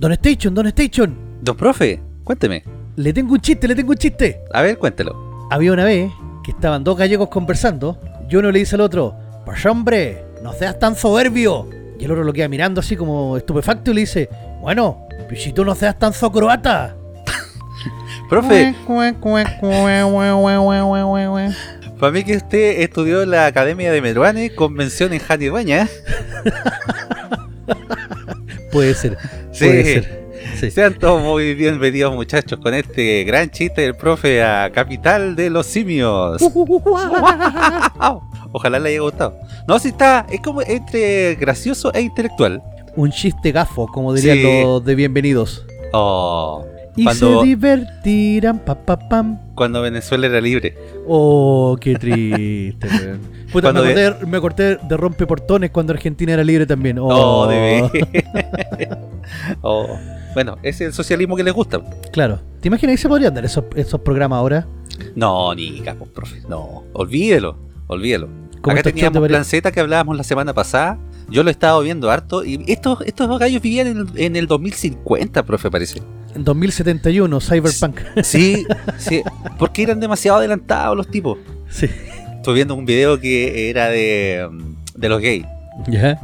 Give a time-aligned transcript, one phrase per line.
[0.00, 1.14] Don Station, Don Station.
[1.42, 2.64] Don profe, cuénteme.
[2.96, 4.40] Le tengo un chiste, le tengo un chiste.
[4.50, 5.46] A ver, cuéntelo.
[5.50, 6.10] Había una vez
[6.42, 10.78] que estaban dos gallegos conversando y uno le dice al otro, pues hombre, no seas
[10.78, 11.68] tan soberbio.
[11.98, 14.30] Y el otro lo queda mirando así como estupefacto y le dice,
[14.62, 16.96] bueno, pues si tú no seas tan socroata.
[18.30, 18.74] Profe,
[21.98, 25.88] para mí que usted estudió en la Academia de Meruane con mención en Jani Dueña.
[28.72, 29.18] Puede ser,
[29.52, 29.66] Sí.
[30.58, 30.70] Sí.
[30.70, 35.66] Sean todos muy bienvenidos muchachos con este gran chiste del profe a Capital de los
[35.66, 36.40] Simios.
[38.52, 39.34] Ojalá le haya gustado.
[39.68, 42.62] No, si está, es como entre gracioso e intelectual.
[42.96, 44.62] Un chiste gafo, como dirían Sí.
[44.64, 45.64] los de bienvenidos.
[45.92, 46.64] Oh,
[46.96, 49.38] Y Cuando- se divertirán, pa, pa, pam.
[49.54, 50.76] cuando Venezuela era libre.
[51.06, 52.88] Oh, qué triste.
[53.52, 56.98] Puta, Cuando me, acordé, me acordé de rompeportones cuando Argentina era libre también.
[56.98, 58.98] Oh, Oh, de ver.
[59.62, 59.98] oh.
[60.34, 61.80] Bueno, ese es el socialismo que les gusta.
[62.12, 62.40] Claro.
[62.60, 64.66] ¿Te imaginas que se podrían dar esos, esos programas ahora?
[65.16, 66.42] No, ni capos, profe.
[66.48, 67.56] No, olvídelo,
[67.88, 68.28] olvídelo.
[68.62, 70.98] Acá teníamos Plan Z que hablábamos la semana pasada.
[71.28, 72.44] Yo lo he estado viendo harto.
[72.44, 76.02] Y estos, estos gallos vivían en, en el 2050, profe, parece.
[76.34, 78.00] En 2071, Cyberpunk.
[78.22, 78.64] Sí,
[78.98, 79.22] sí.
[79.58, 81.38] Porque eran demasiado adelantados los tipos.
[81.68, 81.88] sí.
[82.40, 84.48] Estuve viendo un video que era de,
[84.94, 85.44] de los gays.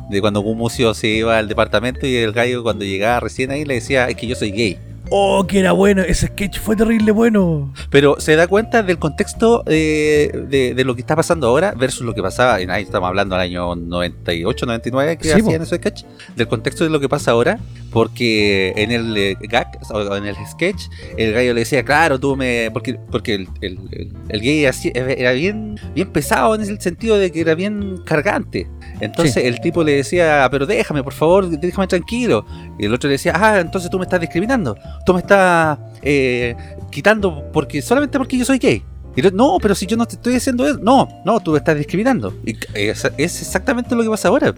[0.09, 3.75] De cuando Gumucio se iba al departamento y el gallo cuando llegaba recién ahí le
[3.75, 4.78] decía, es que yo soy gay.
[5.10, 6.02] Oh, que era bueno.
[6.02, 7.72] Ese sketch fue terrible bueno.
[7.90, 12.04] Pero se da cuenta del contexto eh, de, de lo que está pasando ahora versus
[12.04, 15.76] lo que pasaba, en ahí estamos hablando del año 98, 99 que Sí, hacían ese
[15.76, 16.02] sketch,
[16.34, 17.58] del contexto de lo que pasa ahora,
[17.92, 20.84] porque en el eh, gag, o en el sketch,
[21.16, 22.70] el gallo le decía, claro, tú me...
[22.72, 27.16] porque, porque el, el- el- el gay así- era bien, bien pesado en el sentido
[27.16, 28.68] de que era bien cargante.
[29.00, 29.41] Entonces Sí.
[29.41, 32.44] el tipo le decía, pero déjame, por favor, déjame tranquilo.
[32.78, 34.76] Y el otro le decía, ah, entonces tú me estás discriminando,
[35.06, 36.54] tú me estás eh,
[36.90, 38.82] quitando porque solamente porque yo soy gay.
[39.16, 41.75] Y no, pero si yo no te estoy haciendo eso, no, no, tú me estás
[41.78, 42.34] discriminando.
[42.44, 44.54] Y es, es exactamente lo que pasa ahora.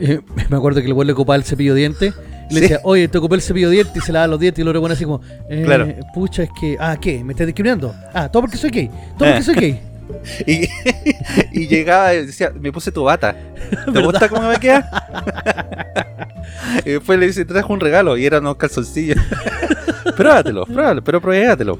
[0.00, 0.18] Eh,
[0.50, 2.12] me acuerdo que el weón le ocupaba el cepillo de dientes.
[2.50, 2.60] Y le Sí.
[2.62, 4.60] decía, oye, te ocupé el cepillo de dientes y se lava los dientes.
[4.60, 5.86] Y luego bueno así como, eh, Claro.
[6.12, 7.22] pucha, es que, ah, ¿qué?
[7.22, 7.94] ¿Me estás discriminando?
[8.12, 8.88] Ah, todo porque soy gay.
[9.16, 9.42] Todo porque Eh.
[9.44, 9.80] soy gay.
[10.46, 10.68] Y,
[11.52, 13.36] y llegaba y decía, me puse tu bata.
[13.92, 14.88] ¿Te gusta cómo me queda?
[16.84, 19.18] y después le dice, trajo un regalo y eran unos calzoncillos.
[20.16, 21.78] pruébatelo, pruébalo, pero pruébatelo.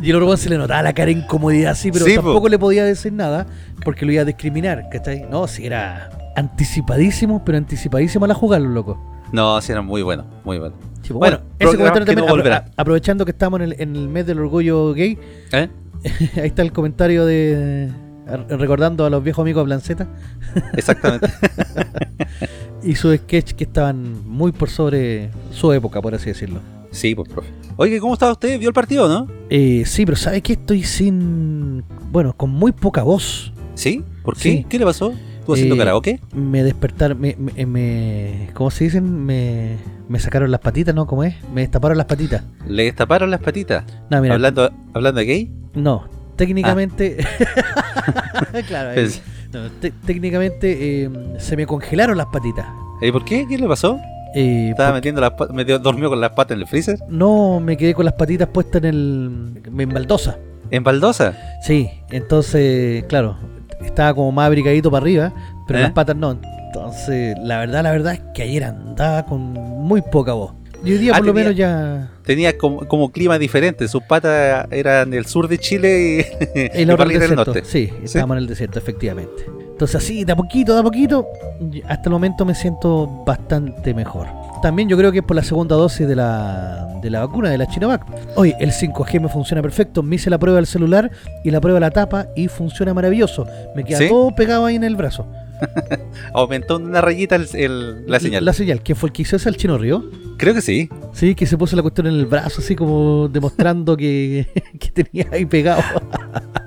[0.00, 2.42] Y, y el otro se le notaba la cara de incomodidad así, pero Sí, tampoco
[2.42, 2.48] po.
[2.48, 3.46] le podía decir nada
[3.84, 5.26] porque lo iba a discriminar, ¿cachai?
[5.30, 8.98] No, si era anticipadísimo, pero anticipadísimo a la jugada, loco.
[9.32, 10.74] No, sí, era muy bueno, muy bueno.
[11.02, 11.12] Sí.
[11.12, 12.64] Bueno, bueno, ese comentario también, no volverá.
[12.66, 15.18] apro- aprovechando que estamos en el, en el mes del orgullo gay,
[15.52, 15.68] ¿Eh?
[16.36, 17.90] ahí está el comentario de
[18.48, 20.08] recordando a los viejos amigos de Blanceta
[20.74, 21.28] Exactamente.
[22.82, 26.60] y su sketch que estaban muy por sobre su época, por así decirlo.
[26.90, 27.48] sí, pues, profe.
[27.76, 28.58] Oye, ¿cómo estaba usted?
[28.58, 29.28] ¿Vio el partido, no?
[29.50, 31.84] Eh, sí, pero ¿sabes que Estoy sin...
[32.10, 33.52] Bueno, con muy poca voz.
[33.74, 34.04] ¿Sí?
[34.22, 34.40] ¿Por qué?
[34.40, 34.66] Sí.
[34.68, 35.14] ¿Qué le pasó?
[35.42, 36.20] ¿Estuvo haciendo Eh, karaoke?
[36.34, 39.24] Me despertaron, me, me, me- ¿cómo se dicen?
[39.26, 39.76] Me,
[40.08, 41.04] me sacaron las patitas, ¿no?
[41.06, 41.34] ¿Cómo es?
[41.52, 42.44] Me destaparon las patitas.
[42.68, 43.84] ¿Le destaparon las patitas?
[44.08, 45.50] No, mira, ¿Hablando, ¿Hablando de gay?
[45.74, 46.04] no,
[46.36, 47.16] técnicamente...
[48.68, 49.22] claro, ahí- Pues,
[49.52, 49.68] no,
[50.06, 52.66] técnicamente eh, se me congelaron las patitas.
[53.00, 53.44] ¿Y por qué?
[53.48, 53.98] ¿Qué le pasó?
[54.34, 56.98] Eh, ¿Estaba porque metiendo las patas, metió, dormió con las patas en el freezer?
[57.08, 59.62] no me quedé con las patitas puestas en el...
[59.76, 60.38] en baldosa.
[60.70, 61.36] ¿En baldosa?
[61.66, 63.36] Sí, entonces, claro,
[63.84, 65.32] estaba como más abrigadito para arriba,
[65.66, 65.82] pero ¿Eh?
[65.82, 66.38] las patas no.
[66.66, 70.52] Entonces, la verdad, la verdad es que ayer andaba con muy poca voz.
[70.84, 72.10] Y hoy día Ah, por lo menos ya...
[72.24, 73.86] Tenía como, como clima diferente.
[73.86, 77.34] Sus patas eran del sur de Chile y, El y del desierto.
[77.44, 77.62] norte.
[77.64, 79.44] Sí, estábamos en el desierto, efectivamente.
[79.70, 81.26] Entonces así, de a poquito, de a poquito,
[81.88, 84.26] hasta el momento me siento bastante mejor.
[84.62, 87.58] También yo creo que es por la segunda dosis de la, de la vacuna, de
[87.58, 88.04] la Chinovac.
[88.36, 90.02] Oye, el 5G me funciona perfecto.
[90.04, 91.10] Me hice la prueba del celular
[91.44, 93.46] y la prueba de la tapa y funciona maravilloso.
[93.74, 94.08] Me queda ¿Sí?
[94.08, 95.26] todo pegado ahí en el brazo.
[96.34, 98.44] Aumentó una rayita el- el- la señal.
[98.44, 98.82] La señal.
[98.82, 99.48] ¿Quién fue el que hizo ese?
[99.48, 100.04] ¿El Chino Río?
[100.38, 100.88] Creo que sí.
[101.12, 104.46] Sí, que se puso la cuestión en el brazo, así como demostrando que,
[104.78, 105.82] que tenía ahí pegado.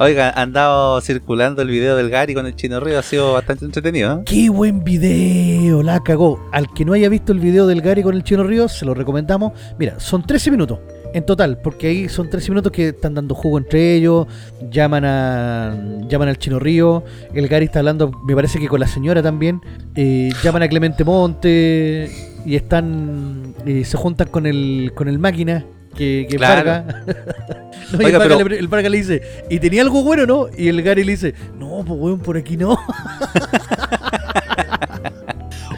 [0.00, 3.00] Oiga, andado circulando el video del Gary con el Chino Río.
[3.00, 4.20] Ha sido bastante entretenido.
[4.20, 4.22] ¿eh?
[4.26, 5.82] ¡Qué buen video!
[5.82, 6.40] La cagó.
[6.52, 8.94] Al que no haya visto el video del Gary con el Chino Ríos, se lo
[8.94, 9.54] recomendamos.
[9.76, 10.78] Mira, son 13 minutos
[11.14, 14.28] en total, porque ahí son 13 minutos que están dando jugo entre ellos,
[14.70, 15.74] llaman a
[16.08, 17.02] llaman al Chino Río,
[17.34, 19.62] el Gary está hablando, me parece que con la señora también,
[19.96, 22.10] eh, llaman a Clemente Monte
[22.44, 25.64] y están eh, se juntan con el con el máquina
[25.98, 26.70] que, que Claro.
[26.70, 26.96] Vargas.
[27.90, 30.48] No, y Oiga, el, Vargas pero- le, el le dice, ¿y tenía algo bueno, no?
[30.54, 32.78] Y el Gary le dice, no, pues weón, por aquí no.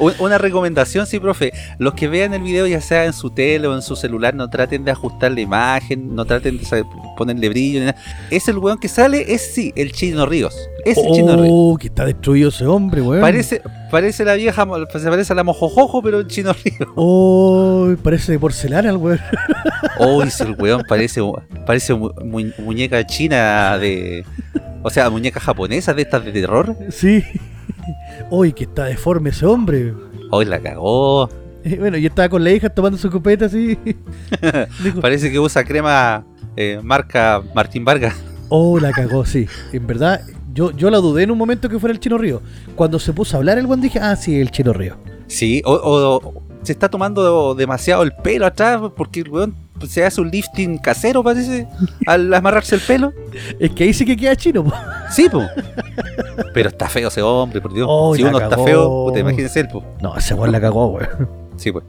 [0.01, 1.53] Un- Una recomendación, sí, profe.
[1.79, 4.49] Los que vean el video, ya sea en su tele o en su celular, no
[4.51, 6.83] traten de ajustar la imagen, no traten de sa-
[7.17, 7.81] ponerle brillo.
[7.81, 7.99] ni nada.
[8.31, 10.57] Es el weón que sale, es sí, el Chino Ríos.
[10.85, 11.49] Es el Chino Ríos.
[11.53, 13.21] Oh, que está destruido ese hombre, weón.
[13.21, 14.67] Parece, parece la vieja,
[14.99, 16.89] se parece a la mojojojo, pero el Chino Ríos.
[16.97, 19.21] Oh, parece de porcelana el weón.
[19.99, 21.21] Oh, ese el weón parece,
[21.67, 24.25] parece mu- mu- muñeca china de.
[24.83, 26.75] O sea, muñeca japonesa de estas de terror.
[26.91, 27.23] Sí.
[28.31, 29.95] Uy, que está deforme ese hombre.
[30.31, 31.29] Hoy la cagó.
[31.65, 33.79] Eh, Bueno, y estaba con la hija tomando su copeta así.
[35.01, 36.25] Parece que usa crema
[36.57, 38.15] eh, marca Martín Vargas.
[38.49, 39.47] oh, la cagó, sí.
[39.73, 40.23] En verdad,
[40.53, 42.43] yo, yo la dudé en un momento que fuera el Chino Río.
[42.75, 44.97] Cuando se puso a hablar el buen dije, ah, sí, el Chino Río.
[45.27, 49.55] Sí, o, o se está tomando demasiado el pelo atrás porque el weón
[49.89, 51.67] se hace un lifting casero, parece,
[52.07, 53.13] al amarrarse el pelo.
[53.59, 54.73] Es que ahí sí que queda chino, po.
[55.11, 55.43] Sí, po.
[56.55, 57.87] Pero está feo ese hombre, por Dios.
[57.89, 59.85] Oh, si uno está feo, puta, imagínese él, po.
[60.01, 61.29] No, ese weón la cagó, weón.
[61.57, 61.85] Sí, pues.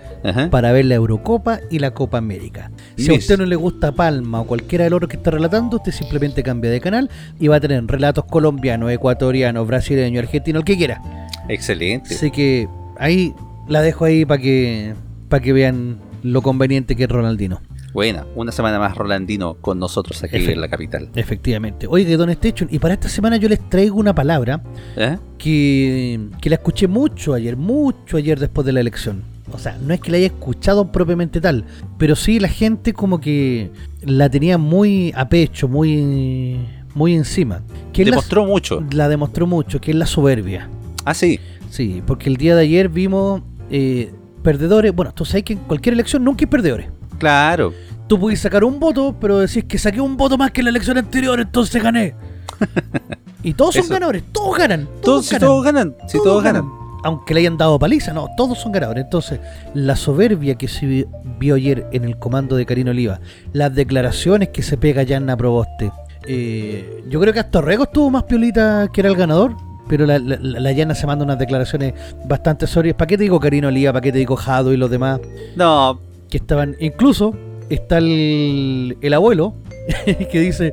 [0.50, 2.70] para ver la Eurocopa y la Copa América.
[2.96, 5.92] Si a usted no le gusta Palma o cualquiera del oro que está relatando, usted
[5.92, 10.76] simplemente cambia de canal y va a tener relatos colombianos, ecuatorianos, brasileños, argentinos, el que
[10.76, 11.02] quiera.
[11.48, 12.14] Excelente.
[12.14, 12.68] Así que
[12.98, 13.34] ahí
[13.68, 14.94] la dejo ahí para que
[15.30, 17.62] para que vean lo conveniente que es Ronaldino.
[17.94, 21.08] Buena, una semana más Rolandino con nosotros aquí en la capital.
[21.16, 21.86] Efectivamente.
[21.88, 24.62] Oiga, Don Station, y para esta semana yo les traigo una palabra
[24.96, 25.16] ¿Eh?
[25.38, 29.22] que, que la escuché mucho ayer, mucho ayer después de la elección.
[29.52, 31.64] O sea, no es que la haya escuchado propiamente tal,
[31.98, 33.70] pero sí la gente como que
[34.04, 36.58] la tenía muy a pecho, muy
[36.94, 37.62] muy encima.
[37.92, 38.84] Que la- Demostró mucho.
[38.92, 40.68] la demostró mucho, que es la soberbia.
[41.04, 41.40] Ah, sí.
[41.70, 43.42] Sí, porque el día de ayer vimos
[43.72, 44.94] eh, perdedores.
[44.94, 46.88] Bueno, tú sabes que en cualquier elección nunca hay perdedores.
[47.18, 47.72] Claro.
[48.06, 50.70] Tú puedes sacar un voto, pero decís que saqué un voto más que en la
[50.70, 52.14] elección anterior, entonces gané.
[53.42, 53.92] y todos son Eso.
[53.94, 54.84] ganadores, todos ganan.
[54.86, 55.48] Todos, Todos, si ganan.
[55.48, 55.94] todos ganan.
[56.08, 56.64] Si todos, ganan.
[57.02, 59.04] Aunque le hayan dado paliza, no, todos son ganadores.
[59.04, 59.40] Entonces,
[59.74, 61.06] la soberbia que se vi-
[61.38, 63.20] vio ayer en el comando de Karina Oliva,
[63.52, 65.92] las declaraciones que se pega Yanna Proboste.
[66.26, 69.56] eh, yo creo que hasta Rego estuvo más piolita que era el ganador.
[69.90, 71.92] Pero la, la, la Yana se manda unas declaraciones
[72.26, 72.94] bastante sorias.
[72.96, 73.92] ¿Para qué te digo Karina Oliva?
[73.92, 75.20] ¿Para qué te digo Jado y los demás?
[75.56, 76.00] No,
[76.30, 77.34] que estaban, incluso
[77.68, 79.54] está el, el abuelo
[80.30, 80.72] que dice,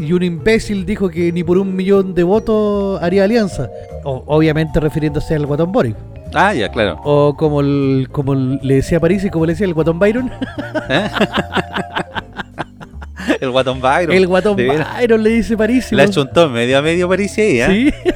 [0.00, 3.70] y un imbécil dijo que ni por un millón de votos haría alianza,
[4.04, 5.94] O- obviamente refiriéndose al Guatón Boris,
[6.34, 7.00] Ah, ya, claro.
[7.04, 10.30] o como, el- como le decía París y como le decía el Guatón Byron,
[10.88, 11.08] ¿Eh?
[13.40, 14.16] el Guatón Byron.
[14.16, 14.56] el Guatón.
[14.56, 15.90] Byron le dice París.
[15.92, 17.94] Le ha chuntado medio a medio París ahí, ¿eh?
[17.94, 18.12] Sí,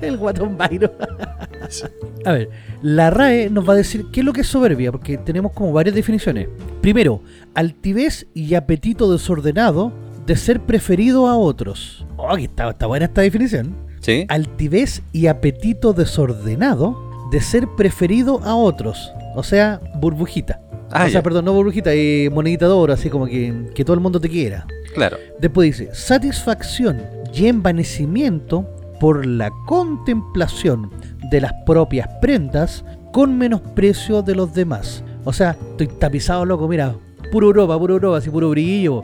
[0.06, 0.90] el Guatón Byron.
[2.24, 2.50] A ver,
[2.82, 5.72] la RAE nos va a decir qué es lo que es soberbia, porque tenemos como
[5.72, 6.48] varias definiciones.
[6.80, 7.22] Primero,
[7.54, 9.92] altivez y apetito desordenado
[10.26, 12.04] de ser preferido a otros.
[12.16, 13.74] Oh, está, está buena esta definición.
[14.00, 14.26] Sí.
[14.28, 19.12] Altivez y apetito desordenado de ser preferido a otros.
[19.34, 20.60] O sea, burbujita.
[20.90, 23.94] Ah, o sea, perdón, no burbujita, eh, monedita de oro, así como que, que todo
[23.94, 24.66] el mundo te quiera.
[24.94, 25.16] claro.
[25.38, 27.00] Después dice, satisfacción
[27.32, 28.68] y envanecimiento
[28.98, 30.90] por la contemplación
[31.30, 35.02] de las propias prendas con menosprecio de los demás.
[35.24, 36.94] O sea, estoy tapizado, loco, mira,
[37.30, 39.02] puro Europa, puro Europa, así puro brillo.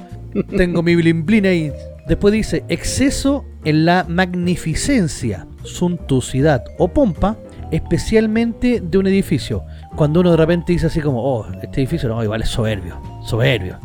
[0.56, 1.72] Tengo mi blin blin ahí.
[2.06, 7.36] Después dice, exceso en la magnificencia, suntuosidad o pompa,
[7.72, 9.64] especialmente de un edificio.
[9.96, 13.78] Cuando uno de repente dice así como, oh, este edificio no, igual es soberbio, soberbio.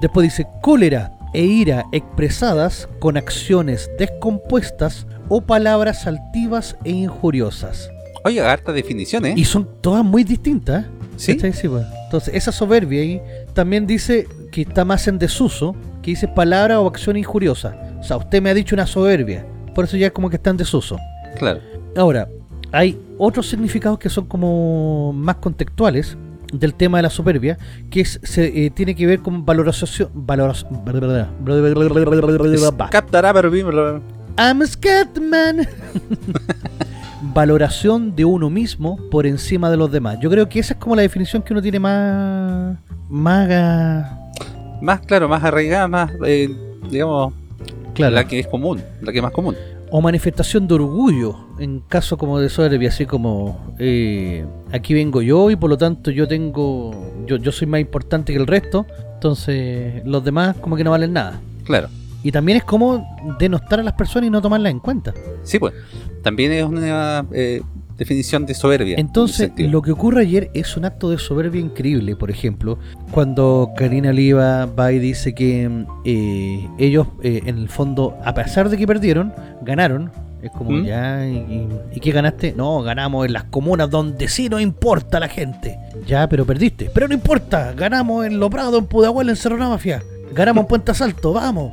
[0.00, 7.90] Después dice cólera e ira expresadas con acciones descompuestas o palabras altivas e injuriosas.
[8.24, 9.34] Oye, harta definición, ¿eh?
[9.36, 10.84] Y son todas muy distintas.
[10.84, 10.88] ¿eh?
[11.16, 11.34] ¿Sí?
[11.34, 11.86] Pues.
[12.04, 13.20] Entonces, esa soberbia ahí
[13.52, 17.76] también dice que está más en desuso, que dice palabra o acción injuriosa.
[17.98, 19.44] O sea, usted me ha dicho una soberbia.
[19.74, 20.98] Por eso ya como que está en desuso.
[21.36, 21.60] Claro.
[21.96, 22.28] Ahora,
[22.72, 26.16] hay otros significados que son como más contextuales,
[26.52, 27.58] del tema de la superbia,
[27.90, 30.10] que es, se, eh, tiene que ver con valoración...
[30.14, 30.82] valoración
[34.38, 35.68] I'm a Scatman.
[37.22, 40.18] Valoración de uno mismo por encima de los demás.
[40.20, 42.78] Yo creo que esa es como la definición que uno tiene más...
[43.08, 44.10] Más...
[44.80, 46.48] Más, claro, más arraigada, más, eh,
[46.90, 47.34] digamos,
[47.92, 48.14] Claro.
[48.14, 49.54] la que es común, la que es más común.
[49.90, 55.50] O manifestación de orgullo en caso como de soberbia así como eh, aquí vengo yo
[55.50, 56.92] y por lo tanto yo tengo
[57.26, 61.12] yo, yo soy más importante que el resto entonces los demás como que no valen
[61.12, 61.88] nada Claro.
[62.22, 63.04] y también es como
[63.38, 65.74] denostar a las personas y no tomarlas en cuenta Sí, pues.
[66.22, 67.62] También es una eh,
[68.00, 68.94] definición de soberbia.
[68.94, 72.78] en entonces lo que ocurre ayer es un acto de soberbia increíble por ejemplo
[73.12, 78.68] cuando Karina Oliva va y dice que eh, ellos eh, en el fondo a pesar
[78.70, 80.10] de que perdieron ganaron
[80.42, 80.84] es como ¿Mm?
[80.84, 82.54] ya y, y- ¿y qué ganaste?
[82.56, 87.06] no ganamos en las comunas donde sí no importa la gente ya pero perdiste pero
[87.06, 90.02] no importa ganamos en Lo Prado en Pudahuel en Cerro Mafia
[90.34, 91.70] ganamos en Puente Asalto vamos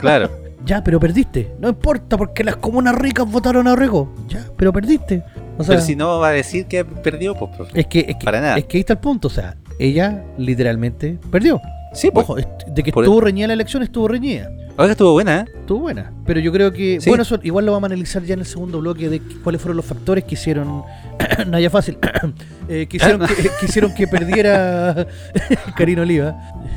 [0.00, 0.30] Claro.
[0.66, 5.22] ya pero perdiste no importa porque las comunas ricas votaron a Orrego ya pero perdiste
[5.58, 7.80] o sea, Pero si no va a decir que perdió, pues, profe.
[7.80, 8.58] es que, es que, Para nada.
[8.58, 11.60] es que ahí está el punto, o sea, ella literalmente perdió.
[11.92, 12.24] Sí, pues.
[12.24, 14.50] Ojo, de que estuvo reñida la elección, estuvo reñida.
[14.78, 15.44] Oiga, estuvo buena, ¿eh?
[15.60, 16.12] Estuvo buena.
[16.26, 17.08] Pero yo creo que, Sí.
[17.08, 19.78] bueno, eso igual lo vamos a analizar ya en el segundo bloque de cuáles fueron
[19.78, 20.82] los factores que hicieron,
[21.46, 21.96] Naya Fácil,
[22.68, 25.06] eh, que, hicieron que, que hicieron que perdiera
[25.76, 26.36] Karina Oliva.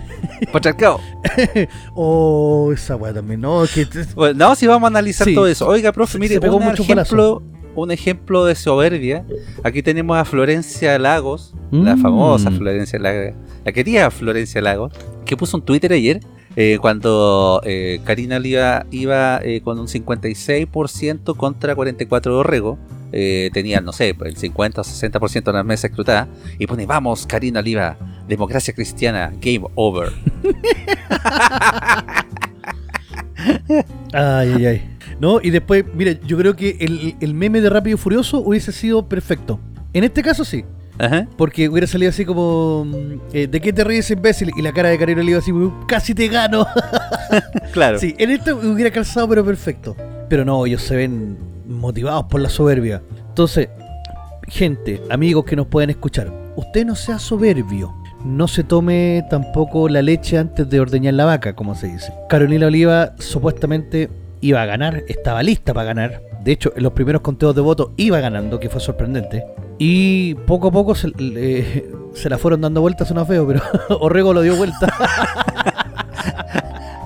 [0.53, 1.01] Patriarcado.
[1.95, 3.63] O esa weá también, ¿no?
[3.73, 5.35] Que, Bueno, no, si vamos a analizar Sí.
[5.35, 5.67] todo eso.
[5.67, 7.43] Oiga, profe, mire, se pegó un mucho ejemplo,
[7.75, 9.25] un ejemplo de soberbia.
[9.63, 12.01] Aquí tenemos a Florencia Lagos, la Mm.
[12.01, 13.35] famosa Florencia Lagos,
[13.65, 14.93] la querida Florencia Lagos,
[15.25, 16.19] que puso un Twitter ayer
[16.55, 22.77] eh, cuando eh, Karina Oliva iba eh, con un 56% contra 44 de Orrego.
[23.11, 26.27] Eh, tenía, no sé, el 50 o 60% de las mesas escrutadas.
[26.59, 27.97] Y pone, vamos, Karina Oliva,
[28.27, 30.11] democracia cristiana, game over.
[34.13, 34.89] Ay, ay, ay.
[35.19, 38.71] No, y después, mire, yo creo que el, el meme de Rápido y Furioso hubiese
[38.71, 39.59] sido perfecto.
[39.93, 40.63] En este caso sí.
[40.99, 41.27] Ajá.
[41.37, 44.51] Porque hubiera salido así como mm, eh, ¿De qué te ríes imbécil?
[44.57, 45.51] Y la cara de Karina Oliva así
[45.87, 46.67] Casi te gano
[47.71, 47.97] Claro.
[47.97, 49.95] Sí, en este hubiera calzado pero perfecto
[50.27, 53.69] Pero no, ellos se ven motivados por la soberbia Entonces,
[54.49, 57.95] gente, amigos que nos pueden escuchar Usted no sea soberbio
[58.25, 62.11] no se tome tampoco la leche antes de ordeñar la vaca, como se dice.
[62.27, 64.09] Carolina Oliva supuestamente
[64.41, 66.21] iba a ganar, estaba lista para ganar.
[66.43, 69.43] De hecho, en los primeros conteos de votos iba ganando, que fue sorprendente.
[69.77, 71.09] Y poco a poco se,
[72.29, 73.61] la fueron dando vueltas, suena feo, pero
[73.99, 74.93] Orrego lo dio vuelta.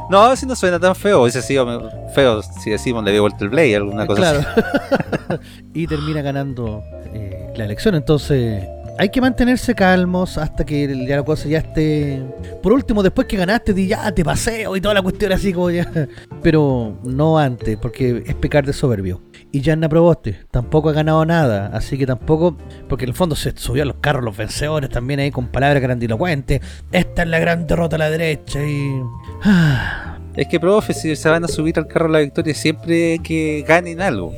[0.09, 1.23] No, si no suena tan feo.
[1.23, 4.39] Hubiese sido feo si decimos le dio vuelta el play, alguna cosa claro.
[4.39, 5.39] así.
[5.73, 7.95] y termina ganando eh, la elección.
[7.95, 8.63] Entonces,
[8.97, 12.21] hay que mantenerse calmos hasta que ya la cosa ya esté.
[12.61, 15.69] Por último, después que ganaste, di ya te paseo y toda la cuestión así como
[15.71, 15.89] ya.
[16.43, 19.21] Pero no antes, porque es pecar de soberbio.
[19.51, 22.57] Y Janna Proboste tampoco ha ganado nada, así que tampoco,
[22.87, 25.81] porque en el fondo se subió a los carros los vencedores también ahí con palabras
[25.81, 26.61] grandilocuentes.
[26.91, 29.01] Esta es la gran derrota a la derecha y.
[30.35, 34.01] Es que, profe, si se van a subir al carro la victoria, siempre que ganen
[34.01, 34.33] algo.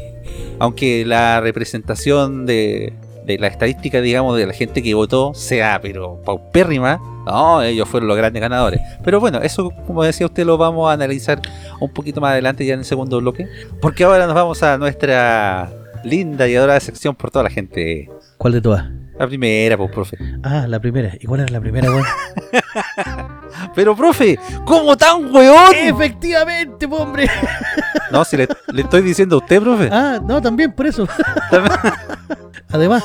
[0.59, 2.91] Aunque la representación de,
[3.25, 8.07] de la estadística, digamos, de la gente que votó sea, pero paupérrima, no, ellos fueron
[8.07, 8.79] los grandes ganadores.
[9.03, 11.41] Pero bueno, eso, como decía usted, lo vamos a analizar
[11.79, 13.47] un poquito más adelante, ya en el segundo bloque.
[13.81, 15.71] Porque ahora nos vamos a nuestra
[16.03, 18.09] linda y adorada sección por toda la gente.
[18.37, 18.85] ¿Cuál de todas?
[19.17, 20.17] La primera, pues, profe.
[20.43, 21.13] Ah, la primera.
[21.19, 22.05] ¿Y cuál era la primera, weón?
[23.75, 25.73] Pero, profe, ¿cómo tan weón?
[25.73, 27.29] Efectivamente, po, hombre.
[28.11, 29.89] No, si le, le estoy diciendo a usted, profe.
[29.91, 31.07] Ah, no, también, por eso.
[32.75, 33.03] Además,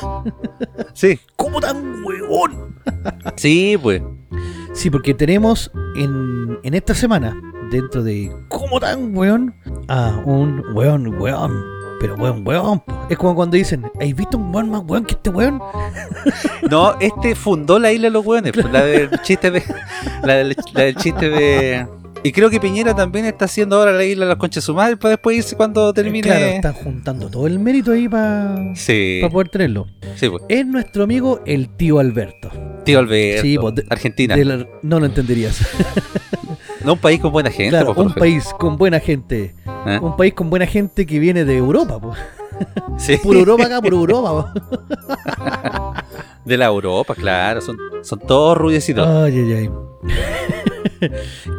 [0.93, 1.19] Sí.
[1.37, 2.75] ¿cómo tan huevón?
[3.37, 4.01] Sí, pues.
[4.73, 7.35] Sí, porque tenemos en, en esta semana,
[7.71, 9.53] dentro de ¿Cómo tan weón?
[9.87, 11.63] A un weón, weón.
[11.99, 12.79] Pero weón, weón.
[12.81, 13.05] po.
[13.09, 15.61] Es como cuando dicen, ¿has visto un weón más weón que este weón?
[16.69, 19.63] No, este fundó la isla de los hueones, pues, la del chiste de.
[20.23, 21.87] La del, la del chiste de.
[22.23, 25.11] Y creo que Piñera también está haciendo ahora la isla de las conchas sumadas para
[25.11, 26.27] después irse cuando termine.
[26.27, 29.87] Claro, están juntando todo el mérito ahí para Sí, poder tenerlo.
[30.15, 30.43] sí, pues.
[30.47, 32.51] Es nuestro amigo el tío Alberto.
[32.85, 34.35] Tío Alberto, Sí, pues, de- Argentina.
[34.35, 35.59] De la- no lo entenderías.
[36.83, 39.55] No un país con buena gente, claro, pues, un país con buena gente.
[39.87, 39.99] ¿Eh?
[40.01, 42.17] Un país con buena gente que viene de Europa, pues.
[42.97, 44.53] Sí, Puro Europa acá, puro Europa.
[44.53, 45.93] po.
[46.45, 47.61] de la Europa, claro.
[47.61, 49.07] Son, son todos rubiecitos.
[49.07, 49.69] Ay, ay, ay.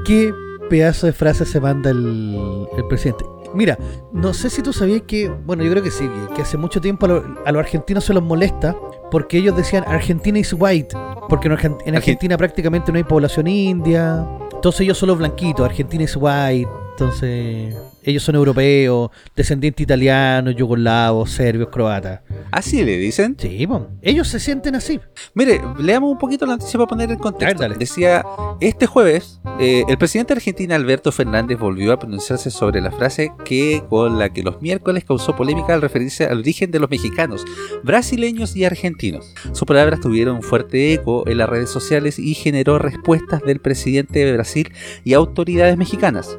[0.07, 0.33] Qué
[0.73, 3.27] pedazo de frase se manda el, el presidente.
[3.55, 3.79] Mira,
[4.13, 7.05] no sé si tú sabías que, bueno, yo creo que sí, que, hace mucho tiempo
[7.05, 8.75] a, lo- a los argentinos se los molesta
[9.11, 10.97] porque ellos decían Argentina is white
[11.29, 14.27] Porque en, Argen- en Argentina prácticamente no hay población india.
[14.55, 15.67] Entonces ellos son los blanquitos.
[15.67, 16.67] Argentina es white.
[16.93, 22.21] Entonces ellos son europeos, descendientes italianos, yugoslavos, serbios, croatas.
[22.51, 23.37] Así le dicen.
[23.39, 23.89] Sí, po.
[24.03, 25.01] ellos se sienten así.
[25.35, 27.69] Mire, leamos un poquito la noticia para poner en contexto.
[27.69, 27.79] Ver.
[27.79, 28.25] Decía,
[28.61, 33.33] este jueves, eh, el presidente de Argentina, Alberto Fernández, volvió a pronunciarse sobre la frase
[33.45, 37.45] que con la que los miércoles causó polémica al referirse al origen de los mexicanos,
[37.83, 39.35] brasileños y argentinos.
[39.53, 44.25] Sus palabras tuvieron un fuerte eco en las redes sociales y generó respuestas del presidente
[44.25, 44.73] de Brasil
[45.05, 46.39] y autoridades mexicanas.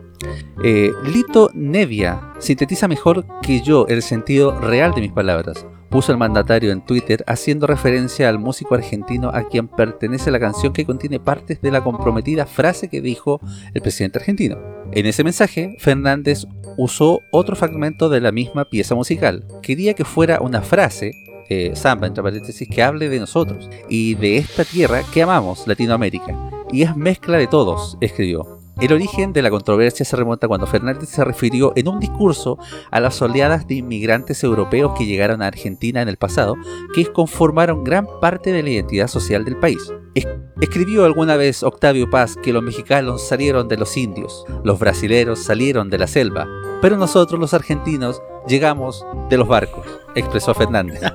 [0.64, 6.18] Eh, Lito Nevia sintetiza mejor que yo el sentido real de mis palabras puso el
[6.18, 11.20] mandatario en Twitter haciendo referencia al músico argentino a quien pertenece la canción que contiene
[11.20, 13.40] partes de la comprometida frase que dijo
[13.76, 14.58] el presidente argentino.
[14.92, 19.46] En ese mensaje, Fernández usó otro fragmento de la misma pieza musical.
[19.62, 21.12] Quería que fuera una frase,
[21.50, 26.36] eh, samba entre paréntesis, que hable de nosotros y de esta tierra que amamos, Latinoamérica.
[26.72, 28.63] Y es mezcla de todos, escribió.
[28.82, 32.58] El origen de la controversia se remonta cuando Fernández se refirió en un discurso
[32.92, 36.56] a las oleadas de inmigrantes europeos que llegaron a Argentina en el pasado,
[36.94, 39.80] que conformaron gran parte de la identidad social del país.
[40.16, 40.28] Es-
[40.60, 45.90] escribió alguna vez Octavio Paz que los mexicanos salieron de los indios, los brasileros salieron
[45.90, 46.48] de la selva,
[46.82, 51.00] pero nosotros los argentinos llegamos de los barcos, expresó Fernández.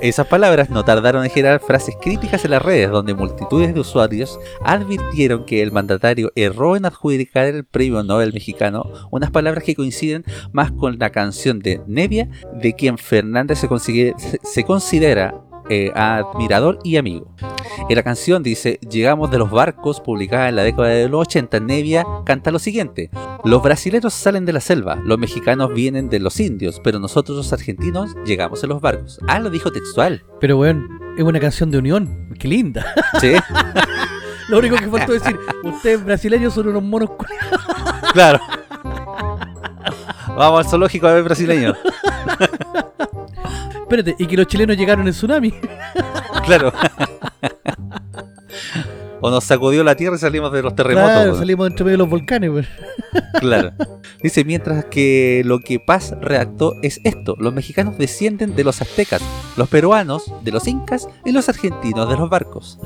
[0.00, 4.38] Esas palabras no tardaron en generar frases críticas en las redes, donde multitudes de usuarios
[4.64, 10.24] advirtieron que el mandatario erró en adjudicar el premio Nobel mexicano, unas palabras que coinciden
[10.52, 15.34] más con la canción de Nevia, de quien Fernández se, consigue- se- considera
[15.70, 17.34] eh, admirador y amigo.
[17.88, 21.60] En la canción dice, llegamos de los barcos, publicada en la década de los 80,
[21.60, 23.10] Nevia canta lo siguiente,
[23.44, 27.52] los brasileros salen de la selva, los mexicanos vienen de los indios, pero nosotros los
[27.52, 29.18] argentinos llegamos en los barcos.
[29.28, 30.22] Ah, lo dijo textual.
[30.40, 32.34] Pero weón, es una canción de unión.
[32.38, 32.94] Qué linda.
[33.20, 33.32] Sí,
[34.50, 37.10] Lo único que faltó decir, ustedes brasileños son unos monos
[38.12, 38.40] claro.
[40.36, 41.74] Vamos al zoológico a ver brasileño.
[43.90, 45.52] Espérate, y que los chilenos llegaron en tsunami.
[46.44, 46.72] Claro.
[49.20, 51.10] O nos sacudió la tierra y salimos de los terremotos.
[51.10, 52.66] Claro, salimos entre medio de los volcanes, weón.
[53.38, 53.72] Claro.
[54.22, 57.36] Dice, mientras que lo que Paz redactó es esto.
[57.38, 59.22] Los mexicanos descienden de los aztecas,
[59.56, 62.78] los peruanos de los incas y los argentinos de los barcos.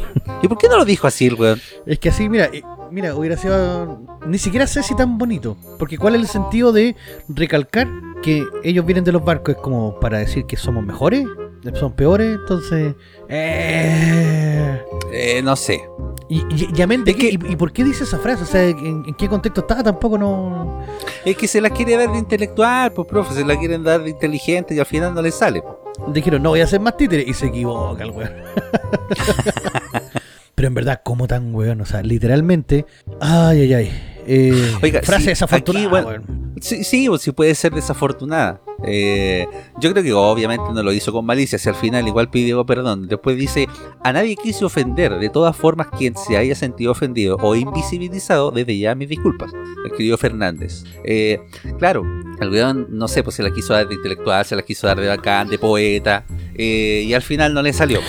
[0.42, 1.60] ¿Y por qué no lo dijo así el weón?
[1.86, 2.62] Es que así, mira, eh,
[2.94, 4.00] mira, hubiera sido.
[4.26, 5.57] Ni siquiera sé si tan bonito.
[5.78, 6.96] Porque ¿cuál es el sentido de
[7.28, 7.88] recalcar
[8.22, 9.57] que ellos vienen de los barcos?
[9.57, 11.26] Es como para decir que somos mejores,
[11.74, 12.94] son peores, entonces.
[13.28, 14.80] Eh.
[15.12, 15.83] Eh, no sé.
[16.28, 18.42] Y, y, y amén Es que- y, y por qué dice esa frase?
[18.44, 19.83] O sea, ¿en, en qué contexto estaba?
[19.83, 20.83] Tampoco no.
[21.24, 24.11] Es que se la quiere dar de intelectual, pues profe, se la quieren dar de
[24.11, 25.62] inteligente y al final no le sale.
[26.09, 27.28] Dijeron, no voy a hacer más títeres.
[27.28, 28.33] Y se equivoca el weón.
[30.64, 31.83] Pero en verdad, ¿cómo tan weón?
[31.83, 32.87] O sea, literalmente.
[33.20, 34.13] Ay, ay, ay.
[34.26, 36.44] Eh, Oiga, frase sí, desafortunada, aquí, bueno.
[36.60, 38.60] Sí, sí, sí puede ser desafortunada.
[38.87, 39.46] Eh,
[39.80, 43.08] yo creo que obviamente no lo hizo con malicia, si al final igual pidió perdón.
[43.08, 43.68] Después dice,
[44.02, 48.78] a nadie quise ofender, de todas formas quien se haya sentido ofendido o invisibilizado, desde
[48.78, 49.50] ya mis disculpas,
[49.84, 50.84] escribió Fernández.
[51.04, 51.40] Eh,
[51.78, 52.02] claro,
[52.40, 55.00] el weón, no sé, pues se la quiso dar de intelectual, se la quiso dar
[55.00, 58.00] de bacán, de poeta, eh, y al final no le salió.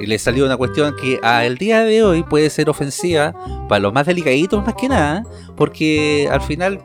[0.00, 3.34] Y le salió una cuestión que al día de hoy puede ser ofensiva
[3.68, 5.24] para los más delicaditos más que nada,
[5.60, 6.80] porque al final,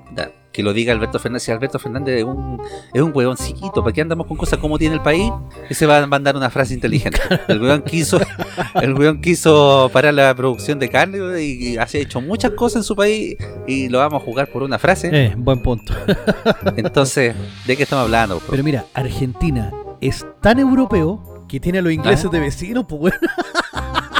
[0.51, 2.61] que lo diga Alberto Fernández, si Alberto Fernández es un,
[2.93, 5.31] es un huevón chiquito, ¿para qué andamos con cosas como tiene el país?
[5.69, 7.17] Y se va a mandar una frase inteligente.
[7.47, 8.19] El huevón quiso,
[8.81, 12.97] el huevón quiso parar la producción de carne y, ha hecho muchas cosas en su
[12.97, 15.09] país y lo vamos a jugar por una frase.
[15.13, 15.93] Eh, buen punto.
[16.75, 17.33] Entonces,
[17.65, 18.41] ¿de qué estamos hablando?
[18.49, 22.29] Pero mira, Argentina es tan europeo que tiene a los ingleses Ah.
[22.29, 23.19] de vecinos, pues weón.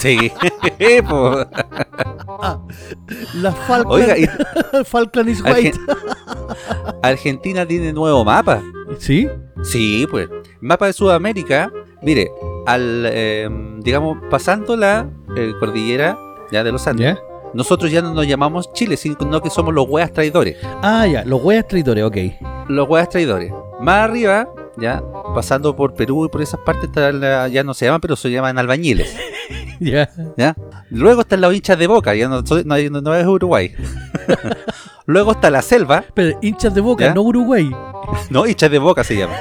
[0.05, 0.31] Sí,
[1.09, 1.35] po.
[3.35, 4.27] La Falkland, Oiga, y
[4.85, 5.73] Falkland is white.
[5.73, 8.61] Argen- Argentina tiene nuevo mapa.
[8.99, 9.27] ¿Sí?
[9.63, 10.29] Sí, pues.
[10.61, 11.71] Mapa de Sudamérica.
[12.01, 12.29] Mire,
[12.67, 16.17] al, eh, digamos, pasando la eh, cordillera
[16.51, 17.19] ya de los Andes, ¿Ya?
[17.55, 20.57] nosotros ya no nos llamamos Chile, sino que somos los hueas traidores.
[20.83, 22.17] Ah, ya, los weas traidores, ok.
[22.67, 23.51] Los hueas traidores.
[23.79, 25.01] Más arriba, ya,
[25.33, 28.29] pasando por Perú y por esas partes, está la- ya no se llaman, pero se
[28.29, 29.15] llaman albañiles.
[29.79, 30.09] Ya.
[30.37, 30.55] ¿ya?
[30.89, 33.73] Luego están los hinchas de boca, ya no, es Uruguay.
[35.05, 37.13] Luego está la selva, Pero hinchas de boca, ¿Ya?
[37.13, 37.69] no Uruguay.
[38.29, 39.35] No, hinchas de boca se llama.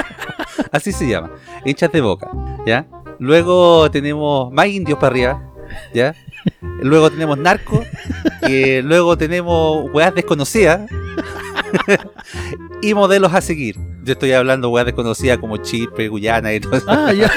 [0.72, 1.30] Así se llama.
[1.64, 2.30] Hinchas de boca.
[2.66, 2.86] ¿Ya?
[3.18, 5.42] Luego tenemos más indios para arriba.
[5.92, 6.14] ¿Ya?
[6.60, 7.86] Luego tenemos narcos.
[8.48, 10.88] y luego tenemos weas desconocidas.
[12.82, 13.76] y modelos a seguir.
[14.04, 16.86] Yo estoy hablando weas desconocidas como Chipre, Guyana y todo eso.
[16.88, 17.30] Ah, ya.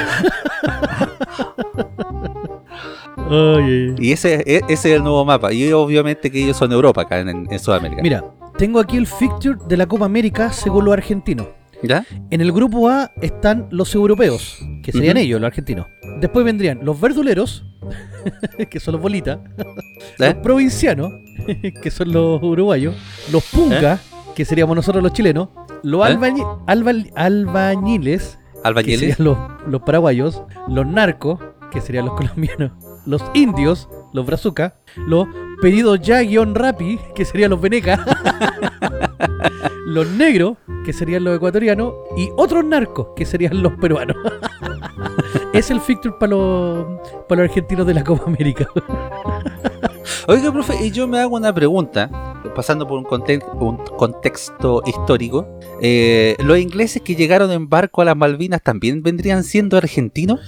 [3.29, 3.95] Ay, ay, ay.
[3.99, 5.51] Y ese, e- ese es el nuevo mapa.
[5.53, 8.01] Y obviamente que ellos son Europa acá en, en Sudamérica.
[8.01, 8.23] Mira,
[8.57, 11.47] tengo aquí el fixture de la Copa América según los argentinos.
[11.83, 12.05] ¿Ya?
[12.31, 15.85] En el grupo A están los europeos, que serían ellos, los argentinos.
[16.19, 17.65] Después vendrían los verduleros,
[18.69, 19.39] que son los bolitas,
[20.17, 20.35] los ¿Eh?
[20.41, 21.11] provincianos,
[21.83, 22.95] que son los uruguayos,
[23.31, 23.99] los pungas,
[24.35, 25.49] que seríamos nosotros los chilenos,
[25.83, 26.13] los ¿Eh?
[26.13, 28.39] albañi- albañiles,
[28.83, 31.39] que serían los, los paraguayos, los narcos,
[31.71, 32.71] que serían los colombianos,
[33.05, 34.73] los indios, los brazucas,
[35.07, 35.27] los
[35.61, 37.99] pedidos ya guion rapi, que serían los venecas,
[39.85, 44.15] los negros, que serían los ecuatorianos, y otros narcos, que serían los peruanos.
[45.53, 46.85] es el fixture para los,
[47.29, 48.67] argentinos de la Copa América.
[50.27, 52.09] Oiga, profe, y yo me hago una pregunta,
[52.55, 55.47] pasando por un contexto histórico.
[55.81, 60.39] Eh, ¿Los ingleses que llegaron en barco a las Malvinas también vendrían siendo argentinos?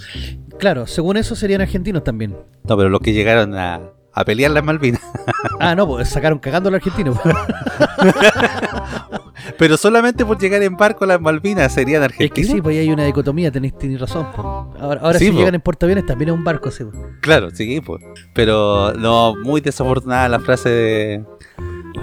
[0.58, 2.36] Claro, según eso serían argentinos también.
[2.64, 3.80] No, pero los que llegaron a,
[4.12, 5.00] a pelear las Malvinas.
[5.60, 7.18] Ah, no, pues sacaron cagando a los argentinos.
[9.58, 12.50] Pero solamente por llegar en barco a las Malvinas serían Es que argentinos.
[12.52, 14.26] sí, pues ahí hay una dicotomía, tenéis, tenéis razón.
[14.34, 14.46] pues.
[14.80, 15.38] Ahora, ahora Sí, si po.
[15.38, 16.84] llegan en portaaviones también es un barco, sí.
[16.84, 16.96] pues.
[17.20, 18.02] Claro, sí, pues.
[18.34, 21.24] Pero no, muy desafortunada la frase de,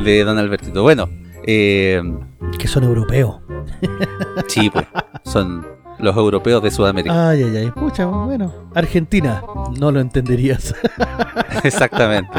[0.04, 0.82] de Don Albertito.
[0.84, 1.10] Bueno,
[1.46, 2.02] eh,
[2.60, 3.38] Que son europeos.
[4.48, 4.86] sí, pues.
[5.24, 5.66] Son
[6.00, 7.30] los europeos de Sudamérica.
[7.30, 7.72] Ay, ay, ay.
[7.72, 8.52] Pucha, bueno.
[8.74, 9.42] Argentina,
[9.80, 10.74] no lo entenderías.
[11.64, 12.32] Exactamente.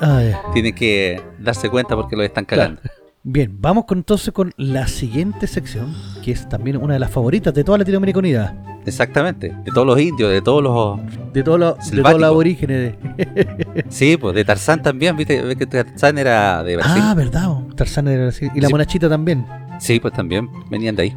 [0.00, 2.80] Ay, Tienen que darse cuenta porque lo están cagando.
[3.24, 5.94] Bien, vamos con, entonces con la siguiente sección,
[6.24, 8.80] que es también una de las favoritas de toda Latinoamérica Unida.
[8.86, 9.54] Exactamente.
[9.64, 11.00] De todos los indios, de todos los.
[11.34, 12.94] De, todos los- de todos los aborígenes.
[13.16, 17.02] de- Sí, pues de Tarzán también, viste que Tarzán era de Brasil.
[17.04, 17.48] Ah, verdad.
[17.74, 18.48] Tarzán era así.
[18.54, 18.72] Y la Sí.
[18.72, 19.44] monachita también.
[19.80, 21.16] Sí, pues también venían de ahí.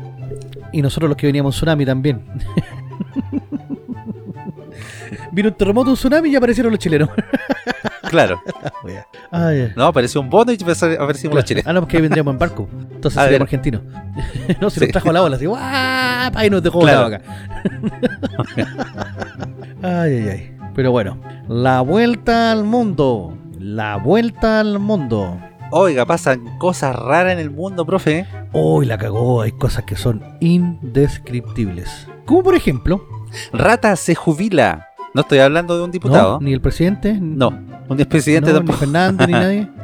[0.74, 2.22] Y nosotros los que veníamos en tsunami también.
[5.32, 7.10] Vino un terremoto, un tsunami y aparecieron los chilenos.
[8.10, 8.42] Claro.
[9.32, 9.72] Ay.
[9.76, 11.42] No, apareció un bono y aparecimos los Claro.
[11.44, 11.68] chilenos.
[11.68, 12.68] Ah, no, porque ahí vendríamos en barco.
[12.92, 13.82] Entonces Ah, seríamos argentinos.
[14.60, 14.86] no, se Sí.
[14.86, 15.46] nos trajo la ola así.
[15.46, 16.36] ¡guap!
[16.36, 17.06] Ahí nos dejó Claro.
[17.08, 17.22] acá.
[19.84, 20.52] ay, ay, ay.
[20.76, 23.38] Pero bueno, la vuelta al mundo.
[23.60, 25.40] La vuelta al mundo.
[25.72, 28.26] Oiga, pasan cosas raras en el mundo, profe.
[28.52, 29.42] Uy, la cagó.
[29.42, 32.08] Hay cosas que son indescriptibles.
[32.26, 33.06] Como por ejemplo,
[33.54, 34.88] Rata se jubila.
[35.14, 35.94] No estoy hablando de un ¿no?
[35.94, 36.40] diputado.
[36.42, 37.50] ni el presidente, No,
[37.90, 38.80] un expresidente no, ni tampoco.
[38.80, 39.70] Fernando, ni nadie.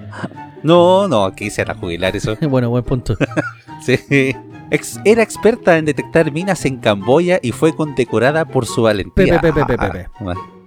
[0.64, 2.36] No, no, quisiera jubilar eso.
[2.50, 3.16] bueno, buen punto.
[3.82, 4.36] Sí.
[4.72, 9.40] Ex- era experta en detectar minas en Camboya y fue condecorada por su valentía.
[9.40, 10.10] Pepe, pepe, pepe, pepe.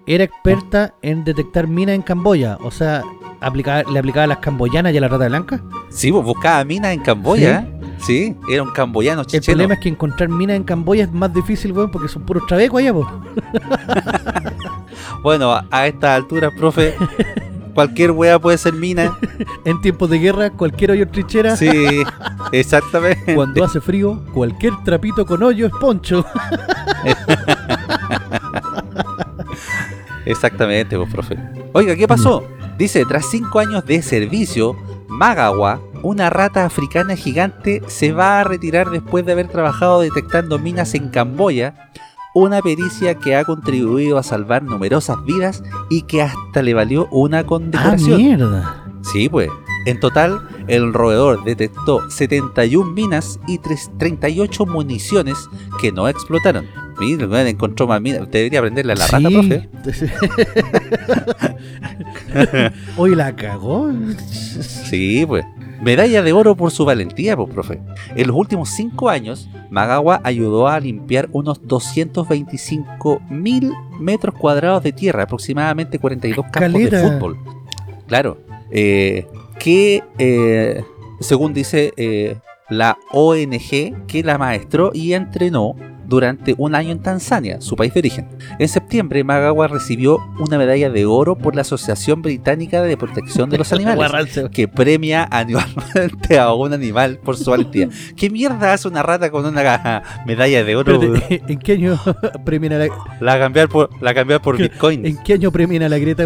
[0.07, 2.59] Era experta en detectar minas en Camboya.
[2.63, 3.03] O sea,
[3.41, 5.61] aplicaba- le aplicaba a las camboyanas y a la rata blanca.
[5.91, 7.67] Sí, pues buscaba minas en Camboya.
[7.99, 11.73] Sí, era un camboyano El problema es que encontrar minas en Camboya es más difícil,
[11.73, 13.07] weón, porque son puros trabecos allá, po.
[15.23, 16.95] Bueno, a- a esta altura, profe,
[17.75, 19.19] cualquier wea puede ser mina.
[19.67, 21.57] En tiempos de guerra, cualquier hoyo trinchera.
[21.57, 21.69] Sí,
[22.53, 23.35] exactamente.
[23.35, 26.25] Cuando hace frío, cualquier trapito con hoyo es poncho.
[30.27, 31.37] Exactamente, pues, profe.
[31.73, 32.45] Oiga, ¿qué pasó?
[32.79, 34.77] Dice, tras cinco años de servicio,
[35.09, 40.95] Magawa, una rata africana gigante, se va a retirar después de haber trabajado detectando minas
[40.95, 41.91] en Camboya,
[42.35, 47.41] una pericia que ha contribuido a salvar numerosas vidas y que hasta le valió una
[47.41, 48.17] Ah, condecoración.
[48.19, 48.85] mierda.
[49.03, 49.51] Sí, pues.
[49.87, 55.37] En total, el roedor detectó 71 minas y tres- 38 municiones
[55.81, 56.67] que no explotaron.
[57.01, 58.31] Mira, encontró más minas.
[58.31, 59.35] Debería aprenderle a la rata, Sí.
[59.35, 59.69] profe.
[62.97, 63.91] Hoy la cagó.
[64.61, 65.45] Sí, pues.
[65.83, 67.81] Medalla de oro por su valentía, pues, profe.
[68.15, 74.93] En los últimos cinco años, Magawa ayudó a limpiar unos 225 mil metros cuadrados de
[74.93, 77.39] tierra, aproximadamente 42 campos de fútbol.
[78.07, 78.39] Claro.
[78.71, 79.27] eh,
[79.59, 80.85] que, eh,
[81.21, 82.37] según dice eh,
[82.69, 85.75] la ONG, que la maestró y entrenó
[86.11, 88.29] durante un año en Tanzania, su país de origen.
[88.59, 93.59] En septiembre, Magawa recibió una medalla de oro por la Asociación Británica de Protección de
[93.59, 97.89] los Animales que premia anualmente a un animal por su valentía.
[98.17, 101.01] ¿Qué mierda hace una rata con una medalla de oro?
[101.31, 101.99] ¿En qué año
[102.45, 102.89] premian a la,
[103.21, 104.59] La cambiar por, la cambiar por.
[104.59, 105.07] Bitcoin.
[105.07, 106.25] ¿En qué año premian a la Greta?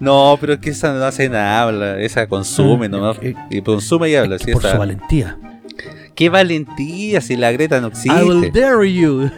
[0.00, 3.18] No, pero es que esa no hace nada, habla, esa consume nomás.
[3.22, 4.38] Eh, Y consume y habla.
[4.38, 5.38] sí, Por su valentía.
[6.14, 8.60] Qué valentía si la Greta no I will existe.
[8.60, 9.30] dare you.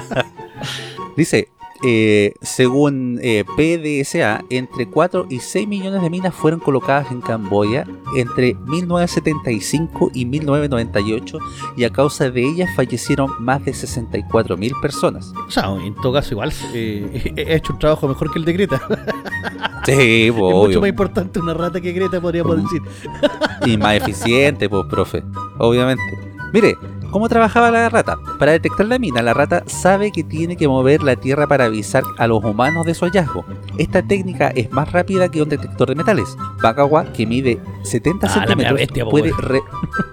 [1.16, 1.48] Dice,
[1.82, 7.86] Eh, según eh, PDSA, entre 4 y 6 millones de minas fueron colocadas en Camboya
[8.16, 11.38] entre 1975 y 1998
[11.76, 15.32] y a causa de ellas fallecieron más de 64 mil personas.
[15.46, 18.52] O sea, en todo caso, igual eh, he hecho un trabajo mejor que el de
[18.52, 18.80] Greta.
[19.86, 20.66] Sí, es obvio.
[20.66, 22.62] mucho más importante una rata que Greta, podríamos Mm.
[22.64, 22.82] decir.
[23.64, 25.22] y más eficiente, pues, profe.
[25.58, 26.02] Obviamente.
[26.52, 26.76] Mire,
[27.10, 28.16] ¿cómo trabajaba la rata?
[28.38, 32.02] Para detectar la mina, la rata sabe que tiene que mover la tierra para avisar
[32.18, 33.44] a los humanos de su hallazgo.
[33.78, 36.36] Esta técnica es más rápida que un detector de metales.
[36.62, 39.62] Bakawa, que mide 70 Ah, centímetros, bestia, puede re-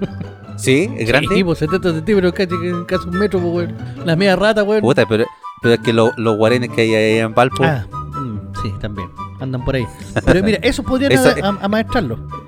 [0.57, 0.89] ¿Sí?
[0.97, 1.35] ¿Es grande?
[1.35, 2.49] Sí, pues 70 centímetros, casi,
[2.87, 3.69] casi un metro, pues.
[4.05, 4.81] La media rata, weón.
[4.81, 5.25] Puta, pero,
[5.61, 7.85] pero es que lo- los guarenes que hay ahí en Valpo, Ah,
[8.19, 9.07] mm, sí, también.
[9.47, 9.85] Andan por ahí.
[10.25, 11.85] Pero mira, eso podrían Eso- a-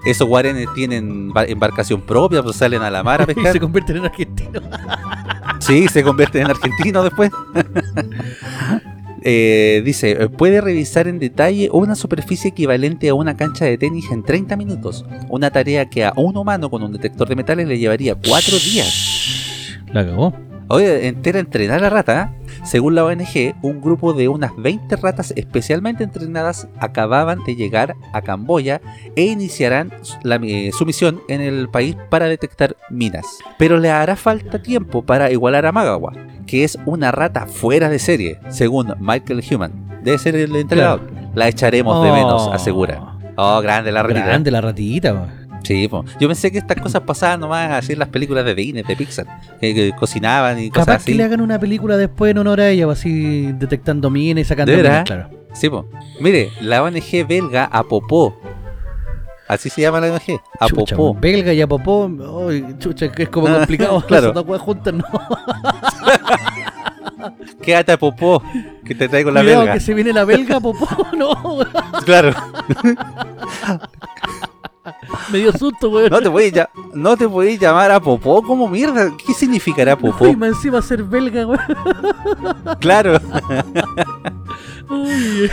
[0.06, 3.54] esos guarenes tienen ba- embarcación propia, pues salen a la mar a Y pescar.
[3.54, 4.64] se convierten en argentinos.
[5.60, 7.32] Sí, se convierte en argentino después.
[9.22, 14.06] Eh, dice, eh, puede revisar en detalle una superficie equivalente a una cancha de tenis
[14.12, 15.06] en 30 minutos.
[15.28, 19.78] Una tarea que a un humano con un detector de metales le llevaría 4 días.
[19.92, 20.34] La cagó.
[20.70, 22.34] Oye, entera entrenar a la rata.
[22.70, 28.22] Según la ONG, un grupo de unas 20 ratas especialmente entrenadas acababan de llegar a
[28.22, 28.80] Camboya
[29.16, 33.26] e iniciarán la- eh, su misión en el país para detectar minas.
[33.58, 36.14] Pero le hará falta tiempo para igualar a Magawa,
[36.46, 39.72] que es una rata fuera de serie, según Michael Human.
[40.04, 41.10] Debe ser el entrenador.
[41.34, 42.54] La echaremos de menos, Oh.
[42.54, 43.18] asegura.
[43.36, 44.26] Oh, grande la ratita.
[44.26, 45.34] Grande la ratita.
[45.64, 46.04] Sí, po.
[46.20, 49.28] yo pensé que estas cosas pasaban nomás así en las películas de Disney, de Pixar,
[49.60, 51.18] que, que cocinaban y cosas Capaz que así.
[51.18, 54.72] le hagan una película después en honor a ella, o así detectando minas y sacando
[54.72, 55.30] ¿De minas, claro.
[55.54, 55.88] Sí, po.
[56.22, 58.36] Mire, la ONG belga Apopó.
[59.48, 60.22] Así se llama la ONG.
[60.68, 61.14] Chucha, Apopó.
[61.20, 62.10] belga y apopó.
[62.50, 64.00] Ay, chucha, que es como complicado.
[64.06, 64.32] Claro.
[64.32, 65.04] Dos weas juntas, no.
[67.62, 68.42] Quédate Apopó,
[68.86, 69.74] que te traigo la Cuidado belga.
[69.74, 70.88] que se viene la belga, popó.
[71.18, 71.60] No.
[72.06, 72.32] Claro.
[75.32, 76.10] Me dio susto, weón.
[76.10, 79.12] No te ya- no te llamar Apopó como mierda.
[79.26, 80.26] ¿Qué significará Apopó?
[80.26, 81.62] Uy, más encima ser belga, weón.
[82.80, 83.20] Claro.
[84.90, 85.50] Ay,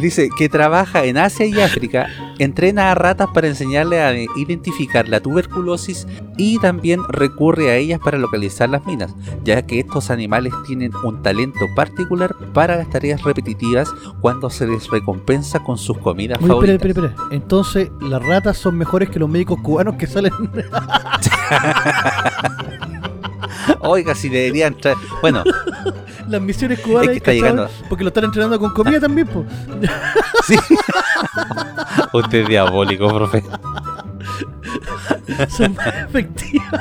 [0.00, 5.20] Dice que trabaja en Asia y África, entrena a ratas para enseñarle a identificar la
[5.20, 6.06] tuberculosis
[6.38, 9.14] y también recurre a ellas para localizar las minas,
[9.44, 13.88] ya que estos animales tienen un talento particular para las tareas repetitivas
[14.20, 16.88] cuando se les recompensa con sus comidas Oye, espera, favoritas.
[16.88, 17.28] espera, espera.
[17.32, 20.32] Entonces, las ratas son mejores que los médicos cubanos que salen.
[23.80, 24.96] Oiga, si deberían traer...
[25.20, 25.44] Bueno,
[26.28, 27.02] las misiones cubanas.
[27.04, 27.40] Es que está ¿cachai?
[27.40, 27.70] llegando.
[27.88, 29.46] Porque lo están entrenando con comida también, pues.
[30.46, 30.56] sí.
[32.12, 33.42] Usted es diabólico, profe.
[35.48, 36.80] Son más efectivas.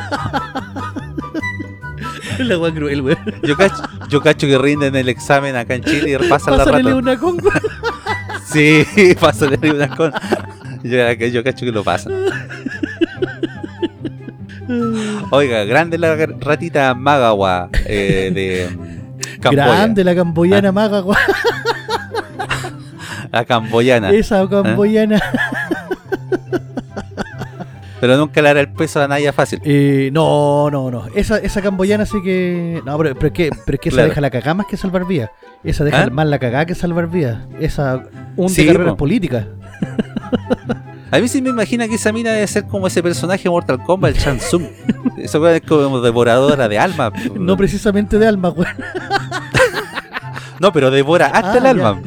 [2.40, 3.20] La wea cruel, weón.
[3.44, 6.96] Yo cacho, yo cacho que rinden el examen acá en Chile y pasan la rata.
[6.96, 7.38] una con.
[8.46, 8.86] Sí,
[9.20, 10.12] pásale una con...
[10.84, 12.14] Yo, yo cacho que lo pasan.
[15.32, 19.66] Oiga, grande la ratita Magawa eh, de mm, Camboya.
[19.68, 20.72] Grande la camboyana Ah.
[20.72, 21.18] maga, weón.
[23.32, 24.10] La camboyana.
[24.12, 25.22] Esa camboyana.
[28.02, 29.62] Pero nunca le hará el peso a Naya fácil.
[29.64, 31.06] Eh, no, no, no.
[31.16, 32.82] Esa, esa camboyana sí que.
[32.86, 35.06] No, pero, pero es que, pero es que esa deja la cagada más que salvar
[35.06, 35.30] vidas.
[35.64, 36.10] Esa deja ¿Ah?
[36.10, 37.38] más la cagada que salvar vidas.
[37.60, 38.04] Esa.
[38.36, 39.46] Un Sí, carreras políticas.
[41.12, 43.84] A mí sí me imagina que esa mina debe ser como ese personaje de Mortal
[43.84, 44.64] Kombat, el Shang Tsung.
[45.18, 47.12] Esa weá es como devoradora de alma.
[47.36, 48.68] No precisamente de alma, weón.
[50.60, 51.70] No, pero devora hasta Ah, el ya.
[51.70, 52.02] alma.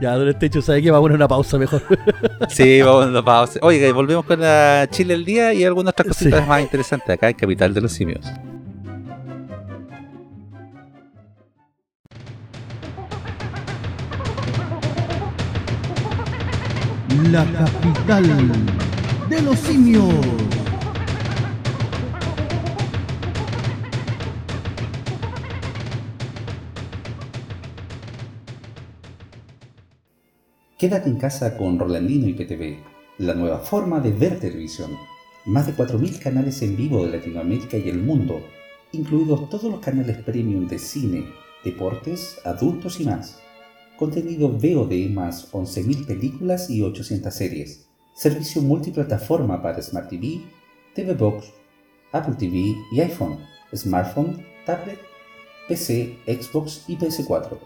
[0.00, 0.90] Ya, don Estecho, ¿sabe qué?
[0.90, 1.82] Vamos a una pausa mejor.
[2.48, 3.58] Sí, vamos a una pausa.
[3.62, 6.48] Oiga, y volvemos con la Chile el día y algunas otras cositas Sí.
[6.48, 8.26] más interesantes acá en Capital de los Simios.
[17.10, 18.24] La capital
[19.28, 20.14] de los simios.
[30.78, 32.78] Quédate en casa con Rolandino y PTV,
[33.18, 34.92] la nueva forma de ver televisión.
[35.46, 38.40] Más de 4.000 canales en vivo de Latinoamérica y el mundo,
[38.92, 41.24] incluidos todos los canales premium de cine,
[41.64, 43.40] deportes, adultos y más.
[44.00, 47.86] Contenido VOD más 11.000 películas y 800 series.
[48.14, 50.40] Servicio multiplataforma para Smart TV,
[50.94, 51.52] TV Box,
[52.10, 53.40] Apple TV y iPhone,
[53.76, 54.98] smartphone, tablet,
[55.68, 57.58] PC, Xbox y PS4.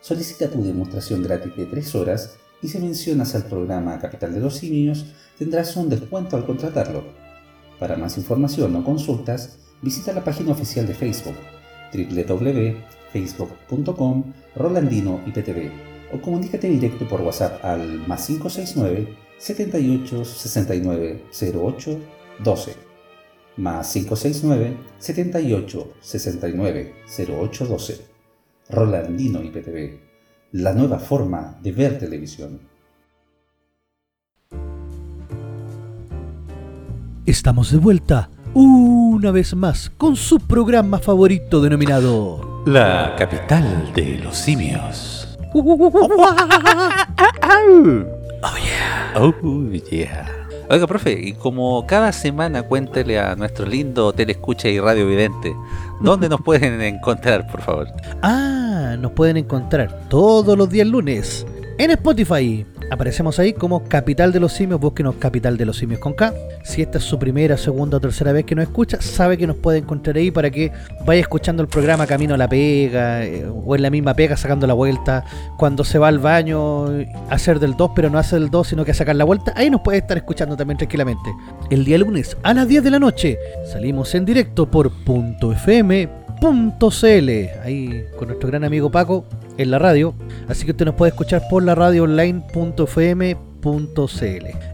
[0.00, 4.56] Solicita tu demostración gratis de 3 horas y si mencionas al programa Capital de los
[4.56, 5.04] Simios
[5.38, 7.04] tendrás un descuento al contratarlo.
[7.78, 11.36] Para más información o consultas, visita la página oficial de Facebook
[13.14, 15.70] www.facebook.com Rolandino IPTV
[16.12, 21.24] o comunícate directo por WhatsApp al más 569 78 69
[21.54, 22.00] 08
[22.42, 22.76] 12
[23.56, 26.94] más 569 78 69
[27.28, 28.14] 08 12
[28.70, 30.00] Rolandino IPTV,
[30.52, 32.60] la nueva forma de ver televisión.
[37.26, 44.36] Estamos de vuelta una vez más con su programa favorito denominado La capital de los
[44.36, 45.36] simios.
[48.46, 49.12] Oh yeah.
[49.16, 50.44] Oh yeah.
[50.68, 55.54] Oiga, profe, y como cada semana cuéntele a nuestro lindo telescucha y radio vidente,
[56.00, 57.88] ¿dónde nos pueden encontrar, por favor?
[58.22, 61.46] Ah, nos pueden encontrar todos los días lunes
[61.78, 62.66] en Spotify.
[62.90, 66.34] Aparecemos ahí como Capital de los Simios, búsquenos Capital de los Simios con K.
[66.62, 69.56] Si esta es su primera, segunda o tercera vez que nos escucha, sabe que nos
[69.56, 70.72] puede encontrar ahí para que
[71.04, 74.66] vaya escuchando el programa camino a la pega, eh, o en la misma pega sacando
[74.66, 75.24] la vuelta,
[75.56, 76.86] cuando se va al baño,
[77.30, 79.80] hacer del 2, pero no hacer del 2, sino que sacar la vuelta, ahí nos
[79.80, 81.34] puede estar escuchando también tranquilamente.
[81.70, 84.92] El día lunes a las 10 de la noche salimos en directo por
[86.44, 87.30] .fm.cl,
[87.64, 89.24] ahí con nuestro gran amigo Paco
[89.56, 90.14] en la radio,
[90.46, 92.06] así que usted nos puede escuchar por la radio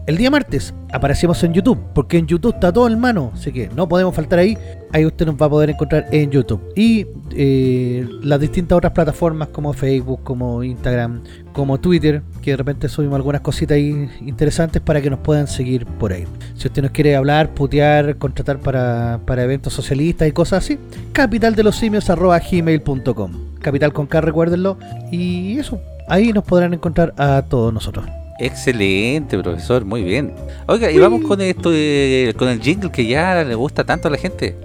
[0.05, 3.69] El día martes aparecemos en YouTube, porque en YouTube está todo en mano, así que
[3.75, 4.57] no podemos faltar ahí.
[4.91, 6.61] Ahí usted nos va a poder encontrar en YouTube.
[6.75, 11.21] Y eh, las distintas otras plataformas como Facebook, como Instagram,
[11.53, 15.85] como Twitter, que de repente subimos algunas cositas ahí interesantes para que nos puedan seguir
[15.85, 16.25] por ahí.
[16.55, 20.77] Si usted nos quiere hablar, putear, contratar para, para eventos socialistas y cosas así,
[21.13, 23.31] capital de los simios gmail.com.
[23.61, 24.77] Capital con K, recuérdenlo.
[25.11, 28.20] Y eso, ahí nos podrán encontrar a todos nosotros.
[28.41, 30.33] Excelente, profesor, muy bien.
[30.67, 34.11] Oiga, y vamos con esto de- con el jingle que ya le gusta tanto a
[34.11, 34.55] la gente.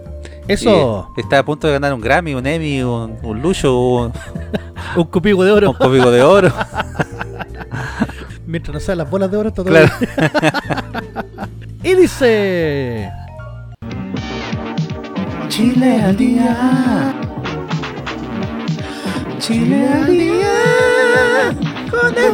[0.49, 4.13] Eso, Eh, está a punto de ganar un Grammy, un Emmy, un, un Lucho, un,
[4.97, 5.71] un cupigo de oro.
[5.71, 6.53] un Código de Oro.
[8.47, 9.89] Mientras no sean las bolas de oro, todo Claro.
[9.99, 10.11] bien.
[11.83, 13.11] y dice...
[15.49, 17.15] Chile al día.
[19.39, 20.76] Chile al día.
[21.91, 22.33] Con el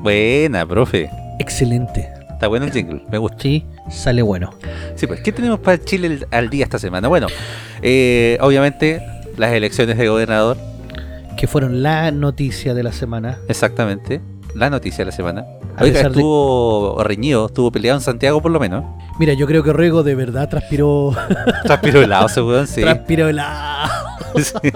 [0.00, 1.10] Buena, profe.
[1.38, 2.08] Excelente.
[2.30, 3.38] Está bueno el jingle, me gusta.
[3.40, 4.54] Sí, sale bueno.
[4.94, 7.08] Sí, pues, ¿qué tenemos para Chile al día esta semana?
[7.08, 7.26] Bueno,
[7.82, 9.02] eh, obviamente
[9.36, 10.56] las elecciones de gobernador,
[11.36, 13.38] Que fueron la noticia de la semana.
[13.48, 14.20] exactamente.
[14.54, 15.44] La noticia de la semana.
[15.78, 18.84] A Oiga, de- estuvo reñido, estuvo peleado en Santiago por lo menos.
[19.18, 21.12] Mira, yo creo que Riego de verdad transpiró...
[21.64, 22.80] Transpiró helado ese weón, sí.
[22.82, 23.88] Transpiró helado.
[24.38, 24.70] Sí.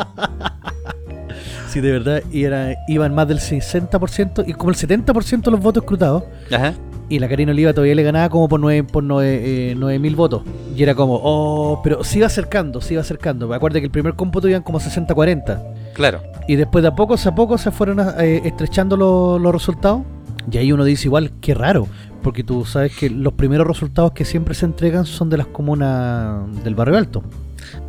[1.69, 5.61] Sí, de verdad, y era, iban más del 60% y como el 70% de los
[5.61, 6.25] votos escrutados.
[6.53, 6.75] Ajá.
[7.09, 10.43] Y la Karina Oliva todavía le ganaba como por 9 por nueve, eh, mil votos.
[10.77, 13.49] Y era como, oh, pero se iba acercando, se iba acercando.
[13.49, 15.63] Me acuerdo que el primer cómputo iban como 60-40.
[15.95, 16.23] Claro.
[16.49, 20.03] Y después de a poco a poco se fueron eh, estrechando lo- los resultados.
[20.51, 21.87] Y ahí uno dice igual, qué raro.
[22.23, 26.43] Porque tú sabes que los primeros resultados que siempre se entregan son de las comunas
[26.65, 27.23] del barrio alto.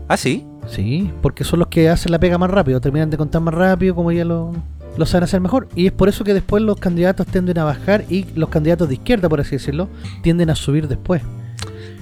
[0.08, 0.46] Ah, sí.
[0.68, 3.96] Sí, porque son los que hacen la pega más rápido, terminan de contar más rápido,
[3.96, 4.54] como ya lo,
[4.98, 5.68] lo saben hacer mejor.
[5.76, 8.94] Y es por eso que después los candidatos tienden a bajar y los candidatos de
[8.96, 9.90] izquierda, por así decirlo,
[10.22, 11.22] tienden a subir después.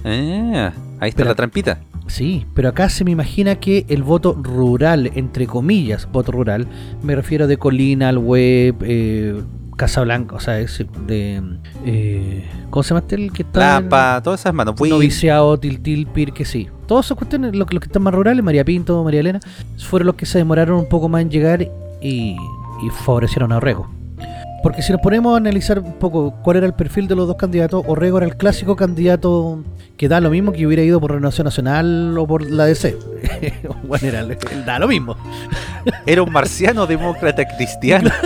[0.06, 1.80] Ah, ahí está Pero- la trampita.
[2.08, 6.68] Sí, pero acá se me imagina que el voto rural, entre comillas, voto rural,
[7.04, 9.42] me refiero de Colina, al web, eh,
[9.82, 11.42] Casablanca, o sea, es de...
[11.88, 13.78] Eh, ¿Cómo se llama este el que está?
[13.78, 14.80] en- Lampa, todas esas manos.
[14.80, 16.70] Noviciado, Tiltil, Pirque, sí.
[16.86, 19.40] Todas esas cuestiones, los, los que están más rurales, María Pinto, María Elena,
[19.80, 21.68] fueron los que se demoraron un poco más en llegar y,
[22.04, 23.90] y favorecieron a Orrego.
[24.62, 27.38] Porque si nos ponemos a analizar un poco cuál era el perfil de los dos
[27.38, 29.64] candidatos, Orrego era el clásico candidato
[29.98, 32.96] que da lo mismo que hubiera ido por Renovación Nacional o por la DC.
[33.88, 35.16] bueno, era, él da lo mismo.
[36.06, 38.12] Era un marciano demócrata cristiano.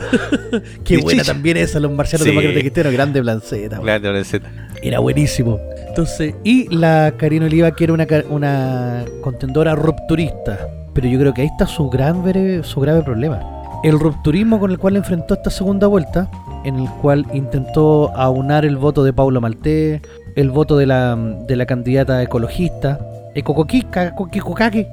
[0.84, 1.32] Qué buena chicha.
[1.32, 2.30] también esa, los marcianos Sí.
[2.30, 3.78] demócratas cristianos, grande blanceta.
[3.78, 4.50] Claro, Lorenceta.
[4.82, 5.58] Era buenísimo.
[5.88, 10.68] Entonces, y la Karina Oliva, que era una, contendora rupturista.
[10.94, 12.22] Pero yo creo que ahí está su, gran
[12.64, 13.40] su grave problema.
[13.84, 16.30] El rupturismo con el cual enfrentó esta segunda vuelta,
[16.64, 20.00] en el cual intentó aunar el voto de Paulo Maltés,
[20.34, 21.16] el voto de la,
[21.46, 22.98] de la candidata ecologista,
[23.34, 24.88] Ecocoquica, Coquicocaque,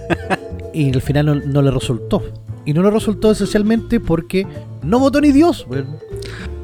[0.74, 2.22] y al final no, no le resultó.
[2.64, 4.46] Y no lo resultó esencialmente porque
[4.82, 5.66] no votó ni Dios.
[5.68, 5.98] weón.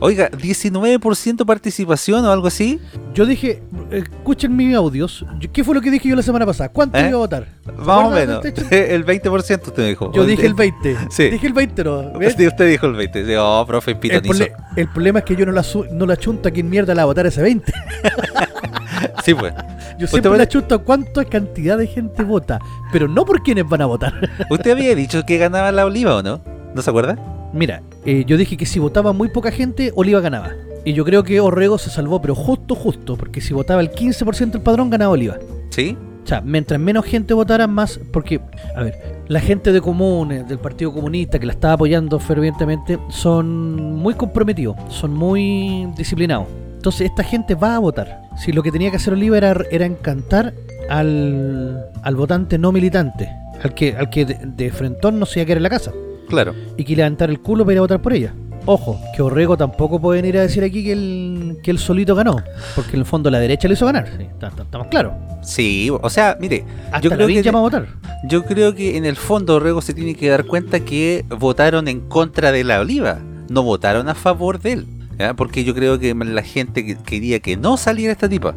[0.00, 2.78] Oiga, 19% participación o algo así.
[3.14, 5.26] Yo dije, escuchen mis audios.
[5.52, 6.68] ¿Qué fue lo que dije yo la semana pasada?
[6.68, 7.08] ¿Cuánto ¿Eh?
[7.08, 7.48] iba a votar?
[7.78, 8.44] Más o menos.
[8.44, 8.94] este?
[8.94, 10.12] El 20% usted me dijo.
[10.12, 10.96] Yo dije el 20.
[11.10, 11.30] Sí.
[11.30, 12.12] Dije el 20, ¿no?
[12.12, 13.26] Usted dijo el 20.
[13.26, 16.48] Sí, Oh, profe, El, prole- el problema es que yo no la, no la chunto
[16.48, 17.72] a quien mierda la va a votar ese 20.
[19.24, 19.52] Sí, pues.
[19.98, 22.60] Yo siempre la chunto a cuánta cantidad de gente vota,
[22.92, 24.14] pero no por quienes van a votar.
[24.50, 26.40] Usted había dicho que ganaba la oliva o no?
[26.74, 27.18] ¿No se acuerda?
[27.52, 30.52] Mira, eh, yo dije que si votaba muy poca gente, Oliva ganaba.
[30.84, 34.52] Y yo creo que Orrego se salvó, pero justo, justo, porque si votaba el 15%
[34.52, 35.36] del padrón, ganaba Oliva.
[35.70, 35.96] Sí.
[36.22, 37.98] O sea, mientras menos gente votara, más.
[38.12, 38.40] Porque,
[38.76, 43.94] a ver, la gente de Comunes, del Partido Comunista, que la estaba apoyando fervientemente, son
[43.94, 46.46] muy comprometidos, son muy disciplinados.
[46.88, 48.22] Entonces, esta gente va a votar.
[48.38, 50.54] Si lo que tenía que hacer Oliva era, era encantar
[50.88, 53.28] al, al votante no militante,
[53.62, 55.92] al que, al que de, de frentón no se iba a quedar en la casa
[56.30, 56.54] Claro.
[56.78, 58.32] y que levantar el culo para ir a votar por ella.
[58.64, 62.36] Ojo, que Orrego tampoco puede venir a decir aquí que él, que él solito ganó,
[62.74, 65.12] porque en el fondo la derecha le hizo ganar, sí, estamos claros.
[65.42, 67.86] Sí, o sea, mire, Hasta yo creo que llama a votar.
[68.24, 72.00] yo creo que en el fondo Rego se tiene que dar cuenta que votaron en
[72.08, 73.18] contra de la oliva,
[73.50, 74.86] no votaron a favor de él.
[75.18, 75.34] ¿Ya?
[75.34, 78.54] Porque yo creo que la gente que- quería que no saliera esta tipa.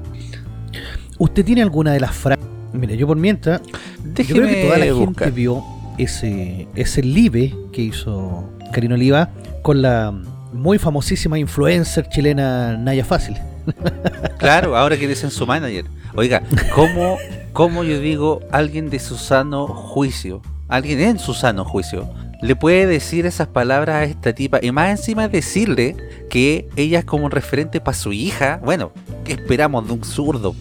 [1.18, 2.46] ¿Usted tiene alguna de las frases?
[2.74, 5.64] Mire, yo por mientras, yo creo que toda la Déjeme gente vio
[5.98, 9.30] ese, ese live que hizo Karina Oliva
[9.62, 10.12] con la
[10.54, 13.38] muy famosísima influencer chilena Naya Fácil.
[14.40, 15.86] Claro, ahora que dicen su manager.
[16.16, 16.42] Oiga,
[16.74, 17.18] ¿cómo,
[17.54, 22.10] ¿cómo yo digo alguien de su sano juicio, alguien en su sano juicio,
[22.42, 25.96] le puede decir esas palabras a esta tipa y más encima decirle
[26.30, 28.60] que ella es como un referente para su hija?
[28.64, 28.92] Bueno,
[29.24, 30.56] ¿qué esperamos de un zurdo?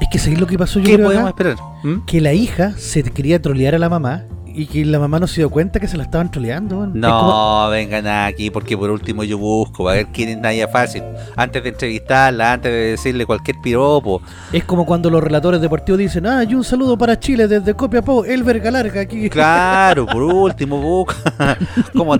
[0.00, 1.50] Es que ¿sabéis lo que pasó yo ¿Qué creo podemos acá?
[1.50, 1.56] esperar?
[1.84, 2.04] ¿Mm?
[2.06, 4.24] Que la hija se quería trolear a la mamá
[4.56, 6.78] y que la mamá no se dio cuenta que se la estaban troleando.
[6.78, 6.96] weón.
[6.96, 7.30] Es como-
[7.66, 11.02] No, vengan aquí porque por último yo busco a ver quién es Naya Fácil.
[11.36, 14.22] Antes de entrevistarla, antes de decirle cualquier piropo.
[14.52, 18.24] Es como cuando los relatores deportivos dicen, ah, y un saludo para Chile desde Copiapó,
[18.24, 19.28] el verga larga aquí.
[19.36, 21.58] Claro, por último busca.
[21.94, 22.16] como,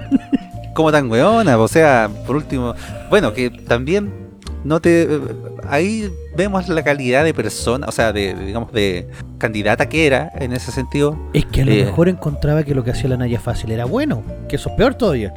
[0.74, 2.74] como tan weona, o sea, por último.
[3.08, 4.25] Bueno, que también
[4.66, 5.08] no te.
[5.68, 9.08] Ahí vemos la calidad de persona, o sea, de, digamos, de
[9.38, 11.16] candidata que era en ese sentido.
[11.32, 11.84] Es que a lo Eh.
[11.86, 14.94] mejor encontraba que lo que hacía la Naya Fácil era bueno, que eso es peor
[14.94, 15.32] todavía.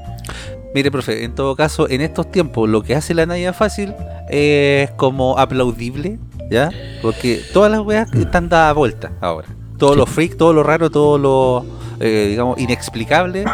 [0.76, 3.94] Mire, profe, en todo caso, en estos tiempos, lo que hace la Naya Fácil
[4.30, 6.20] es como aplaudible,
[6.52, 6.70] ¿ya?
[7.02, 9.48] Porque todas las weas están dadas vuelta ahora.
[9.80, 10.00] Todo Sí.
[10.00, 11.66] lo freak, todo lo raro, todo lo,
[12.00, 13.46] eh, digamos, inexplicable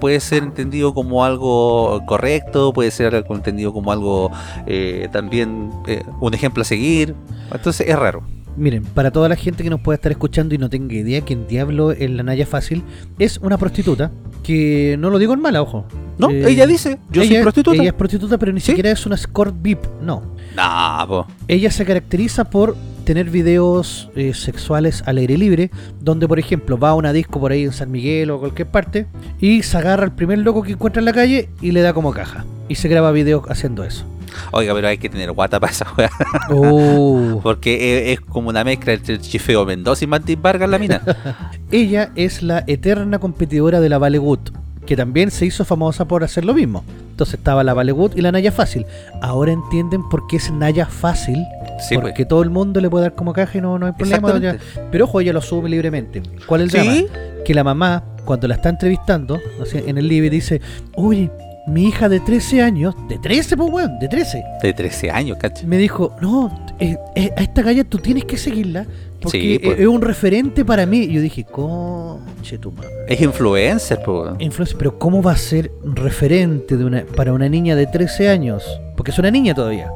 [0.00, 4.30] puede ser entendido como algo correcto, puede ser algo entendido como algo
[4.66, 7.14] eh, también eh, un ejemplo a seguir.
[7.52, 8.22] Entonces es raro.
[8.56, 11.48] Miren, para toda la gente que nos pueda estar escuchando y no tenga idea quién
[11.48, 12.84] diablo es la Naya Fácil,
[13.18, 14.12] es una prostituta
[14.44, 15.86] que no lo digo en mala, ojo.
[16.18, 16.30] ¿No?
[16.30, 17.76] Eh, ella dice, yo soy ella- prostituta.
[17.76, 18.66] Ella es prostituta, pero ni ¿Sí?
[18.66, 20.22] siquiera es una escort VIP, no.
[20.54, 21.26] Nah, po.
[21.48, 26.90] Ella se caracteriza por tener videos eh, sexuales al aire libre, donde por ejemplo va
[26.90, 29.06] a una disco por ahí en San Miguel o cualquier parte
[29.40, 32.12] y se agarra al primer loco que encuentra en la calle y le da como
[32.12, 32.44] caja.
[32.68, 34.06] Y se graba videos haciendo eso.
[34.50, 36.10] Oiga, pero hay que tener guata para esa wea.
[36.50, 37.40] Oh.
[37.42, 41.02] Porque es, es como una mezcla entre el Chifeo Mendoza y Martín Vargas la mina.
[41.70, 44.50] Ella es la eterna competidora de la Vale Good,
[44.86, 46.84] que también se hizo famosa por hacer lo mismo.
[47.10, 48.86] Entonces estaba la Vale Good y la Naya Fácil.
[49.22, 51.44] Ahora entienden por qué es Naya Fácil,
[51.88, 52.28] Sí, porque pues.
[52.28, 54.38] todo el mundo le puede dar como caja y no, no hay problema.
[54.38, 54.56] Ya.
[54.90, 56.22] Pero ojo, ella lo asume libremente.
[56.46, 56.92] ¿Cuál es el drama?
[56.96, 57.06] Sí,
[57.44, 60.60] que la mamá, cuando la está entrevistando, o sea, en el live, dice,
[60.96, 61.30] uy,
[61.66, 65.66] mi hija de 13 años, de 13, pues weón, de 13, de 13 años, cacho.
[65.66, 68.84] me dijo, no, eh, eh, a esta galla tú tienes que seguirla,
[69.22, 69.74] porque Sí, pues.
[69.76, 70.98] es- es un referente para mí.
[70.98, 72.90] Y yo dije, conche tu madre.
[73.08, 74.32] Es influencer, pues.
[74.38, 78.62] Influencer, pero ¿cómo va a ser referente de una, para una niña de 13 años?
[78.96, 79.90] Porque es una niña todavía.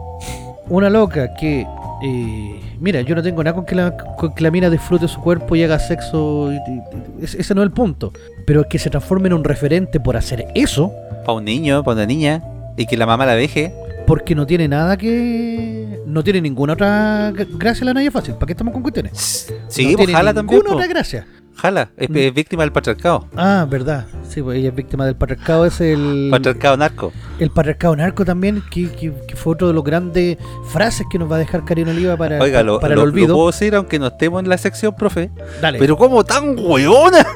[0.71, 1.66] Una loca que...
[2.03, 5.21] eh, mira, yo no tengo nada con que, la, con que la mina disfrute su
[5.21, 6.51] cuerpo y haga sexo.
[6.53, 8.12] y- ese no es el punto.
[8.47, 10.93] Pero que se transforme en un referente por hacer eso,
[11.25, 12.43] Para un niño, para una niña.
[12.77, 13.73] Y que la mamá la deje.
[14.07, 16.01] porque no tiene nada que.
[16.07, 18.35] No tiene ninguna otra gra- gracia la Naya Fácil.
[18.35, 19.53] ¿Para qué estamos con cuestiones?
[19.69, 20.61] Sí, no jala también.
[20.61, 21.27] ninguna otra gracia.
[21.61, 22.17] Jala, es, Mm.
[22.17, 23.27] es víctima del patriarcado.
[23.37, 24.07] Ah, verdad.
[24.29, 25.65] Sí, pues ella es víctima del patriarcado.
[25.67, 26.29] Es el.
[26.31, 27.13] Patriarcado narco.
[27.41, 30.39] El patriarcado narco también, que, que- que fue otro de los grandes
[30.69, 33.13] frases que nos va a dejar Karina Oliva para, Oiga, lo, para lo- el lo
[33.13, 33.35] olvido.
[33.35, 35.31] puedo decir aunque no estemos en la sección, profe.
[35.61, 35.79] Dale.
[35.81, 37.27] Pero como tan hueona.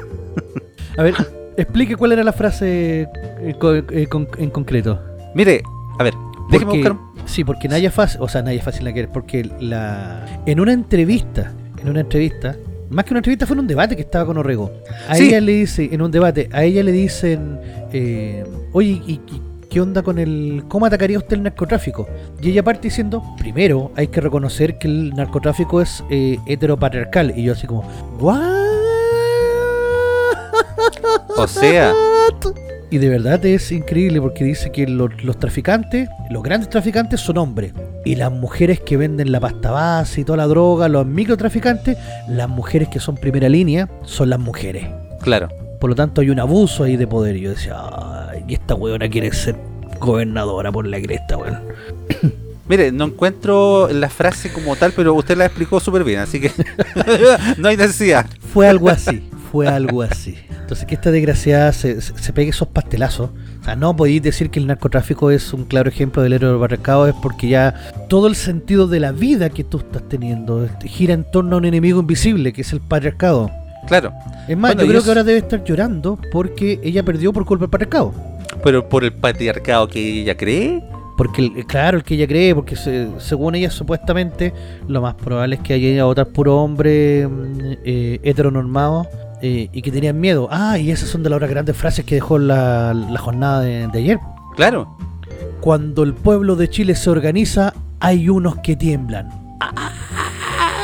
[0.97, 1.15] A ver,
[1.57, 3.01] explique cuál era la frase
[3.41, 3.55] eh,
[3.91, 4.07] eh,
[4.37, 4.99] en concreto.
[5.35, 5.63] Mire,
[5.99, 6.13] a ver,
[6.49, 6.97] déjeme Porque- buscar.
[7.25, 10.73] Sí, porque Naya Fácil, o sea, Naya Fácil la que es, porque la en una
[10.73, 11.51] entrevista,
[11.81, 12.55] en una entrevista,
[12.93, 14.71] Más que una entrevista fue en un debate que estaba con Orrego.
[15.09, 15.27] A Sí.
[15.29, 17.59] ella le dice, en un debate, a ella le dicen,
[17.91, 20.63] eh, oye, ¿y, y qué onda con el...
[20.67, 22.07] ¿Cómo atacaría usted el narcotráfico?
[22.41, 27.33] Y ella parte diciendo, primero hay que reconocer que el narcotráfico es eh, heteropatriarcal.
[27.35, 27.81] Y yo así como,
[28.19, 28.43] ¿what?
[31.35, 31.91] O sea,
[32.93, 37.39] Y de verdad es increíble porque dice que los, los traficantes, los grandes traficantes son
[37.39, 37.73] hombres.
[38.05, 41.97] Y las mujeres que venden la pasta base y toda la droga, los microtraficantes,
[42.29, 44.85] las mujeres que son primera línea, son las mujeres.
[45.21, 45.49] claro.
[45.79, 47.35] Por lo tanto hay un abuso ahí de poder.
[47.35, 47.77] Y yo decía,
[48.29, 49.55] ay, y esta weona quiere ser
[49.99, 51.61] gobernadora por la cresta, weón.
[52.69, 56.51] Mire, no encuentro la frase como tal, pero usted la explicó súper bien, así que
[57.57, 58.27] no hay necesidad.
[58.53, 60.35] Fue algo así, fue algo así.
[60.61, 63.29] Entonces que esta desgraciada se, se, se pegue esos pastelazos.
[63.61, 67.07] O sea, no podéis decir que el narcotráfico es un claro ejemplo del héroe barricado,
[67.07, 67.75] es porque ya
[68.09, 71.65] todo el sentido de la vida que tú estás teniendo gira en torno a un
[71.65, 73.51] enemigo invisible, que es el patriarcado.
[73.87, 74.11] Claro,
[74.47, 77.45] Es más, Bueno, yo creo es- que ahora debe estar llorando porque ella perdió por
[77.45, 78.11] culpa del patriarcado.
[78.63, 80.83] pero por el patriarcado que ella cree,
[81.15, 84.51] Porque, claro, el que ella cree, porque se- según ella, supuestamente,
[84.87, 89.07] lo más probable es que haya ido a votar puro hombre mm, eh, heteronormado
[89.45, 90.47] eh, y que tenían miedo.
[90.49, 93.87] Ah, y esas son de las otras grandes frases que dejó la, la jornada de,
[93.87, 94.19] de ayer.
[94.55, 94.97] claro.
[95.59, 99.29] Cuando el pueblo de Chile se organiza, hay unos que tiemblan.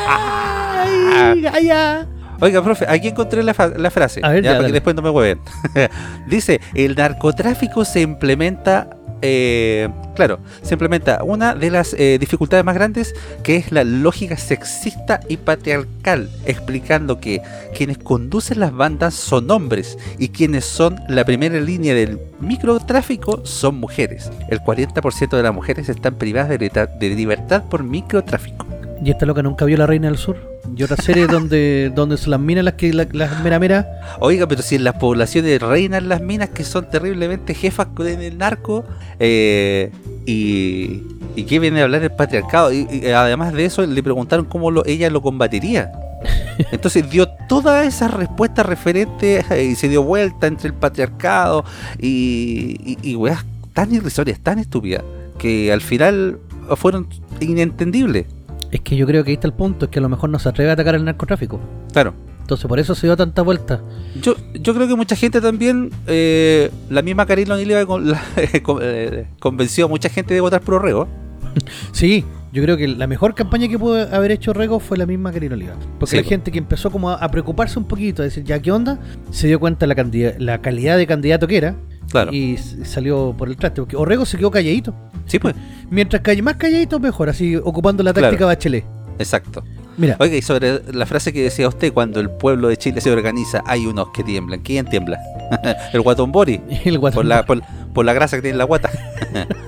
[0.07, 2.05] ¡Ay, ay, ay!
[2.41, 5.09] Oiga, profe, aquí encontré la, frase, A ver, ya, ya, para que después no me
[5.09, 5.39] hueven.
[6.27, 8.89] Dice, el narcotráfico se implementa,
[9.21, 13.13] eh, claro, se implementa una de las eh, dificultades más grandes,
[13.43, 17.41] que es la lógica sexista y patriarcal, explicando que
[17.75, 23.75] quienes conducen las bandas son hombres y quienes son la primera línea del microtráfico son
[23.79, 24.31] mujeres.
[24.49, 28.65] El 40% de las mujeres están privadas de, libertad- de libertad por microtráfico.
[29.03, 30.37] Y esta loca nunca vio La Reina del Sur.
[30.75, 34.17] Y otra serie donde, donde se las minas las que la- las mera mera.
[34.19, 38.37] Oiga, pero si en las poblaciones reinan las minas que son terriblemente jefas con el
[38.37, 38.83] narco,
[39.19, 39.91] eh,
[40.25, 41.01] y,
[41.35, 44.69] y qué viene a hablar el patriarcado, y, y además de eso le preguntaron cómo
[44.69, 45.91] lo- ella lo combatiría.
[46.73, 51.63] Entonces dio todas esas respuestas referentes eh, y se dio vuelta entre el patriarcado
[51.97, 55.03] y, y, y weas tan irrisorias, tan estúpidas,
[55.37, 56.39] que al final
[56.75, 57.07] fueron
[57.39, 58.25] inentendibles.
[58.71, 60.39] Es que yo creo que ahí está el punto, es que a lo mejor no
[60.39, 61.59] se atreve a atacar el narcotráfico.
[61.91, 62.13] Claro.
[62.41, 63.81] Entonces por eso se dio tanta vuelta.
[64.21, 67.55] Yo, yo creo que mucha gente también, eh, la misma Karina
[67.85, 68.21] con- la-
[68.63, 71.07] con- eh, convenció a mucha gente de votar por Orrego.
[71.91, 75.31] Sí, yo creo que la mejor campaña que pudo haber hecho Rego fue la misma
[75.31, 75.73] Karina Oliva.
[75.99, 78.71] Porque Sí, la gente que empezó como a, preocuparse un poquito, a decir, ya, ¿qué
[78.71, 78.99] onda?
[79.31, 81.75] Se dio cuenta la, cantidad, la calidad de candidato que era
[82.09, 82.31] Claro.
[82.33, 83.81] y salió por el traste.
[83.81, 84.93] Porque Orrego se quedó calladito.
[85.25, 85.55] Sí, pues.
[85.89, 88.27] Mientras calle más calladito, mejor, así ocupando la Claro.
[88.29, 88.85] táctica Bachelet.
[89.19, 89.63] Exacto.
[89.97, 93.11] Mira, Oiga, y sobre la frase que decía usted, cuando el pueblo de Chile se
[93.11, 94.61] organiza, hay unos que tiemblan.
[94.61, 95.19] ¿Quién tiembla?
[95.93, 96.61] el guatón Bori.
[96.85, 97.15] el guatón.
[97.17, 97.61] Por la, por,
[97.93, 98.89] por la grasa que tiene en la guata.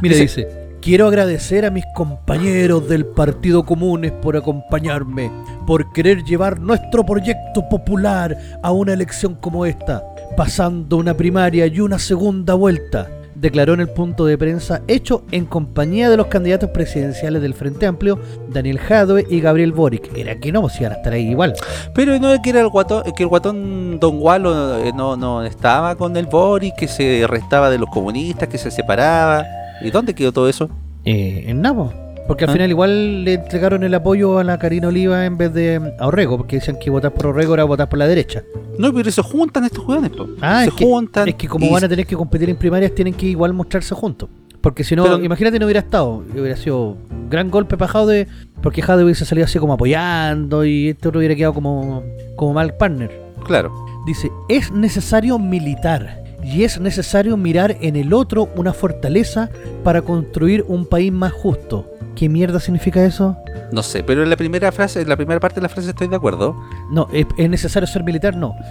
[0.00, 0.48] Mira, Dice- dice,
[0.80, 5.30] quiero agradecer a mis compañeros del Partido Comunes por acompañarme,
[5.66, 10.02] por querer llevar nuestro proyecto popular a una elección como esta,
[10.36, 15.46] pasando una primaria y una segunda vuelta, declaró en el punto de prensa hecho en
[15.46, 18.18] compañía de los candidatos presidenciales del Frente Amplio,
[18.48, 20.16] Daniel Jadwe y Gabriel Boric.
[20.16, 21.54] Era que no, pues iban a estar ahí igual.
[21.94, 25.44] Pero no es que era el guatón, que el guatón Don Gualo eh, no, no
[25.44, 29.44] estaba con el Bori, que se restaba de los comunistas, que se separaba.
[29.82, 30.70] ¿Y dónde quedó todo eso?
[31.04, 32.05] Eh, en Nabo.
[32.26, 32.52] Porque al Ah.
[32.54, 36.36] final igual le entregaron el apoyo a la Karina Oliva en vez de a Orrego,
[36.38, 38.42] porque decían que votar por Orrego era votar por la derecha.
[38.78, 40.26] No, pero se juntan estos jugadores, po.
[40.40, 41.28] Ah, se es que, juntan.
[41.28, 43.94] es que como y- van a tener que competir en primarias, tienen que igual mostrarse
[43.94, 44.28] juntos.
[44.60, 48.26] Porque si no, Pero- imagínate no hubiera estado, hubiera sido un gran golpe para Jade,
[48.60, 52.02] porque Jade hubiese salido así como apoyando y este otro hubiera quedado como,
[52.34, 53.12] como mal partner.
[53.44, 53.72] Claro.
[54.06, 59.50] Dice, es necesario militar y es necesario mirar en el otro una fortaleza
[59.82, 61.90] para construir un país más justo.
[62.14, 63.36] ¿Qué mierda significa eso?
[63.72, 66.06] No sé, pero en la primera frase, en la primera parte de la frase estoy
[66.06, 66.56] de acuerdo.
[66.88, 68.36] No, ¿es, es necesario ser militar?
[68.36, 68.54] No.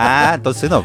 [0.00, 0.84] Ah, entonces no.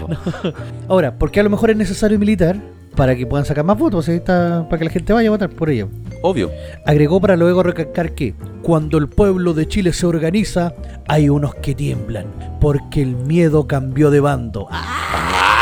[0.88, 2.60] Ahora, ¿por qué a lo mejor es necesario militar?
[2.96, 5.70] Para que puedan sacar más votos, está, para que la gente vaya a votar por
[5.70, 5.90] ello.
[6.24, 6.50] Obvio.
[6.84, 8.34] Agregó para luego recalcar que
[8.64, 10.74] cuando el pueblo de Chile se organiza,
[11.08, 12.26] hay unos que tiemblan,
[12.60, 14.68] porque el miedo cambió de bando.
[14.72, 15.53] ¡Ay!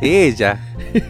[0.00, 0.58] Ella.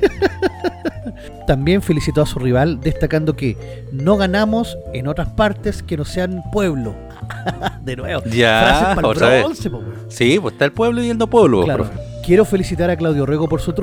[1.47, 6.43] También felicitó a su rival, destacando que no ganamos en otras partes que no sean
[6.53, 6.95] pueblo.
[7.85, 8.23] de nuevo.
[8.31, 9.69] Ya, otra vez.
[9.69, 9.83] po.
[10.09, 11.85] Sí, pues está el pueblo y el no pueblo, Claro.
[11.85, 11.99] profe.
[12.25, 13.75] Quiero felicitar a Claudio Rego por su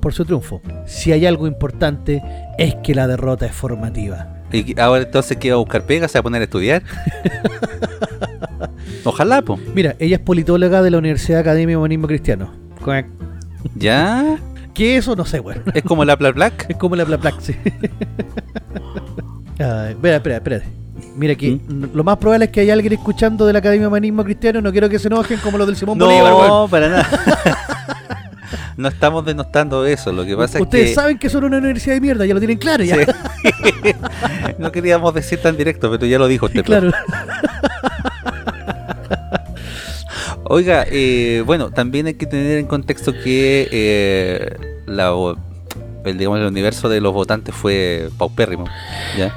[0.00, 0.60] por su triunfo.
[0.86, 2.22] Si hay algo importante,
[2.58, 4.28] es que la derrota es formativa.
[4.52, 6.08] ¿Y que- ahora entonces qué va a buscar pega?
[6.08, 6.82] ¿Se va a poner a estudiar?
[9.04, 9.58] Ojalá, po.
[9.74, 12.52] Mira, ella es politóloga de la Universidad Academia de Humanismo Cristiano.
[13.74, 14.38] ¿Ya?
[14.74, 15.16] ¿Qué es eso?
[15.16, 15.64] No sé, weón.
[15.74, 16.66] ¿Es como la Pla Black?
[16.70, 17.56] Es como la Plaplac, sí.
[19.58, 20.66] Ay, espera, espera, espérate.
[21.16, 21.86] Mira aquí, ¿Mm?
[21.94, 24.60] lo más probable es que haya alguien escuchando de la Academia de Humanismo Cristiano.
[24.60, 26.48] No quiero que se enojen como los del Simón Bolívar, weón.
[26.48, 27.08] No, para nada.
[28.76, 30.12] no estamos denostando eso.
[30.12, 32.40] Lo que pasa Ustedes es que saben que son una universidad de mierda, ya lo
[32.40, 32.94] tienen claro, ya.
[32.94, 33.02] Sí.
[34.58, 36.64] no queríamos decir tan directo, pero ya lo dijo usted.
[36.64, 36.92] claro.
[40.48, 45.12] Oiga, eh, bueno, también hay que tener en contexto que eh, la,
[46.04, 48.64] el, digamos, el universo de los votantes fue paupérrimo.
[49.16, 49.34] ¿ya?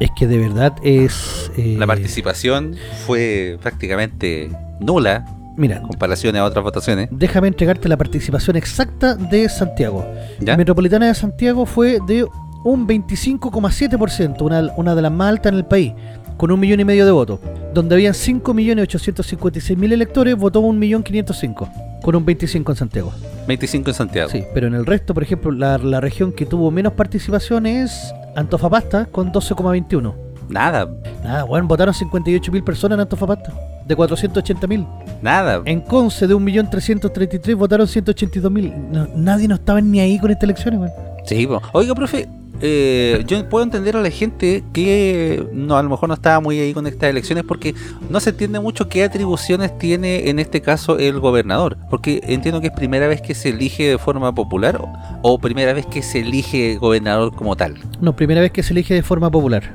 [0.00, 1.50] Es que de verdad es.
[1.56, 4.50] eh, La participación fue prácticamente
[4.80, 5.24] nula
[5.56, 7.08] Mira, en comparación a otras votaciones.
[7.10, 10.06] déjame entregarte la participación exacta de Santiago.
[10.40, 10.56] ¿ya?
[10.56, 12.26] Metropolitana de Santiago fue de
[12.64, 15.92] un 25,7%, una, una de las más altas en el país,
[16.40, 17.38] con un millón y medio de votos.
[17.74, 23.12] Donde habían 5.856.000 electores, votó 1.505.000, con un 25 en Santiago.
[23.46, 24.30] 25 en Santiago.
[24.30, 28.14] Sí, pero en el resto, por ejemplo, la, la región que tuvo menos participación es
[28.36, 30.14] Antofagasta, con 12,21.
[30.48, 30.88] Nada,
[31.22, 33.52] Nada, bueno, votaron 58.000 personas en Antofagasta,
[33.86, 34.86] de 480.000.
[35.20, 35.60] nada.
[35.66, 38.74] En Conce, de 1.333.000, votaron 182.000.
[38.90, 40.92] No, nadie no estaba ni ahí con estas elecciones, weón.
[41.26, 41.60] Sí, po.
[41.74, 42.26] oiga, profe,
[42.60, 46.58] eh, yo puedo entender a la gente que no, a lo mejor no estaba muy
[46.58, 47.74] ahí con estas elecciones porque
[48.08, 51.76] no se entiende mucho qué atribuciones tiene en este caso el gobernador.
[51.88, 54.92] Porque entiendo que es primera vez que se elige de forma popular o,
[55.22, 57.76] o primera vez que se elige gobernador como tal.
[58.00, 59.74] No, primera vez que se elige de forma popular.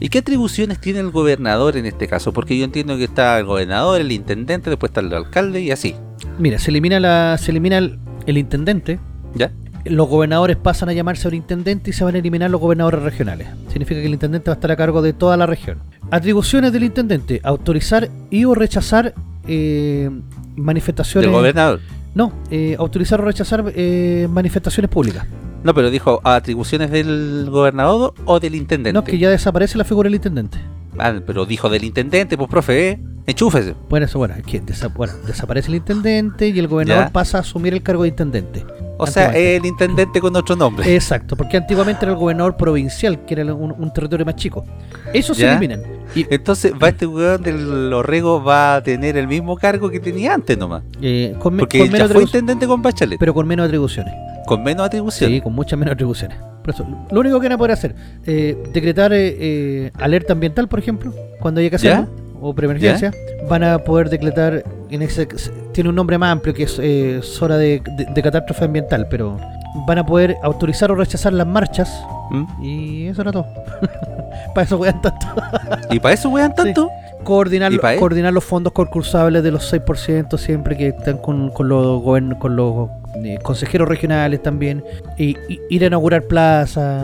[0.00, 2.32] ¿Y qué atribuciones tiene el gobernador en este caso?
[2.32, 5.94] Porque yo entiendo que está el gobernador, el intendente, después está el alcalde y así.
[6.38, 8.98] Mira, se elimina la se elimina el, el intendente,
[9.34, 9.52] ¿Ya?
[9.90, 13.48] Los gobernadores pasan a llamarse intendente y se van a eliminar los gobernadores regionales.
[13.68, 15.78] Significa que el intendente va a estar a cargo de toda la región.
[16.10, 19.14] Atribuciones del intendente: autorizar y o rechazar
[19.46, 20.10] eh,
[20.56, 21.26] manifestaciones.
[21.28, 21.80] Del gobernador.
[22.14, 25.26] No, eh, autorizar o rechazar eh, manifestaciones públicas.
[25.64, 28.92] No, pero dijo atribuciones del gobernador o del intendente.
[28.92, 30.58] No, que ya desaparece la figura del intendente.
[30.98, 33.00] Ah, pero dijo del intendente, pues profe, ¿eh?
[33.26, 33.74] Enchúfese.
[33.90, 37.12] Bueno, eso, bueno, que desa- bueno, desaparece el intendente y el gobernador Ya.
[37.12, 38.64] pasa a asumir el cargo de intendente.
[38.98, 40.94] O sea, el intendente con otro nombre.
[40.94, 44.64] Exacto, porque antiguamente era el gobernador provincial, que era un, un territorio más chico.
[45.12, 45.82] Eso se eliminan.
[46.14, 50.32] Y, Entonces, va este weón del Orrego va a tener el mismo cargo que tenía
[50.34, 50.82] antes nomás.
[51.02, 53.18] eh, con, Porque con ya menos fue intendente con Bachelet.
[53.18, 54.14] pero con menos atribuciones.
[54.46, 55.36] con menos atribuciones.
[55.36, 56.38] Sí, con muchas menos atribuciones.
[56.62, 57.94] Por eso, lo único que van a poder hacer,
[58.24, 62.08] eh, decretar eh, eh, alerta ambiental, por ejemplo, cuando haya que ¿Ya?
[62.40, 63.12] O preemergencia,
[63.48, 65.26] van a poder decretar, en ese
[65.72, 69.38] tiene un nombre más amplio que es eh, zona de, de- de catástrofe ambiental, pero
[69.86, 71.90] van a poder autorizar o rechazar las marchas
[72.30, 72.62] ¿Mm?
[72.64, 73.46] y eso era todo.
[74.54, 75.26] Para eso wean tanto.
[75.90, 76.88] ¿Y para eso wean tanto?
[77.24, 82.02] Coordinar, coordinar los fondos concursables de los 6% siempre que están con, con los,
[82.38, 82.88] con los
[83.24, 84.84] eh, consejeros regionales también.
[85.18, 87.02] Y, y ir a inaugurar plazas,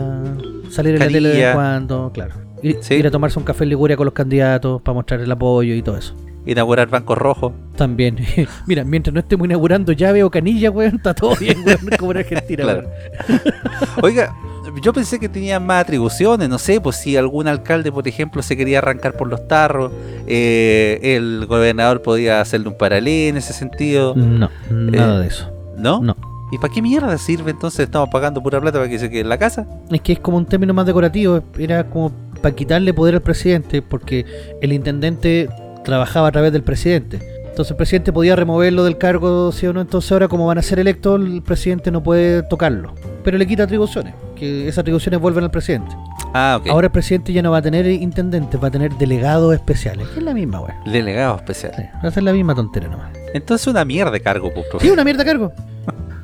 [0.71, 2.35] salir en la tele de cuando, claro.
[2.63, 2.95] Ir, Sí.
[2.95, 5.81] ir a tomarse un café en Liguria con los candidatos para mostrar el apoyo y
[5.81, 6.15] todo eso.
[6.45, 7.53] Inaugurar bancos rojos.
[7.75, 8.17] También.
[8.67, 12.17] Mira, mientras no estemos inaugurando llave o canilla, weón, está todo bien, weón, como en
[12.17, 12.87] Argentina, Claro.
[13.29, 13.41] weón.
[14.01, 14.33] Oiga,
[14.81, 18.57] yo pensé que tenían más atribuciones, no sé, pues si algún alcalde, por ejemplo, se
[18.57, 19.91] quería arrancar por los tarros,
[20.27, 25.49] eh, el gobernador podía hacerle un paralelo en ese sentido, No, nada Eh, de eso.
[25.77, 26.01] ¿no?
[26.01, 26.15] No.
[26.51, 27.79] ¿Y para qué mierda sirve entonces?
[27.81, 29.65] Estamos pagando pura plata para que se quede en la casa.
[29.89, 32.11] Es que es como un término más decorativo, era como
[32.43, 34.25] para quitarle poder al presidente, porque
[34.61, 35.49] el intendente
[35.83, 37.21] trabajaba a través del presidente.
[37.47, 40.61] Entonces el presidente podía removerlo del cargo, sí o no, entonces ahora como van a
[40.61, 42.93] ser electos, el presidente no puede tocarlo.
[43.23, 45.95] Pero le quita atribuciones, que esas atribuciones vuelven al presidente.
[46.33, 46.67] Ah, ok.
[46.69, 50.19] Ahora el presidente ya no va a tener intendentes, va a tener delegados especiales, que
[50.19, 50.75] es la misma, weón.
[50.91, 51.73] Delegado especial.
[51.77, 53.15] Sí, va a ser la misma tontera nomás.
[53.33, 54.65] Entonces una mierda de cargo, pues.
[54.81, 55.53] Sí, una mierda cargo.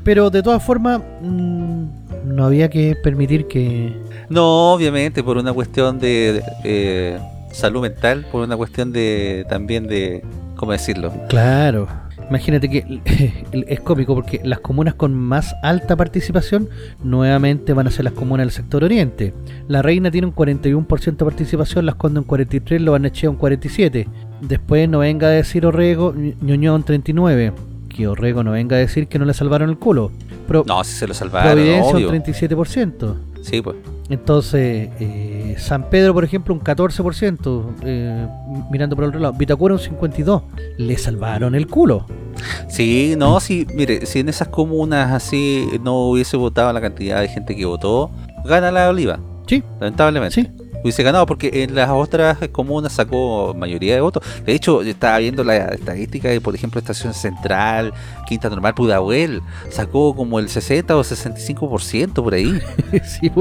[0.03, 1.85] Pero de todas formas, mm,
[2.25, 3.95] no había que permitir que...
[4.29, 7.17] No, obviamente, por una cuestión de eh,
[7.51, 10.23] salud mental, por una cuestión de también de,
[10.55, 11.11] ¿cómo decirlo?
[11.29, 11.87] Claro.
[12.29, 13.01] Imagínate que
[13.67, 16.69] es cómico porque las comunas con más alta participación
[17.03, 19.33] nuevamente van a ser las comunas del sector oriente.
[19.67, 24.05] La Reina tiene un 41% de participación, Las Condes un 43%, Lo Barnechea un 47%.
[24.41, 27.53] Después no venga a decir Orrego, Ñ- Ñuñoa un 39%.
[27.89, 30.11] Que Orrego no venga a decir que no le salvaron el culo.
[30.47, 32.09] Pro- No, si se lo salvaron, Providencia obvio.
[32.11, 33.15] un 37%.
[33.41, 33.75] Sí, pues.
[34.09, 38.27] Entonces, eh, San Pedro, por ejemplo, un 14%, eh,
[38.71, 39.33] mirando por el otro lado.
[39.33, 40.43] Vitacura un 52%.
[40.77, 42.05] Le salvaron el culo.
[42.67, 47.27] Sí, no, sí, mire, si en esas comunas así no hubiese votado la cantidad de
[47.27, 48.11] gente que votó,
[48.45, 50.41] gana la Oliva, Sí, lamentablemente.
[50.43, 50.49] sí.
[50.83, 54.23] Hubiese ganado porque en las otras comunas sacó mayoría de votos.
[54.45, 57.93] De hecho, yo estaba viendo la estadística de, por ejemplo, Estación Central,
[58.27, 62.59] Quinta Normal, Pudahuel, sacó como el 60 o 65% por ahí.
[63.03, 63.31] Sí.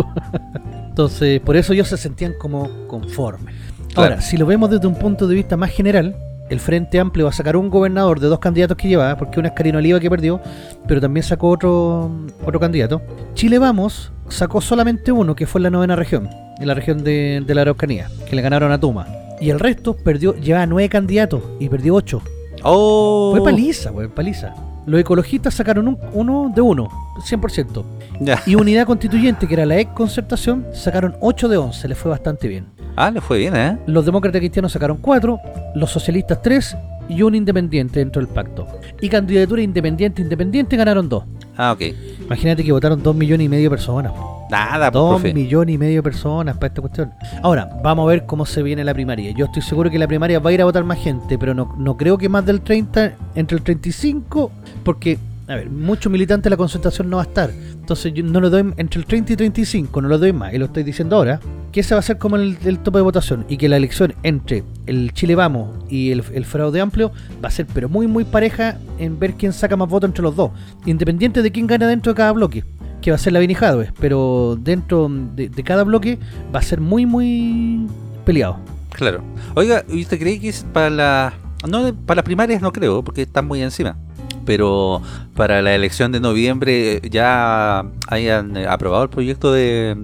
[0.89, 3.55] Entonces, por eso ellos se sentían como conformes.
[3.95, 4.22] Ahora, Claro.
[4.22, 6.16] si lo vemos desde un punto de vista más general,
[6.51, 9.49] el Frente Amplio va a sacar un gobernador de dos candidatos que llevaba, porque una
[9.49, 10.40] es Karina Oliva que perdió,
[10.86, 12.11] pero también sacó otro,
[12.44, 13.03] otro candidato.
[13.34, 16.28] Chile Vamos sacó solamente uno, que fue en la novena región,
[16.59, 19.07] en la región de, de la Araucanía, que le ganaron a Tuma.
[19.40, 22.22] Y el resto perdió, llevaba nueve candidatos y perdió ocho.
[22.62, 23.32] ¡Oh!
[23.34, 24.55] Fue paliza, güey, paliza.
[24.89, 26.89] Los ecologistas sacaron un- uno de uno,
[27.24, 27.84] 100%.
[28.20, 28.43] Ya.
[28.47, 32.49] Y Unidad Constituyente, que era la ex concertación, sacaron 8 de 11, les fue bastante
[32.49, 32.66] bien.
[32.97, 33.76] Ah, le fue bien, ¿eh?
[33.86, 35.39] Los demócratas cristianos sacaron 4,
[35.74, 36.76] los socialistas 3
[37.09, 38.66] y un independiente dentro del pacto.
[39.01, 41.22] Y candidatura independiente independiente ganaron 2.
[41.57, 41.82] Ah, ok.
[42.26, 44.12] Imagínate que votaron 2 millones y medio de personas.
[44.51, 45.34] Nada, pues, 2 profe.
[45.34, 47.12] millones y medio de personas para esta cuestión.
[47.42, 49.32] Ahora, vamos a ver cómo se viene la primaria.
[49.32, 51.74] Yo estoy seguro que la primaria va a ir a votar más gente, pero no,
[51.78, 54.51] no creo que más del 30, entre el 35,
[54.84, 57.51] porque, a ver, muchos militantes de la concentración no va a estar.
[57.51, 60.59] Entonces yo no lo doy entre el 30 y 35, no lo doy más, y
[60.59, 61.40] lo estoy diciendo ahora,
[61.72, 64.14] que ese va a ser como el, el tope de votación, y que la elección
[64.22, 68.24] entre el Chile Vamos y el, el fraude amplio va a ser pero muy muy
[68.24, 70.51] pareja en ver quién saca más votos entre los dos,
[70.84, 72.64] independiente de quién gana dentro de cada bloque
[73.01, 76.18] que va a ser la Vini Jadwe, pero dentro de, de cada bloque
[76.55, 77.86] va a ser muy, muy
[78.24, 78.59] peleado.
[78.90, 79.22] Claro.
[79.55, 81.32] Oiga, ¿y usted cree que es para la...
[81.68, 83.96] No, para las primarias no creo, porque están muy encima.
[84.44, 85.03] Pero
[85.34, 89.96] para la elección de noviembre eh, ya hayan eh, aprobado el proyecto de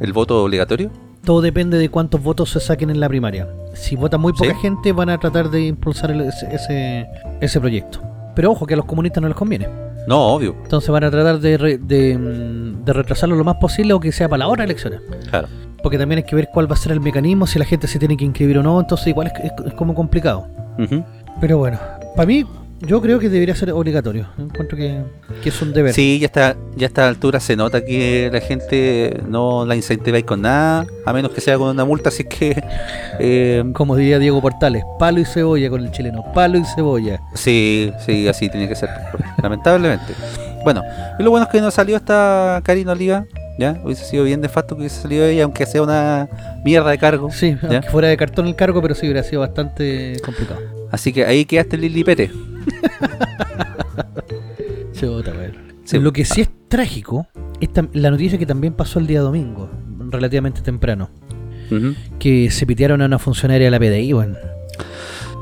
[0.00, 0.90] el voto obligatorio.
[1.24, 3.48] Todo depende de cuántos votos se saquen en la primaria.
[3.74, 4.60] Si vota muy poca ¿Sí?
[4.60, 7.06] gente, van a tratar de impulsar el- ese, ese,
[7.40, 8.00] ese proyecto.
[8.34, 9.68] Pero ojo, que a los comunistas no les conviene.
[10.06, 10.56] No, obvio.
[10.62, 14.10] Entonces van a tratar de, re- de, mm, de retrasarlo lo más posible o que
[14.12, 15.00] sea para la hora de elecciones.
[15.30, 15.48] Claro.
[15.82, 17.98] Porque también hay que ver cuál va a ser el mecanismo, si la gente se
[17.98, 18.80] tiene que inscribir o no.
[18.80, 20.46] Entonces igual es, es- es como complicado.
[21.40, 21.78] Pero bueno,
[22.16, 22.44] para mí,
[22.86, 24.26] yo creo que debería ser obligatorio.
[24.38, 25.02] Encuentro que,
[25.42, 25.92] que es un deber.
[25.94, 30.24] Sí, ya está, ya a esta altura se nota que la gente no la incentiváis
[30.24, 32.62] con nada, a menos que sea con una multa, así que
[33.20, 37.20] eh, Como diría Diego Portales, palo y cebolla con el chileno, palo y cebolla.
[37.34, 38.90] sí, sí, así tiene que ser,
[39.42, 40.14] lamentablemente.
[40.64, 40.82] Bueno,
[41.18, 43.24] y lo bueno es que no salió esta Karina Oliva,
[43.58, 46.28] ya, hubiese sido bien de facto que hubiese salido ella, aunque sea una
[46.64, 47.30] mierda de cargo.
[47.30, 47.68] Sí, ¿Ya?
[47.76, 50.60] aunque fuera de cartón el cargo, pero sí hubiera sido bastante complicado.
[50.90, 52.30] Así que ahí quedaste Lili Pérez.
[54.92, 55.32] Chuta.
[55.84, 55.98] Sí.
[55.98, 57.26] Lo que sí es trágico
[57.60, 59.70] es la noticia que también pasó el día domingo,
[60.10, 61.10] relativamente temprano,
[62.18, 64.36] que se pitearon a una funcionaria de la PDI, weón.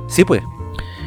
[0.09, 0.43] Sí, pues.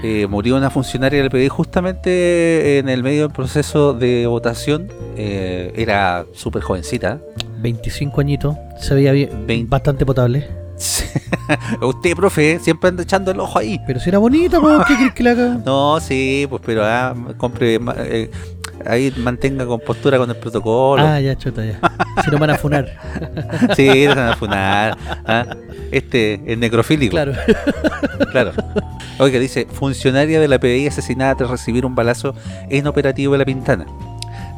[0.05, 4.89] Eh, murió una funcionaria del PDI justamente en el medio del proceso de votación.
[5.15, 7.21] Eh, era súper jovencita.
[7.61, 10.49] 25 añitos, se veía bien, bastante potable.
[11.81, 13.79] Usted, profe, siempre anda echando el ojo ahí.
[13.85, 15.57] Pero si era bonita, ¿qué crees que la haga?
[15.65, 18.31] No, sí, pues, pero ah, compre, eh,
[18.85, 21.03] ahí mantenga compostura con el protocolo.
[21.05, 21.79] Ah, ya, chuta, ya.
[22.23, 22.87] Si no van a funar.
[23.75, 24.97] Sí, no se van a funar.
[25.25, 25.45] ah.
[25.91, 27.11] Este es necrofílico.
[27.11, 27.33] Claro.
[28.31, 28.51] Claro.
[29.19, 32.33] Oiga, dice, funcionaria de la PDI asesinada tras recibir un balazo
[32.69, 33.85] en operativo de La Pintana.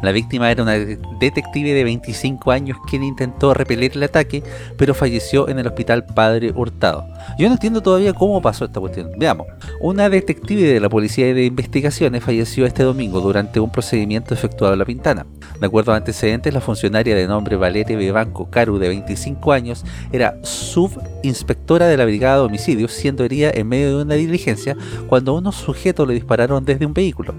[0.02, 4.44] La víctima era una de- detective de 25 años quien intentó repeler el ataque,
[4.78, 7.06] pero falleció en el hospital Padre Hurtado.
[7.40, 9.12] Yo no entiendo todavía cómo pasó esta cuestión.
[9.18, 9.48] Veamos.
[9.82, 14.80] Una detective de la Policía de Investigaciones falleció este domingo durante un procedimiento efectuado en
[14.80, 15.26] La Pintana.
[15.60, 20.38] De acuerdo a antecedentes, la funcionaria de nombre Valete Bebanco Caru, de 25 años, era
[20.44, 24.76] subinspectora de la Brigada de Homicidios, siendo herida en medio de una diligencia
[25.08, 27.34] cuando unos sujetos le dispararon desde un vehículo.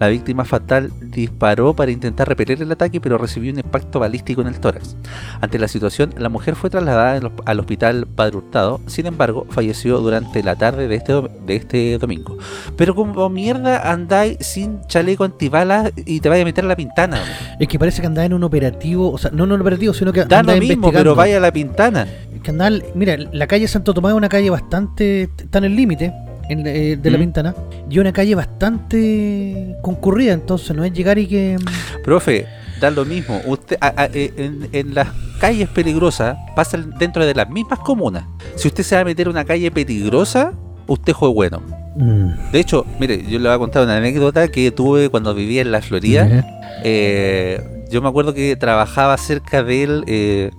[0.00, 4.46] La víctima fatal disparó para intentar repeler el ataque, pero recibió un impacto balístico en
[4.46, 4.96] el tórax.
[5.42, 10.42] Ante la situación, la mujer fue trasladada al hospital Padre Hurtado, sin embargo, falleció durante
[10.42, 12.38] la tarde de este, de este domingo.
[12.76, 17.18] Pero como mierda andáis sin chaleco antibalas y te vaya a meter a la pintana.
[17.18, 17.34] hombre?
[17.60, 20.14] Es que parece que andaba en un operativo, o sea, no en un operativo, sino
[20.14, 22.08] que Da lo mismo, pero vaya a la pintana.
[22.48, 25.24] Andaba- mira, la calle Santo Tomás es una calle bastante.
[25.24, 26.12] está en el límite
[26.50, 27.20] en, eh, de la Mm.
[27.20, 27.54] Pintana.
[27.88, 31.56] Y una calle bastante concurrida, entonces no es llegar y que.
[32.04, 32.46] Profe,
[32.80, 33.40] da lo mismo.
[33.46, 35.08] Usted a- a- eh, en, en las
[35.40, 38.24] calles peligrosas pasan dentro de las mismas comunas.
[38.56, 40.52] Si usted se va a meter a una calle peligrosa,
[40.86, 41.62] usted fue bueno.
[41.96, 45.62] Mm, De hecho, mire, yo le voy a contar una anécdota que tuve cuando vivía
[45.62, 46.44] en la Florida.
[46.84, 50.50] Eh, yo me acuerdo que trabajaba cerca del, eh,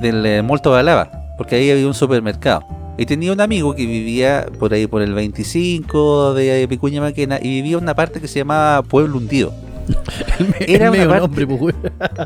[0.00, 2.62] del Molto de Lava, porque ahí había un supermercado.
[2.98, 7.48] Y tenía un amigo que vivía por ahí por el 25 de Picuña Maquena y
[7.48, 9.52] vivía en una parte que se llamaba Pueblo Hundido.
[10.60, 11.74] Era una parte- nombre, pues.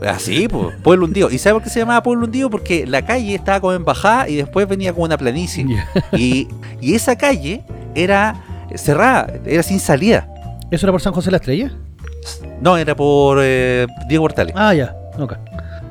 [0.07, 1.31] Así, pues, Pueblo Hundido.
[1.31, 2.51] ¿Y sabe por qué se llamaba Pueblo Hundido?
[2.51, 5.67] Porque la calle estaba como en bajada y después venía como una planicie.
[6.13, 6.49] Y,
[6.81, 7.63] y esa calle
[7.95, 8.41] era
[8.77, 10.29] cerrada, era sin salida.
[10.71, 11.73] ¿Eso era por San José de la Estrella?
[12.63, 14.55] No, era por eh, Diego Portales.
[14.57, 14.95] Ah, ya.
[15.19, 15.35] Ok.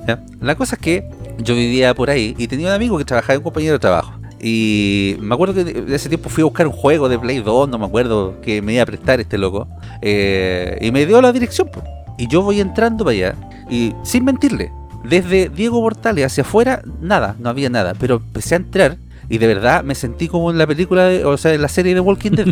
[0.08, 0.24] ¿ya?
[0.40, 1.10] La cosa es que
[1.40, 4.14] yo vivía por ahí y tenía un amigo que trabajaba, un compañero de trabajo.
[4.42, 7.70] Y me acuerdo que de ese tiempo fui a buscar un juego de Play 2,
[7.70, 9.68] no me acuerdo, que me iba a prestar este loco.
[10.02, 11.70] Eh, y me dio la dirección.
[12.18, 13.36] Y yo voy entrando para allá
[13.70, 14.72] y sin mentirle,
[15.04, 17.94] desde Diego Portales hacia afuera, nada, no había nada.
[18.00, 18.98] Pero empecé a entrar
[19.30, 21.94] y de verdad me sentí como en la película, de- o sea, en la serie
[21.94, 22.48] de Walking Dead.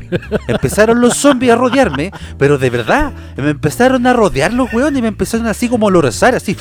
[0.48, 5.02] Empezaron los zombies a rodearme, pero de verdad, me empezaron a rodear los weones y
[5.02, 6.56] me empezaron así como a lorezar, así.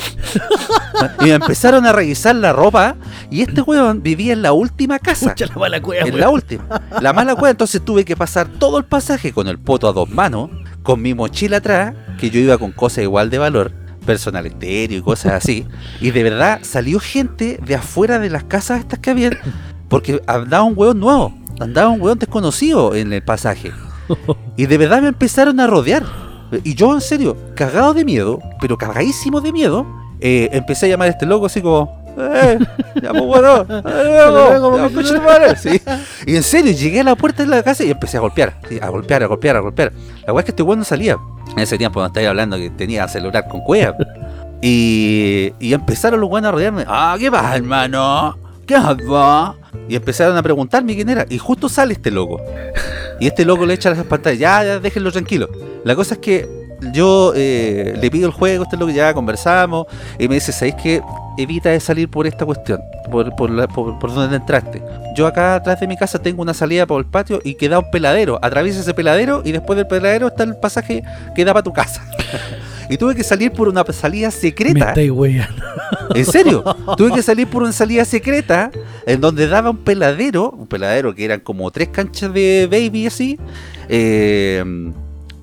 [1.21, 2.95] Y me empezaron a revisar la ropa
[3.29, 5.29] y este weón vivía en la última casa.
[5.29, 6.19] Pucha la mala cueva, En weón.
[6.21, 6.63] la última.
[7.01, 10.09] La mala cueva, entonces tuve que pasar todo el pasaje con el poto a dos
[10.09, 10.49] manos,
[10.83, 13.71] con mi mochila atrás, que yo iba con cosas igual de valor,
[14.05, 15.67] personal estéreo y cosas así.
[16.01, 19.37] Y de verdad salió gente de afuera de las casas estas que habían,
[19.89, 23.71] porque andaba un hueón nuevo, andaba un hueón desconocido en el pasaje.
[24.55, 26.03] Y de verdad me empezaron a rodear.
[26.63, 29.85] Y yo, en serio, cagado de miedo, pero cagadísimo de miedo,
[30.19, 32.01] eh, empecé a llamar a este loco así como.
[32.17, 32.57] ¡Eh!
[33.03, 33.61] ¡Ya, pues, bueno!
[33.69, 35.79] ¡Eh, luego, ya, porque- concha tu madre", sí.
[36.25, 38.79] Y en serio, llegué a la puerta de la casa y empecé a golpear, sí,
[38.81, 39.91] a golpear, a golpear, a golpear.
[40.25, 41.17] La weá es que este weón no salía.
[41.51, 43.95] En ese tiempo no estaba hablando que tenía celular con cueva.
[44.61, 46.85] Y, y empezaron los weones a rodearme.
[46.87, 48.37] ¡Ah, qué pasa, hermano!
[48.65, 49.55] ¿Qué va?
[49.89, 51.25] Y empezaron a preguntarme quién era.
[51.29, 52.41] Y justo sale este loco.
[53.19, 54.39] Y este loco le echa las pantallas.
[54.39, 55.49] Ya, ya, déjenlo tranquilo.
[55.83, 56.47] La cosa es que
[56.93, 59.87] yo eh, le pido el juego, este loco ya conversamos.
[60.19, 61.01] Y me dice, ¿sabéis qué?
[61.37, 62.79] Evita de salir por esta cuestión.
[63.11, 64.81] Por, por, la- por, por donde entraste.
[65.15, 67.89] Yo acá atrás de mi casa tengo una salida por el patio y queda un
[67.89, 68.39] peladero.
[68.41, 71.01] Atraviesa ese peladero y después del peladero está el pasaje
[71.35, 72.03] que da para tu casa.
[72.89, 74.93] y tuve que salir por una salida Me secreta.
[75.11, 75.63] weyando.
[76.15, 76.63] En serio,
[76.97, 78.71] tuve que salir por una salida secreta
[79.05, 83.39] en donde daba un peladero, un peladero que eran como tres canchas de baby así,
[83.89, 84.63] eh,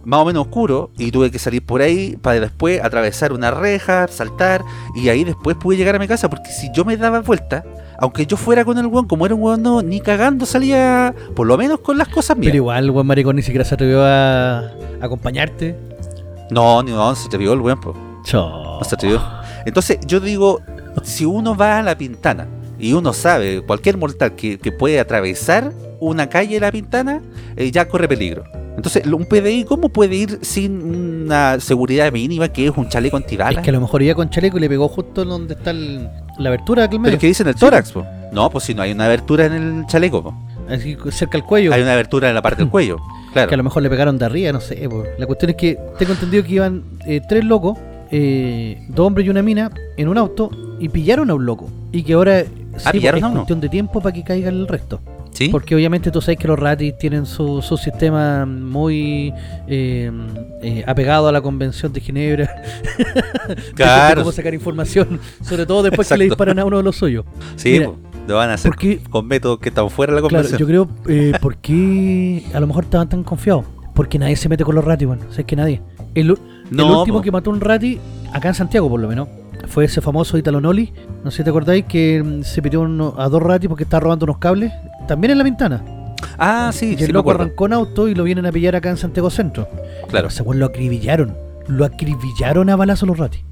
[0.04, 4.06] más o menos oscuro, y tuve que salir por ahí para después atravesar una reja,
[4.08, 4.62] saltar,
[4.94, 7.64] y ahí después pude llegar a mi casa, porque si yo me daba vuelta,
[7.98, 11.46] aunque yo fuera con el weón, como era un weón, no, ni cagando salía, por
[11.46, 12.48] lo menos con las cosas mías.
[12.50, 14.70] Pero igual, buen maricón ni siquiera se atrevió a
[15.00, 15.93] acompañarte.
[16.54, 17.94] No, ni no, se te vio el weón, po.
[18.78, 19.20] No se atrevió.
[19.66, 20.60] Entonces yo digo,
[21.02, 22.46] si uno va a la pintana
[22.78, 27.22] y uno sabe, cualquier mortal que, que puede atravesar una calle de la pintana,
[27.56, 28.44] eh, ya corre peligro.
[28.76, 30.82] Entonces, un PDI, ¿cómo puede ir sin
[31.24, 33.58] una seguridad mínima que es un chaleco antibalas?
[33.58, 36.08] Es que a lo mejor iba con chaleco y le pegó justo donde está el-
[36.38, 37.14] la abertura de aquel Pero medio.
[37.14, 38.04] es que dicen el tórax, po.
[38.32, 40.34] No, pues si no hay una abertura en el chaleco, po.
[40.68, 41.72] Así, cerca del cuello.
[41.72, 42.96] hay una abertura en la parte del cuello.
[43.32, 43.48] Claro.
[43.48, 44.88] Que a lo mejor le pegaron de arriba, no sé.
[45.18, 47.78] La cuestión es que tengo entendido que iban eh, tres locos,
[48.10, 51.68] eh, dos hombres y una mina, en un auto y pillaron a un loco.
[51.92, 53.36] Y que ahora sí, Ah, ¿pillaron es a uno?
[53.40, 55.00] cuestión de tiempo para que caiga el resto.
[55.32, 55.48] ¿Sí?
[55.48, 59.34] Porque obviamente tú sabes que los ratis tienen su, su sistema muy
[59.66, 60.08] eh,
[60.62, 62.54] eh, apegado a la Convención de Ginebra.
[63.48, 64.22] de Claro.
[64.22, 67.24] cómo sacar información, sobre todo después que le disparan a uno de los suyos.
[67.56, 67.90] Sí, Mira.
[68.26, 70.58] Lo van a hacer porque- con métodos que están fuera de la Claro, convención.
[70.58, 73.64] yo creo, eh, ¿por qué a lo mejor estaban tan confiados?
[73.94, 75.80] Porque nadie se mete con los ratis, bueno, sabes que nadie.
[76.14, 76.38] El, u-
[76.70, 77.22] el No, último po.
[77.22, 77.98] que mató un rati,
[78.32, 79.28] acá en Santiago por lo menos,
[79.68, 80.92] fue ese famoso Italo Noli.
[81.24, 84.00] No sé si te acordáis que mm, se pidió uno- a dos ratis porque estaba
[84.00, 84.72] robando unos cables,
[85.06, 85.82] también en la ventana.
[86.38, 88.74] Ah, sí, y sí el me loco arrancó en auto y lo vienen a pillar
[88.74, 89.68] acá en Santiago Centro.
[90.08, 90.28] Claro.
[90.44, 91.36] Weón lo acribillaron.
[91.68, 93.42] Lo acribillaron a balazo los ratis.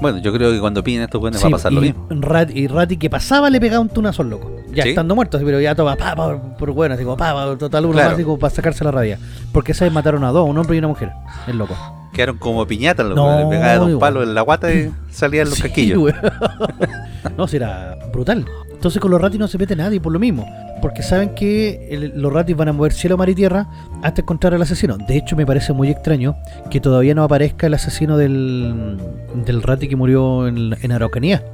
[0.00, 2.06] Bueno, yo creo que cuando piden estos buenos va a pasar y, lo mismo.
[2.10, 4.50] Rat- y Rati que pasaba le pegaba un tunazo al loco.
[4.72, 4.90] Ya ¿Sí?
[4.90, 7.84] estando muerto, así, pero ya toma, pa, pa, por bueno, así como, pa, pa, total
[7.84, 8.08] uno Claro.
[8.10, 9.18] más, así como para sacarse la rabia.
[9.52, 11.10] Porque vez mataron a dos, un hombre y una mujer.
[11.46, 11.76] El loco.
[12.14, 14.00] Quedaron como piñatas los No, le pegaban un igual.
[14.14, 16.12] palo en la guata y salían los Sí, casquillos.
[17.36, 18.46] no, si era brutal.
[18.80, 20.46] Entonces con los ratis no se mete nadie por lo mismo.
[20.80, 23.66] Porque saben que el- los ratis van a mover cielo, mar y tierra
[24.02, 24.96] hasta encontrar al asesino.
[24.96, 26.34] De hecho, me parece muy extraño
[26.70, 28.96] que todavía no aparezca el asesino del,
[29.44, 31.44] del rati que murió en, en Araucanía.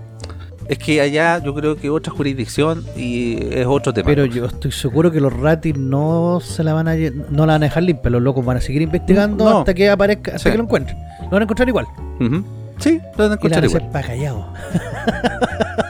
[0.68, 4.06] Es que allá yo creo que otra jurisdicción y es otro tema.
[4.06, 7.62] Pero yo estoy seguro que los ratis no se la van a no la van
[7.64, 9.58] a dejar limpia, los locos van a seguir investigando No.
[9.58, 10.50] hasta que aparezca, hasta Sí.
[10.52, 10.96] que lo encuentren.
[11.22, 11.86] Lo van a encontrar igual.
[12.78, 13.90] Sí, lo van a Y la encontrar van a igual.
[13.90, 14.46] pa' callado.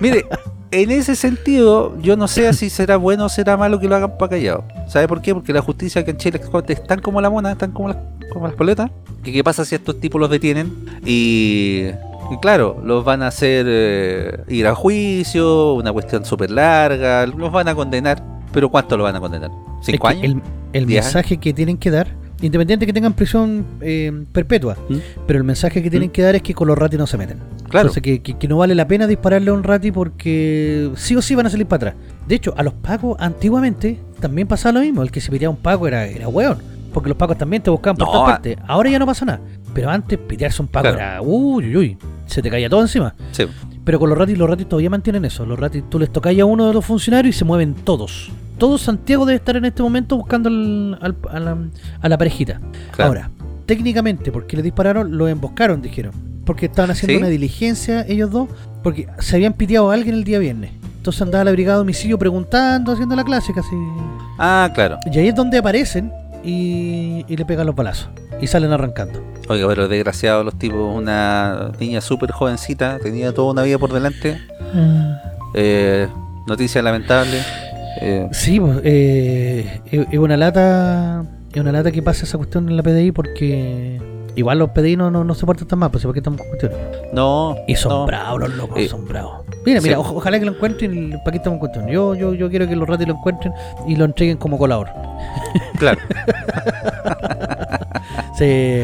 [0.00, 0.24] Mire,
[0.70, 4.18] en ese sentido, yo no sé si será bueno o será malo que lo hagan
[4.18, 4.64] para callado.
[4.88, 5.34] ¿Sabe por qué?
[5.34, 7.98] Porque la justicia acá en Chile es tan como la mona, están como las,
[8.32, 8.90] como las poletas.
[9.22, 10.72] Que qué pasa si estos tipos los detienen
[11.04, 11.86] y,
[12.30, 17.52] Y claro, los van a hacer eh, ir a juicio, una cuestión súper larga, los
[17.52, 18.22] van a condenar.
[18.52, 19.50] Pero ¿cuánto lo van a condenar?
[19.80, 20.24] Es ¿Cinco que años?
[20.24, 20.42] El,
[20.72, 22.08] el ¿Diez mensaje que tienen que dar,
[22.40, 24.96] independiente que tengan prisión eh, perpetua, ¿Mm?
[25.26, 26.12] pero el mensaje que tienen ¿Mm?
[26.12, 27.38] que dar es que con los ratis no se meten.
[27.68, 27.88] Claro.
[27.88, 31.22] Entonces, que, que- que no vale la pena dispararle a un rati porque sí o
[31.22, 31.94] sí van a salir para atrás.
[32.28, 35.02] De hecho, a los pacos antiguamente también pasaba lo mismo.
[35.02, 36.58] El que se piteaba un paco era, era hueón.
[36.92, 38.56] Porque los pacos también te buscaban por No, todas a- partes.
[38.66, 39.40] Ahora ya no pasa nada.
[39.74, 40.96] Pero antes pitearse un paco Claro.
[40.98, 41.98] era uy, uy, uy.
[42.26, 43.14] Se te caía todo encima.
[43.32, 43.44] Sí.
[43.84, 45.44] Pero con los ratis, los ratis todavía mantienen eso.
[45.44, 48.30] Los ratis, tú les tocáis a uno de los funcionarios y se mueven todos.
[48.58, 51.58] Todo Santiago debe estar en este momento buscando al- al- a, la,
[52.00, 52.60] a la parejita.
[52.92, 53.08] Claro.
[53.08, 53.30] Ahora,
[53.66, 56.12] técnicamente, porque le dispararon, lo emboscaron, dijeron.
[56.46, 57.18] Porque estaban haciendo ¿Sí?
[57.18, 58.48] una diligencia ellos dos,
[58.82, 60.70] porque se habían piteado a alguien el día viernes.
[60.98, 63.76] Entonces andaba la brigada de homicidio preguntando, haciendo la clásica así.
[64.38, 64.96] Ah, claro.
[65.12, 66.10] Y ahí es donde aparecen
[66.42, 68.08] y, y le pegan los balazos.
[68.40, 69.22] Y salen arrancando.
[69.48, 74.38] Oiga, pero desgraciados los tipos, una niña súper jovencita, tenía toda una vida por delante.
[75.54, 76.08] Eh,
[76.46, 77.38] noticia lamentable.
[78.00, 82.76] Eh, Sí, pues, eh, es una lata es una lata que pasa esa cuestión en
[82.76, 84.00] la PDI porque
[84.34, 86.48] igual los PDI no, no, no se portan tan mal, pues ¿para qué estamos con
[86.48, 86.78] cuestiones?
[87.12, 87.54] no.
[87.68, 88.06] Y son no.
[88.06, 89.42] bravos los locos, Eh, son bravos.
[89.64, 90.02] Mira, mira, sí.
[90.04, 91.92] ojalá que lo encuentren y ¿para qué estamos con cuestiones?
[91.94, 93.52] Yo, yo, yo quiero que los ratis lo encuentren
[93.86, 94.88] y lo entreguen como colador.
[95.78, 96.00] Claro.
[98.38, 98.82] Sí,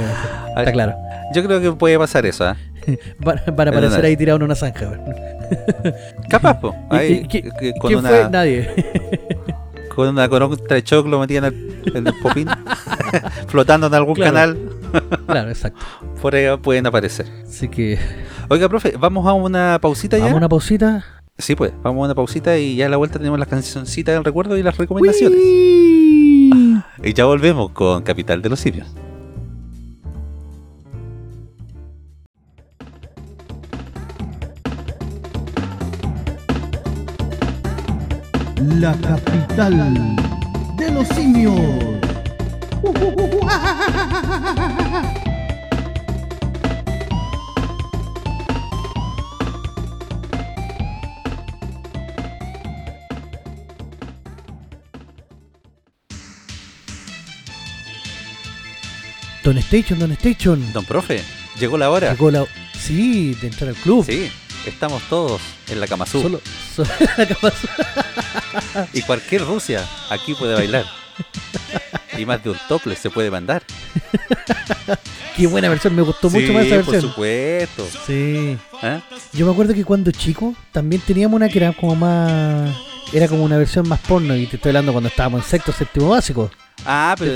[0.56, 0.94] A está claro.
[1.34, 2.56] Yo creo que puede pasar eso, ¿ah?
[3.18, 4.98] Van, van a Pero aparecer ahí tirado en una zanja.
[6.28, 6.74] Capaz, po.
[6.92, 7.42] ¿Y- Ahí, que-
[7.80, 8.28] con, ¿Quién una, fue?
[8.30, 8.68] Nadie.
[9.94, 11.54] con una contra de choclo metían en
[11.84, 12.48] el, en el popín,
[13.48, 14.32] flotando en algún Claro.
[14.32, 14.58] canal,
[15.26, 15.80] claro, exacto.
[16.22, 17.26] por ahí pueden aparecer.
[17.46, 17.98] Así que
[18.48, 20.24] Oiga, profe, vamos a una pausita ya.
[20.24, 21.04] vamos a una pausita.
[21.38, 24.24] Sí, pues, vamos a una pausita y ya a la vuelta tenemos las cancioncitas del
[24.24, 25.38] recuerdo y las recomendaciones.
[25.38, 26.82] Uy.
[27.02, 28.88] Y ya volvemos con Capital de los Simios.
[38.80, 40.16] La capital
[40.78, 41.54] de los simios.
[59.44, 60.72] Don Station, Don Station.
[60.72, 61.22] Don profe,
[61.58, 62.12] llegó la hora.
[62.12, 62.46] Llegó la...
[62.72, 64.06] Sí, de entrar al club.
[64.06, 64.30] Sí,
[64.66, 66.28] estamos todos en la Kama Sutra.
[66.28, 66.40] Solo,
[66.76, 70.84] solo la cama- Y cualquier Rusia aquí puede bailar.
[72.18, 73.62] Y más de un tople se puede mandar.
[75.36, 77.10] Qué buena versión, me gustó mucho más esa por versión.
[77.12, 77.88] supuesto.
[78.06, 78.58] Sí.
[78.82, 79.00] ¿Ah?
[79.32, 82.74] Yo me acuerdo que cuando chico también teníamos una que era como más.
[83.12, 86.10] Era como una versión más porno, y te estoy hablando cuando estábamos en sexto, séptimo
[86.10, 86.48] básico.
[86.86, 87.32] Ah, pero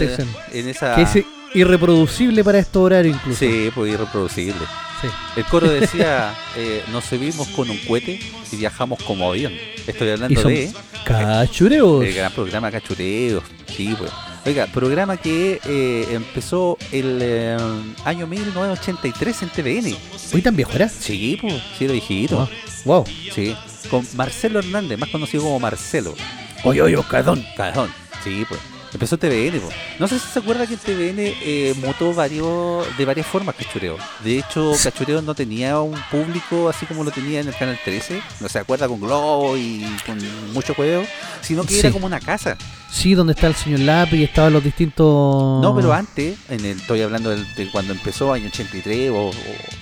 [0.52, 0.94] en esa...
[0.94, 1.24] Que
[1.54, 3.38] irreproducible para estos horarios incluso.
[3.38, 4.60] Sí, pues irreproducible.
[5.00, 5.08] Sí.
[5.36, 8.20] El coro decía, eh, nos subimos con un cohete
[8.52, 9.52] y viajamos como avión.
[9.86, 10.72] Estoy hablando de
[11.04, 12.04] cachureos.
[12.04, 13.44] el gran programa Cachureos.
[13.66, 14.10] Sí, pues.
[14.46, 17.56] Oiga, programa que eh, empezó el eh,
[18.04, 19.96] año 1983 en TVN.
[20.34, 20.88] ¿Hoy tan viejo era?
[20.88, 22.36] Sí, pues, sí, lo viejito.
[22.36, 22.48] Wow.
[22.84, 23.04] wow.
[23.34, 23.56] Sí,
[23.90, 26.14] con Marcelo Hernández, más conocido como Marcelo.
[26.62, 27.42] Oye, oye, Oscardón.
[27.56, 27.90] Cajón.
[28.22, 28.73] Sí, pues.
[28.94, 29.74] Empezó TVN, pues.
[29.98, 33.98] No sé si se acuerda que TVN eh, mutó varios, de varias formas Cachureo.
[34.22, 38.22] De hecho, Cachureo no tenía un público así como lo tenía en el Canal 13.
[38.38, 40.18] No se acuerda con Globo y con
[40.52, 41.04] mucho juego.
[41.40, 42.56] Sino que era como una casa.
[42.94, 45.04] Sí, donde está el señor Lápiz y estaban los distintos.
[45.62, 49.30] No, pero antes, en el, estoy hablando del- de cuando empezó, año 83 o, o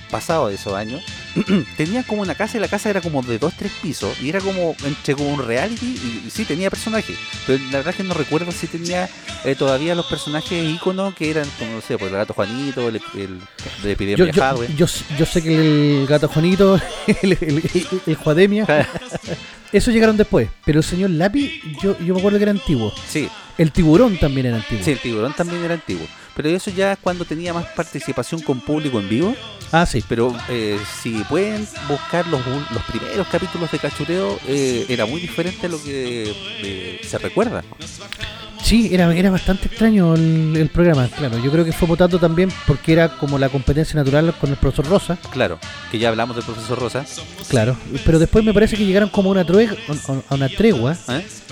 [0.09, 1.01] pasado de esos años,
[1.77, 4.39] tenía como una casa y la casa era como de dos, tres pisos y era
[4.39, 7.15] como entre como un reality y, y sí tenía personajes,
[7.47, 9.07] pero la verdad es que no recuerdo si tenía
[9.45, 12.95] eh, todavía los personajes íconos que eran como, no sé, pues el gato Juanito, el,
[13.15, 13.39] el
[13.83, 14.31] de Epidemia Yo, yo,
[14.75, 14.85] yo,
[15.17, 18.65] yo sé que el gato Juanito, el, el, el- el Juademia,
[19.71, 20.49] eso llegaron después.
[20.65, 21.49] Pero el señor Lápiz,
[21.81, 22.93] yo, yo me acuerdo que era antiguo.
[23.07, 24.83] Sí, El tiburón también era antiguo.
[24.83, 26.05] sí, el tiburón también era antiguo.
[26.35, 29.35] Pero eso ya es cuando tenía más participación con público en vivo.
[29.71, 30.03] Ah, sí.
[30.09, 32.41] Pero eh, si pueden buscar los,
[32.71, 36.33] los primeros capítulos de Cachureo, eh, era muy diferente a lo que
[36.63, 37.63] eh, se recuerda.
[38.63, 41.37] Sí, era, era bastante extraño el, el programa, claro.
[41.43, 44.87] Yo creo que fue votando también porque era como la competencia natural con el profesor
[44.87, 45.59] Rosa, Claro,
[45.91, 47.05] que ya hablamos del profesor Rosa.
[47.49, 47.75] claro.
[48.05, 50.95] Pero después me parece que llegaron como una, a una tregua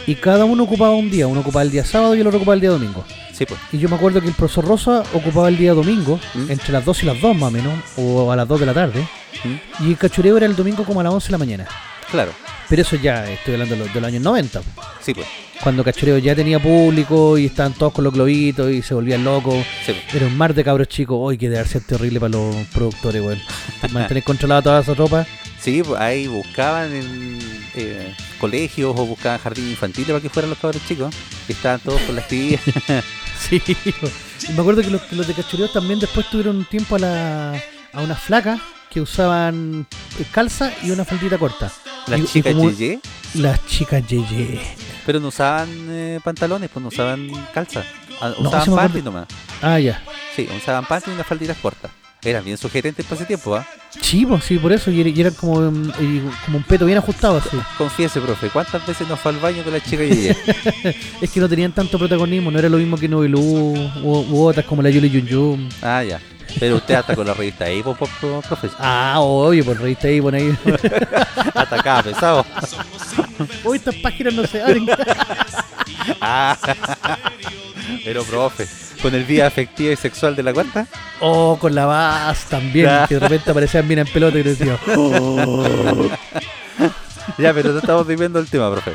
[0.08, 1.28] y cada uno ocupaba un día.
[1.28, 3.04] Uno ocupaba el día sábado y el otro ocupaba el día domingo.
[3.34, 3.60] Sí, pues.
[3.72, 6.52] Y yo me acuerdo que el profesor Rosa ocupaba el día domingo, ¿Mm?
[6.52, 8.74] entre las 2 y las 2 más o menos, o a las 2 de la
[8.74, 9.08] tarde.
[9.44, 9.84] ¿Mm?
[9.86, 11.68] Y el cachureo era el domingo como a las 11 de la mañana.
[12.10, 12.32] Claro.
[12.70, 14.62] Pero eso ya estoy hablando de los, de los años 90.
[15.02, 15.28] Sí, pues.
[15.62, 19.64] Cuando Cachureo ya tenía público y estaban todos con los globitos y se volvían locos.
[19.86, 20.16] Sí, pues.
[20.16, 21.18] Era un mar de cabros chicos.
[21.20, 23.40] Hoy que debe ser terrible para los productores, weón.
[23.92, 25.28] Mantener controlada toda esa ropa.
[25.62, 27.40] Sí, pues, ahí buscaban en
[27.76, 31.14] eh, colegios o buscaban jardines infantiles para que fueran los cabros chicos.
[31.48, 32.62] Y estaban todos con las tías.
[33.42, 33.60] Sí.
[34.48, 37.00] Y me acuerdo que los, que los de Cachureo también después tuvieron un tiempo a,
[37.00, 37.54] la,
[37.92, 38.60] a unas flacas
[38.92, 39.88] que usaban
[40.32, 41.72] calza y una faldita corta.
[42.06, 43.00] Las chicas Yeye,
[43.34, 44.62] Las chicas Yeye.
[45.08, 47.84] pero no usaban eh, pantalones, pues no usaban calza.
[48.22, 48.76] Ah, No, Usaban acuerdo.
[48.76, 49.28] panty nomás.
[49.60, 50.04] Ah, ya.
[50.36, 51.90] Sí, usaban panty y unas falditas cortas.
[52.24, 53.66] Eran bien sugerentes para ese tiempo, ¿ah?
[54.00, 54.92] Sí, pues sí, por eso.
[54.92, 57.58] Y, era- y eran como, mm, y como un peto bien ajustado así.
[57.78, 60.36] Confiese, profe, ¿cuántas veces nos fue al baño con la chica Yeye?
[61.22, 64.66] Es que no tenían tanto protagonismo, no era lo mismo que Novelú u, u otras
[64.68, 65.70] como la Yuli Yun Yun.
[65.82, 66.20] ah, ya.
[66.60, 68.70] Pero usted hasta con la revista ahí, po, po, po, profe.
[68.80, 70.56] Ah, obvio, por revista ahí, por ahí.
[71.54, 72.46] Hasta acá, pesado.
[73.64, 74.88] Uy, estas páginas no se abren.
[76.20, 76.58] Ah.
[78.04, 78.68] Pero, profe,
[79.02, 80.88] con el día afectiva y sexual de la cuenta.
[81.20, 84.78] Oh, con la Vaz también, que de repente aparecían bien en pelota y decía,
[87.38, 88.94] Ya, pero no estamos viviendo el tema, profe.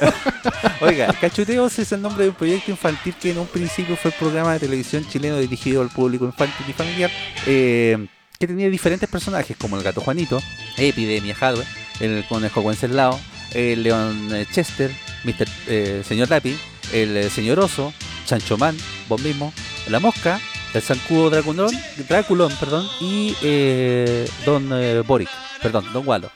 [0.80, 4.16] Oiga, Cachuteos es el nombre de un proyecto infantil que en un principio fue el
[4.16, 7.10] programa de televisión chileno dirigido al público infantil y familiar,
[7.46, 8.06] eh,
[8.38, 10.40] que tenía diferentes personajes como el gato Juanito,
[10.76, 11.64] Epidemia Hadwe,
[12.00, 13.18] el conejo Wenceslao,
[13.52, 14.90] el león eh, Chester,
[15.24, 15.48] Mr.
[15.68, 16.58] eh, señor Lapi,
[16.92, 17.92] el señor Oso,
[18.26, 18.76] Chancho Man,
[19.08, 19.52] vos mismo,
[19.88, 20.40] la mosca,
[20.74, 21.70] el zancudo Draculón,
[22.08, 25.28] Draculón perdón, y eh, Don eh, Boric,
[25.60, 26.30] perdón, Don Walo.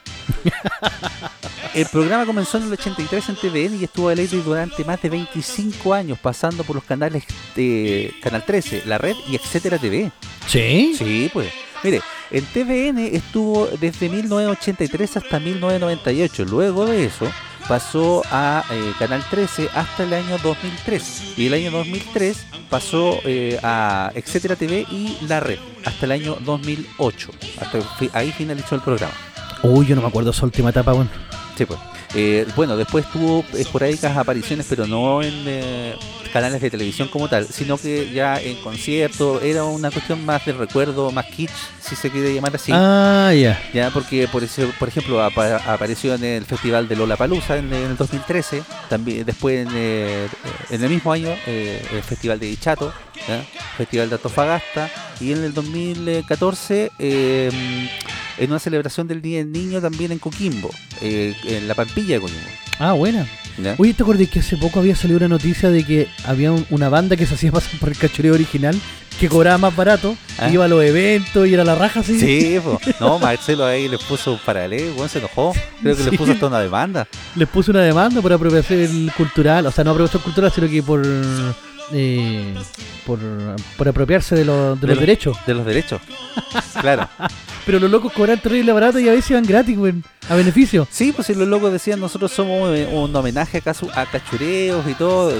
[1.73, 5.09] El programa comenzó en el 83 en TVN y estuvo al aire durante más de
[5.09, 7.23] 25 años, pasando por los canales
[7.55, 10.11] de Canal 13, La Red y Etcétera TV.
[10.47, 10.95] ¿Sí?
[10.97, 11.53] Sí, pues.
[11.83, 12.01] Mire,
[12.31, 16.45] en TVN estuvo desde 1983 hasta 1998.
[16.45, 17.31] Luego de eso
[17.67, 21.37] pasó a eh, Canal 13 hasta el año 2003.
[21.37, 26.37] Y el año 2003 pasó eh, a Etcétera TV y La Red hasta el año
[26.41, 27.29] 2008.
[27.59, 27.79] Hasta
[28.13, 29.13] ahí finalizó el programa.
[29.63, 31.09] Uy, yo no me acuerdo esa última etapa, bueno.
[31.57, 31.79] Sí, pues.
[32.15, 35.93] Eh, bueno, después tuvo esporádicas apariciones, pero no en eh,
[36.31, 40.53] canales de televisión como tal, sino que ya en conciertos, era una cuestión más de
[40.53, 41.51] recuerdo, más kitsch,
[41.81, 42.71] si se quiere llamar así.
[42.73, 43.59] Ah, ya.
[43.73, 47.91] Ya, porque por, ese- por ejemplo apa- apareció en el festival de Lollapalooza en, en
[47.91, 50.27] el 2013, también después en, eh,
[50.69, 52.93] en el mismo año eh, el festival de Ichato,
[53.27, 53.43] ¿ya?
[53.75, 54.89] festival de Antofagasta
[55.19, 57.89] y en el 2014 eh,
[58.37, 60.69] en una celebración del Día del Niño también en Coquimbo,
[61.01, 62.41] eh, en la Pampilla de Coquimbo.
[62.79, 63.27] Ah, buena.
[63.61, 63.75] ¿ya?
[63.77, 66.89] Oye, ¿te acuerdas que hace poco había salido una noticia de que había un- una
[66.89, 68.79] banda que se hacía pasar por el cachureo original,
[69.19, 70.47] que cobraba más barato, Ah.
[70.51, 72.19] iba a los eventos y era la raja así?
[72.19, 72.79] Sí, po.
[72.99, 76.09] no, Marcelo ahí les puso un paralelo, weón, se enojó, creo que Sí.
[76.11, 77.07] les puso hasta una demanda.
[77.35, 81.01] Les puso una demanda por apropiación cultural, o sea, no apropiación cultural, sino que por
[81.91, 82.53] eh,
[83.05, 83.19] por,
[83.77, 85.37] por apropiarse de, los- de De los los- derechos.
[85.45, 86.01] De los derechos.
[86.81, 87.07] Claro.
[87.65, 89.93] Pero los locos cobran terrible barato y a veces iban gratis, güey,
[90.29, 90.87] a beneficio.
[90.89, 95.33] Sí, pues si los locos decían nosotros somos un homenaje a, a cachureos y todo,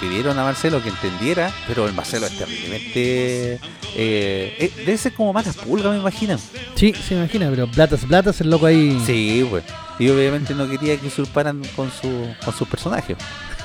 [0.00, 3.60] pidieron a Marcelo que entendiera, pero el Marcelo es terriblemente...
[3.94, 6.38] Eh, eh, debe ser como malas pulgas, me imagino.
[6.74, 9.00] Sí, se imagina, pero platas, platas, el loco ahí.
[9.06, 9.62] Sí, pues.
[10.00, 12.08] Y obviamente no quería que usurparan con su
[12.44, 13.16] con sus personajes.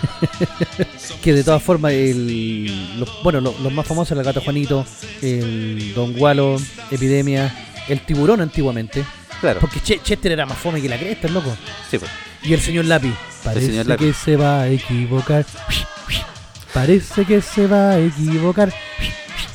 [1.21, 4.85] Que de todas formas, el, los, bueno, los, los más famosos, el gato Juanito,
[5.21, 6.57] el Don Gualo,
[6.91, 7.53] Epidemia,
[7.89, 9.03] el tiburón antiguamente.
[9.41, 11.55] Claro, Porque Che- Chester era más fome que la cresta, loco.
[11.89, 12.11] sí, pues.
[12.43, 13.11] Y el señor Lapi.
[13.43, 14.05] Parece señor Lapi.
[14.05, 15.45] que se va a equivocar.
[16.73, 18.71] Parece que se va a equivocar.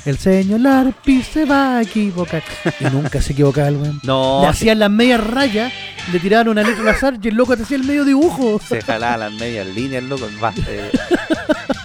[0.06, 2.42] El señor Lapi se va a equivocar.
[2.80, 4.00] Y nunca se equivocaba el weón.
[4.02, 5.72] No, Le hacían las medias rayas,
[6.12, 8.60] le tiraban una letra al azar y el loco te hacía el medio dibujo.
[8.66, 10.26] se jalaba las medias líneas, loco.
[10.42, 10.90] va, eh,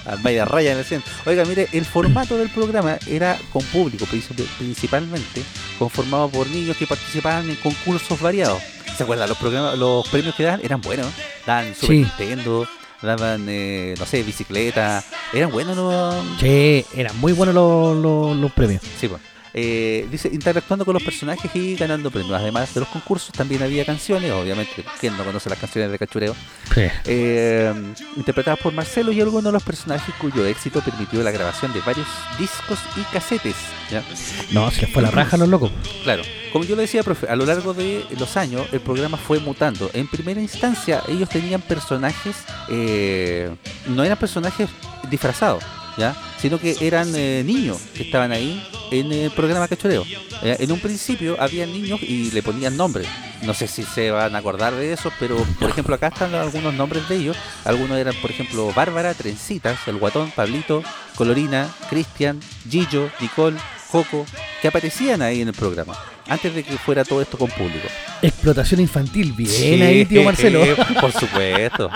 [0.06, 1.12] las medias rayas en el centro.
[1.26, 5.44] Oiga, mire, el formato del programa era con público, princip- principalmente,
[5.78, 8.62] conformado por niños que participaban en concursos variados.
[8.96, 9.28] ¿Se acuerdan?
[9.28, 11.08] Los programas, los premios que daban eran buenos.
[11.46, 11.96] Daban Super Sí.
[12.20, 12.66] Nintendo,
[13.02, 15.04] daban, eh, no sé, bicicleta.
[15.34, 16.16] Eran buenos los...
[16.40, 18.82] Che, eran muy buenos los, los- los premios.
[19.00, 19.22] Sí, pues.
[19.58, 22.38] Eh, dice, interactuando con los personajes y ganando premios.
[22.38, 26.36] Además de los concursos, también había canciones, obviamente, ¿quién no conoce las canciones de Cachureo?
[26.76, 27.74] eh,
[28.18, 32.08] interpretadas por Marcelo y algunos de los personajes cuyo éxito permitió la grabación de varios
[32.38, 33.56] discos y casetes.
[33.90, 34.04] ¿ya?
[34.52, 35.72] No, se fue la raja los locos.
[36.04, 39.40] Claro, como yo le decía, profe, a lo largo de los años el programa fue
[39.40, 39.90] mutando.
[39.94, 42.36] En primera instancia, ellos tenían personajes,
[42.70, 43.56] eh,
[43.88, 44.70] no eran personajes
[45.10, 45.64] disfrazados,
[45.98, 46.16] ¿ya?
[46.46, 50.04] sino que eran eh, niños que estaban ahí en el programa Cachureo.
[50.44, 53.08] Eh, en un principio había niños y le ponían nombres.
[53.42, 56.74] No sé si se van a acordar de eso, pero por ejemplo acá están algunos
[56.74, 57.38] nombres de ellos.
[57.64, 60.84] Algunos eran, por ejemplo, Bárbara, Trencitas, El Guatón, Pablito,
[61.16, 62.40] Colorina, Cristian,
[62.70, 63.58] Gillo, Nicole,
[63.92, 64.26] Coco,
[64.62, 65.98] que aparecían ahí en el programa.
[66.28, 67.88] Antes de que fuera todo esto con público.
[68.22, 70.62] Explotación infantil, bien Sí, ahí, tío Marcelo.
[71.02, 71.92] Por supuesto.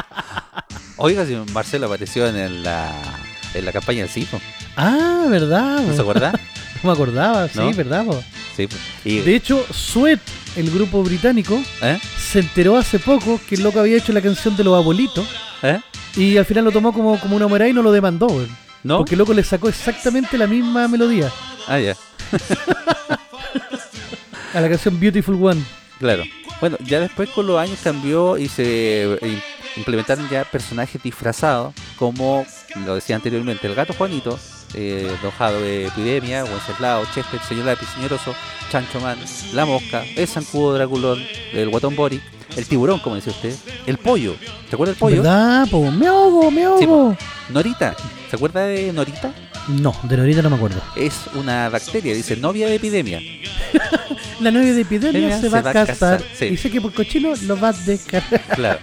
[0.98, 2.92] Oiga, si Marcelo apareció en la,
[3.54, 4.40] en la campaña del CIFO.
[4.76, 5.82] Ah, ¿verdad?
[5.82, 6.32] ¿No se acuerda?
[6.32, 6.40] No
[6.84, 7.72] me acordaba, sí, ¿No?
[7.74, 8.06] ¿verdad?
[8.06, 8.24] po?
[8.56, 8.68] Sí.
[9.06, 10.20] Y, De hecho, Sweat,
[10.56, 12.00] el grupo británico, ¿eh?
[12.18, 15.28] se enteró hace poco que el loco había hecho la canción de los abuelitos
[15.64, 15.80] ¿Eh?
[16.16, 18.28] y al final lo tomó como, como una humorada y no lo demandó.
[18.84, 18.98] ¿No?
[19.00, 21.30] Porque el loco le sacó exactamente la misma melodía
[21.68, 21.96] Ah, ya.
[24.54, 25.62] a la canción Beautiful One.
[26.00, 26.24] Claro.
[26.60, 29.18] Bueno, ya después con los años cambió y se
[29.78, 32.46] implementaron ya personajes disfrazados, como
[32.86, 34.38] lo decía anteriormente, el gato Juanito,
[34.74, 35.12] eh,
[35.62, 38.34] de Epidemia, Wenceslao, Chester, Señor Lápiz, Señor Oso,
[38.72, 39.18] Chancho Man,
[39.54, 41.20] La Mosca, el Zancudo Draculón,
[41.54, 42.22] el Guatón Boric,
[42.56, 43.56] el Tiburón, como decía usted,
[43.86, 44.36] el Pollo,
[44.70, 45.18] ¿se acuerda del Pollo?
[45.18, 45.68] ¿Verdad?
[45.70, 45.92] Po?
[45.92, 47.18] Me ahogo, me Sí, ahogo.
[47.50, 47.96] Norita,
[48.30, 49.34] ¿se acuerda de Norita?
[49.70, 50.82] No, de Norita no me acuerdo.
[50.96, 53.22] Es una bacteria, dice novia de epidemia.
[54.40, 56.24] La novia de epidemia Ella se va a casar.
[56.34, 56.46] sí.
[56.46, 58.42] Y sé que por cochino lo va a descargar.
[58.56, 58.80] Claro,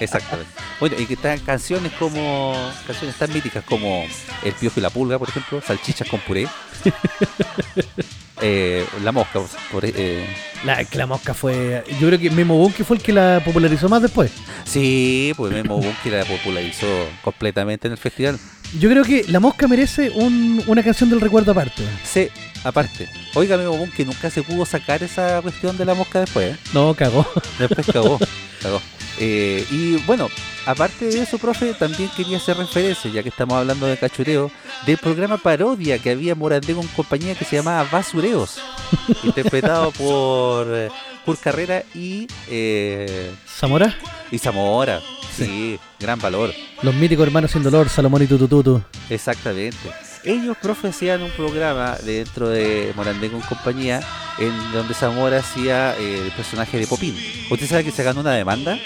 [0.00, 0.50] exactamente.
[0.80, 2.54] Bueno, y que están canciones como
[2.86, 4.04] canciones tan míticas como
[4.42, 6.48] El Piojo y la Pulga, por ejemplo, Salchichas con puré.
[8.40, 9.40] Eh, la mosca,
[9.72, 10.24] por, eh,
[10.64, 11.82] La, que la mosca fue.
[12.00, 14.30] Yo creo que Memo Bunke fue el que la popularizó más después.
[14.64, 16.86] sí, pues Memo Bunky la popularizó
[17.22, 18.38] completamente en el festival.
[18.78, 21.82] Yo creo que la mosca merece un- una canción del recuerdo aparte.
[22.04, 22.28] Sí,
[22.64, 26.58] aparte, oiga Memo Bunky nunca se pudo sacar esa cuestión de la mosca después, ¿eh?
[26.74, 27.26] No, cagó.
[27.58, 28.18] Después cagó,
[28.62, 28.80] cagó.
[29.20, 30.28] Eh, y bueno,
[30.66, 34.50] aparte de eso, profe, también quería hacer referencia, ya que estamos hablando de cachureo,
[34.86, 38.60] del programa parodia que había Morandé con compañía que se llamaba Basureos,
[39.24, 40.88] interpretado por eh,
[41.24, 43.96] Kurt Carrera y, eh, Zamora,
[44.30, 45.00] y Zamora.
[45.36, 48.82] Sí, gran valor, los míticos hermanos sin dolor, Salomón y Tutututu.
[49.08, 50.07] exactamente.
[50.24, 54.00] Ellos, profe, hacían un programa dentro de Morandé con compañía
[54.38, 57.16] en donde Zamora hacía eh, el personaje de Popín.
[57.50, 58.78] ¿Usted sabe que se ganó una demanda?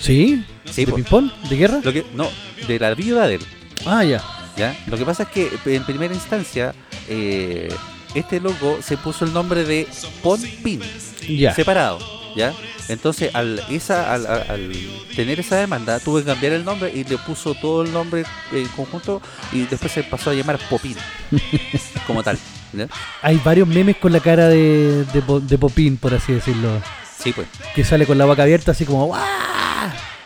[0.00, 0.44] ¿Sí?
[0.64, 1.30] Sí, ¿De ping-pong?
[1.48, 1.80] ¿De guerra?
[1.82, 2.28] Lo que, no,
[2.66, 3.42] de la viuda de él.
[3.86, 4.22] Ah, ya.
[4.56, 4.76] ¿ya?
[4.86, 6.74] Lo que pasa es que en primera instancia
[7.08, 7.68] eh,
[8.14, 9.86] este loco se puso el nombre de
[10.22, 10.80] Pon Pin,
[11.28, 11.54] Ya.
[11.54, 11.98] separado,
[12.36, 12.54] ¿ya?
[12.88, 14.72] Entonces al, esa, al,
[15.14, 18.66] tener esa demanda tuve que cambiar el nombre y le puso todo el nombre en
[18.68, 19.20] conjunto
[19.52, 20.96] y después se pasó a llamar Popín,
[22.06, 22.38] como tal.
[22.72, 22.88] ¿ya?
[23.22, 26.80] Hay varios memes con la cara de, de, Po- de Popín, por así decirlo.
[27.22, 29.22] Sí, pues, Que sale con la boca abierta así como ¡guau!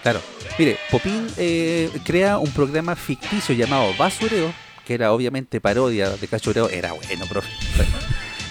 [0.03, 0.21] claro.
[0.59, 4.53] Mire, Popín eh, crea un programa ficticio llamado Basureo,
[4.85, 7.49] que era obviamente parodia de Cachureo, era bueno, profe.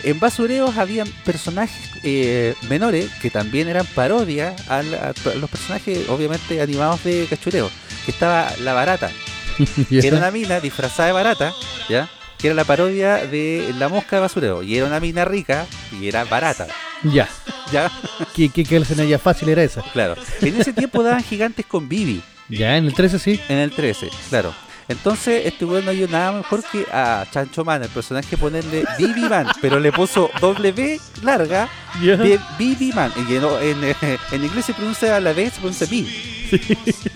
[0.03, 6.61] En Basureos habían personajes eh, menores que también eran parodia al- a, los personajes, obviamente,
[6.61, 7.69] animados de Cachureo.
[8.05, 9.11] Que estaba La Barata,
[9.89, 11.53] que era una mina disfrazada de barata,
[11.87, 12.09] ¿ya?
[12.39, 14.63] Que era la parodia de La Mosca de Basureo.
[14.63, 15.67] Y era una mina rica
[15.99, 16.67] y era barata,
[17.03, 17.29] Ya.
[17.71, 17.91] ¿ya?
[18.35, 19.83] ¿Qué, qué, qué fácil era esa?
[19.93, 20.15] Claro.
[20.41, 22.23] En ese tiempo daban gigantes con Bibi.
[22.49, 23.39] Ya, en el 13 sí.
[23.49, 24.53] En el 13, claro.
[24.87, 29.21] Entonces, este weón no dio nada mejor que a Chancho Man, el personaje, ponerle Bibi
[29.21, 31.69] Man, pero le puso W larga.
[32.01, 33.11] Bi- Bibi Man.
[33.29, 33.43] Y en,
[34.31, 36.49] en inglés se pronuncia a la vez, se pronuncia Bi.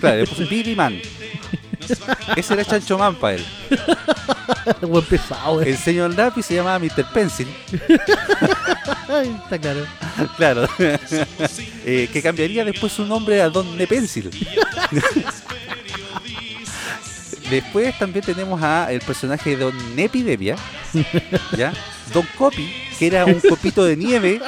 [0.00, 0.98] Claro, le puso Bibi Man.
[2.36, 3.44] Ese era Chancho Man para él.
[4.80, 5.70] Buen pesado, eh.
[5.70, 7.04] El señor Lápiz se llamaba Mr.
[7.12, 7.46] Pencil,
[9.44, 9.86] está claro.
[10.36, 10.68] claro.
[11.88, 14.28] Eh, que cambiaría después su nombre a Don Pencil.
[17.50, 20.56] Después también tenemos a el personaje de Don Epidemia,
[21.56, 21.72] ¿ya?
[22.12, 24.40] Don Copi, que era un copito de nieve,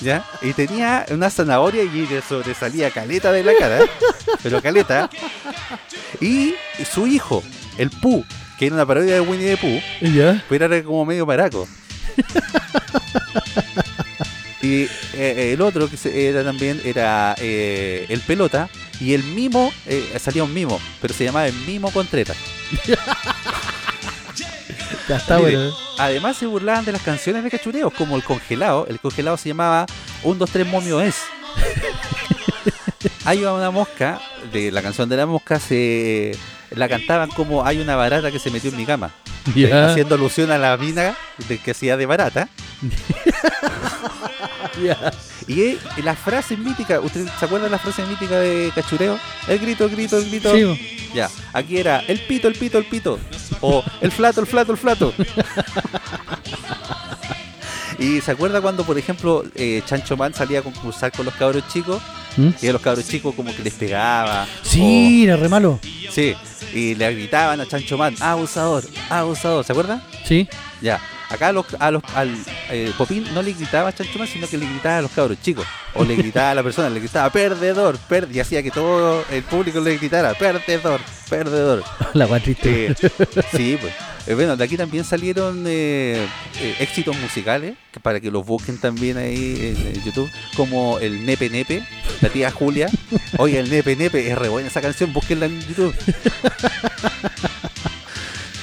[0.00, 0.24] ¿ya?
[0.42, 3.80] Y tenía una zanahoria y le sobresalía caleta de la cara,
[4.42, 5.10] pero caleta.
[6.20, 6.54] Y
[6.90, 7.42] su hijo,
[7.76, 8.24] el Pooh,
[8.58, 10.44] que era una parodia de Winnie the Pooh, Ya.
[10.48, 11.66] pero era como medio maraco.
[14.62, 14.82] Y
[15.14, 18.68] eh, el otro que era también era eh, el pelota
[19.00, 22.36] y el mimo, eh, salía un mimo, pero se llamaba el mimo Contreras.
[25.08, 25.70] Ya está Mire, bueno.
[25.70, 25.72] eh.
[25.98, 28.86] Además se burlaban de las canciones de cachureos, como el congelado.
[28.88, 29.86] El congelado se llamaba
[30.22, 31.16] Un, dos, tres, momio es.
[33.24, 34.20] Hay una mosca,
[34.52, 36.32] de la canción de la mosca, se
[36.70, 39.10] la cantaban como hay una barata que se metió en mi cama.
[39.56, 39.90] eh, Ya.
[39.90, 41.16] haciendo alusión a la mina
[41.48, 42.48] de que hacía de barata.
[44.82, 45.12] Ya.
[45.48, 49.18] Y la frase mítica, ¿usted se acuerda de la frase mítica de Cachureo?
[49.48, 50.54] El grito, el grito, el grito.
[50.54, 51.10] Sí.
[51.14, 53.18] Ya, aquí era el pito, el pito, el pito.
[53.60, 55.12] O el flato, el flato, el flato.
[57.98, 61.64] Y se acuerda cuando, por ejemplo, eh, Chancho Man salía a concursar con los cabros
[61.68, 62.00] chicos
[62.36, 62.48] ¿Mm?
[62.62, 64.46] y a los cabros chicos como que les pegaba.
[64.62, 65.72] Sí, era re malo.
[65.72, 65.80] o-
[66.12, 66.34] sí,
[66.72, 70.02] y le gritaban a Chancho Man, abusador, abusador, ¿se acuerda?
[70.24, 70.48] Sí.
[70.80, 70.98] Ya.
[71.30, 72.36] Acá a los, a los, al
[72.70, 75.40] eh, Popín no le gritaba a Chancho Man, sino que le gritaba a los cabros
[75.40, 75.64] chicos.
[75.94, 79.42] O le gritaba a la persona, le gritaba perdedor, per y hacía que todo el
[79.44, 81.84] público le gritara perdedor, perdedor.
[82.14, 82.86] La guay triste.
[82.86, 82.94] Eh,
[83.52, 83.92] sí, pues.
[84.26, 86.26] Eh, bueno, de aquí también salieron eh,
[86.78, 91.48] éxitos musicales, que para que los busquen también ahí en, en YouTube, como el Nepe
[91.48, 91.86] Nepe,
[92.20, 92.88] la tía Julia.
[93.38, 95.94] Oye, el Nepe Nepe, es re buena esa canción, búsquenla en YouTube.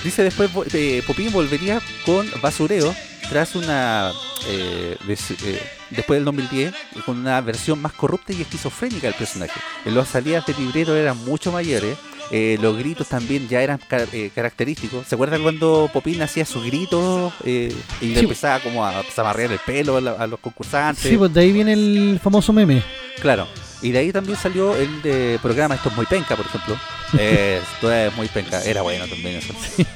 [0.07, 2.95] Dice después, eh, Popín volvería con Basureo
[3.29, 4.13] tras una...
[4.47, 6.73] eh, des- eh, después del 2010,
[7.05, 9.59] con una versión más corrupta y esquizofrénica del personaje.
[9.83, 11.97] En las salidas de librero eran mucho mayores,
[12.31, 13.81] eh, los gritos también ya eran
[14.13, 15.05] eh, característicos.
[15.05, 18.19] ¿Se acuerdan cuando Popín hacía sus gritos eh, y Sí.
[18.19, 21.03] empezaba como a zamarrear el pelo a, la- a los concursantes?
[21.03, 22.81] Sí, pues de ahí viene el famoso meme.
[23.19, 23.45] Claro.
[23.81, 26.77] Y de ahí también salió el de programa Esto es muy penca, por ejemplo.
[27.17, 28.61] Eh, esto es muy penca.
[28.63, 29.53] Era bueno también eso.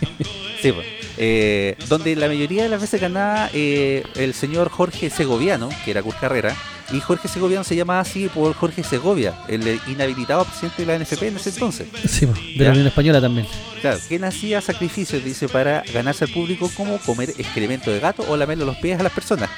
[0.62, 0.88] Sí, pues.
[1.18, 6.04] Eh, donde la mayoría de las veces ganaba eh, el señor Jorge Segoviano, que era
[6.04, 6.56] Kurt Carrera.
[6.94, 11.24] Y Jorge Segoviano se llamaba así por Jorge Segovia, el inhabilitado presidente de la NFP
[11.28, 11.88] en ese entonces.
[12.08, 12.64] Sí, de Ya.
[12.66, 13.48] la Unión Española también.
[13.82, 18.36] Claro, quien hacía sacrificios, dice, para ganarse al público como comer excremento de gato o
[18.38, 19.50] lamerle los pies a las personas.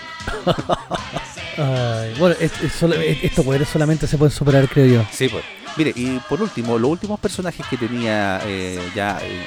[1.57, 5.05] Ay, bueno, es- es solo- es- estos poderes solamente se pueden superar, creo yo.
[5.11, 5.43] Sí, pues.
[5.75, 9.43] Mire, y por último, los últimos personajes que tenía eh, ya eh,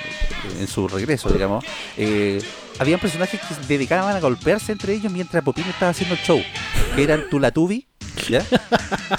[0.61, 1.65] en su regreso, digamos,
[1.97, 2.41] eh,
[2.79, 6.43] habían personajes que se dedicaban a golpearse entre ellos mientras Popín estaba haciendo el show,
[6.95, 7.87] que eran Tulatubi,
[8.29, 8.45] ¿ya?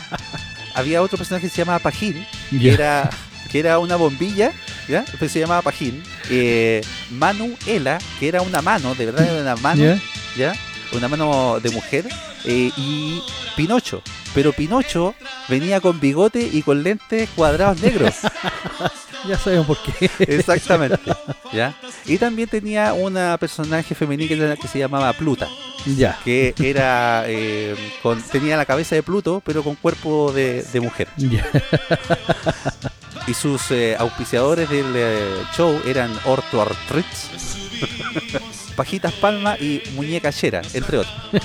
[0.73, 3.09] Había otro personaje que se llamaba Pajín, que era,
[3.51, 4.51] que era una bombilla,
[4.87, 5.03] ¿ya?
[5.05, 6.03] Se llamaba Pajín.
[6.29, 9.99] Eh, Manuela, que era una mano, de verdad era una mano.
[10.37, 10.53] ¿ya?
[10.93, 12.07] Una mano de mujer.
[12.45, 13.21] eh, y
[13.55, 14.01] Pinocho.
[14.33, 15.15] Pero Pinocho
[15.49, 18.15] venía con bigote y con lentes cuadrados negros.
[19.27, 20.09] Ya sabemos por qué.
[20.19, 20.99] Exactamente.
[21.51, 21.75] ¿ya?
[22.05, 25.49] Y también tenía una personaje femenina que, se llamaba Pluta.
[25.85, 26.17] ya.
[26.23, 27.23] Que era.
[27.27, 31.09] eh, con, tenía la cabeza de Pluto, pero con cuerpo de, de mujer.
[31.17, 31.45] Ya.
[33.27, 37.29] Y sus eh, auspiciadores del eh, show eran Orto Artritz,
[38.77, 41.13] Pajitas Palma y Muñeca Chera, entre otros.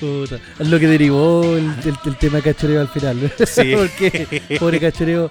[0.00, 3.32] Puta, lo que derivó el, el- el tema de cachoreo al final.
[3.46, 3.72] Sí.
[3.74, 5.30] porque, pobre cachoreo,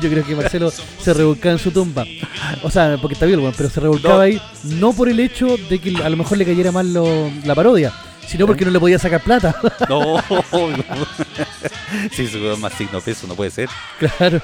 [0.00, 2.04] yo creo que Marcelo se revolcaba en su tumba.
[2.64, 4.20] O sea, porque está bien, weón, pero se revolcaba No.
[4.22, 7.54] ahí no por el hecho de que a lo mejor le cayera mal lo- la
[7.54, 7.92] parodia,
[8.26, 9.54] sino porque no le podía sacar plata.
[9.88, 10.16] No,
[12.12, 13.68] sí, su más signo peso, no puede ser.
[13.98, 14.40] claro.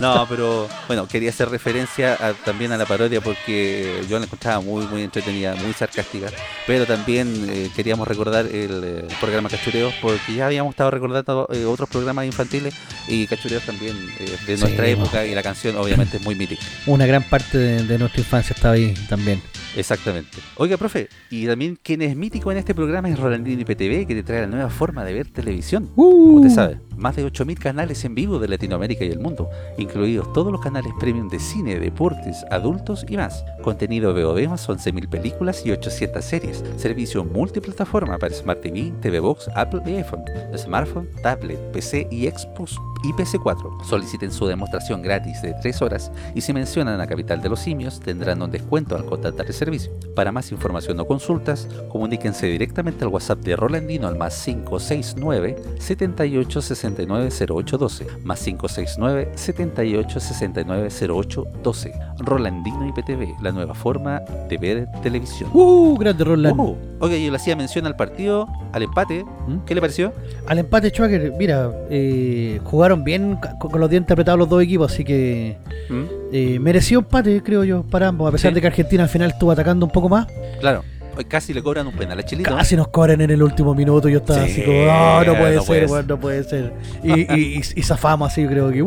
[0.00, 4.60] No, pero bueno, quería hacer referencia a- también a la parodia porque yo la encontraba
[4.60, 6.28] muy, muy entretenida, muy sarcástica.
[6.66, 11.64] Pero también eh, queríamos recordar el eh, programa Cachureos porque ya habíamos estado recordando eh,
[11.64, 12.74] otros programas infantiles
[13.08, 16.62] y Cachureos también eh, de nuestra época y la canción obviamente es muy mítica.
[16.86, 19.42] Una gran parte de, de nuestra infancia estaba ahí también.
[19.76, 20.38] Exactamente.
[20.56, 24.22] Oiga, profe, y también quien es mítico en este programa es Rolandino IPTV que te
[24.22, 25.88] trae la nueva forma de ver televisión.
[25.94, 30.32] Como usted sabe, más de 8.000 canales en vivo de Latinoamérica y el mundo, incluidos
[30.32, 33.44] todos los canales premium de cine, deportes, adultos y más.
[33.62, 36.64] Contenido VOD más 11.000 películas y 800 series.
[36.76, 40.24] Servicio multiplataforma para Smart TV, TV Box, Apple y iPhone,
[40.56, 43.84] smartphone, tablet, PC y Xbox y PC4.
[43.84, 48.00] Soliciten su demostración gratis de 3 horas y si mencionan a Capital de los Simios
[48.00, 49.92] tendrán un descuento al contratar el servicio.
[50.14, 56.62] Para más información o consultas, comuníquense directamente al WhatsApp de Rolandino al más 569 78
[56.82, 65.50] 69 0812 más 569 78 69 0812 Rolandino IPTV, la nueva forma de ver televisión.
[65.52, 65.96] ¡Uh!
[65.98, 66.58] Grande Roland.
[66.58, 69.24] Uh, Oiga, yo le hacía mención al partido, al empate.
[69.46, 69.58] ¿Mm?
[69.66, 70.12] ¿Qué le pareció?
[70.46, 74.92] Al empate, Schwager, mira, eh, jugaron bien con, con los dientes apretados los dos equipos,
[74.92, 75.56] así que
[75.88, 76.02] ¿Mm?
[76.32, 78.54] eh, mereció empate, creo yo, para ambos, a pesar Sí.
[78.56, 80.26] de que Argentina al final estuvo atacando un poco más.
[80.60, 80.82] Claro,
[81.16, 82.54] hoy casi le cobran un penal a Chilito.
[82.56, 84.08] Casi nos cobran en el último minuto.
[84.08, 86.72] Yo estaba Sí, así como, "Ah, no puede no ser, puede no puede ser.
[87.04, 88.82] Y, y, y- y zafamos así, yo creo que.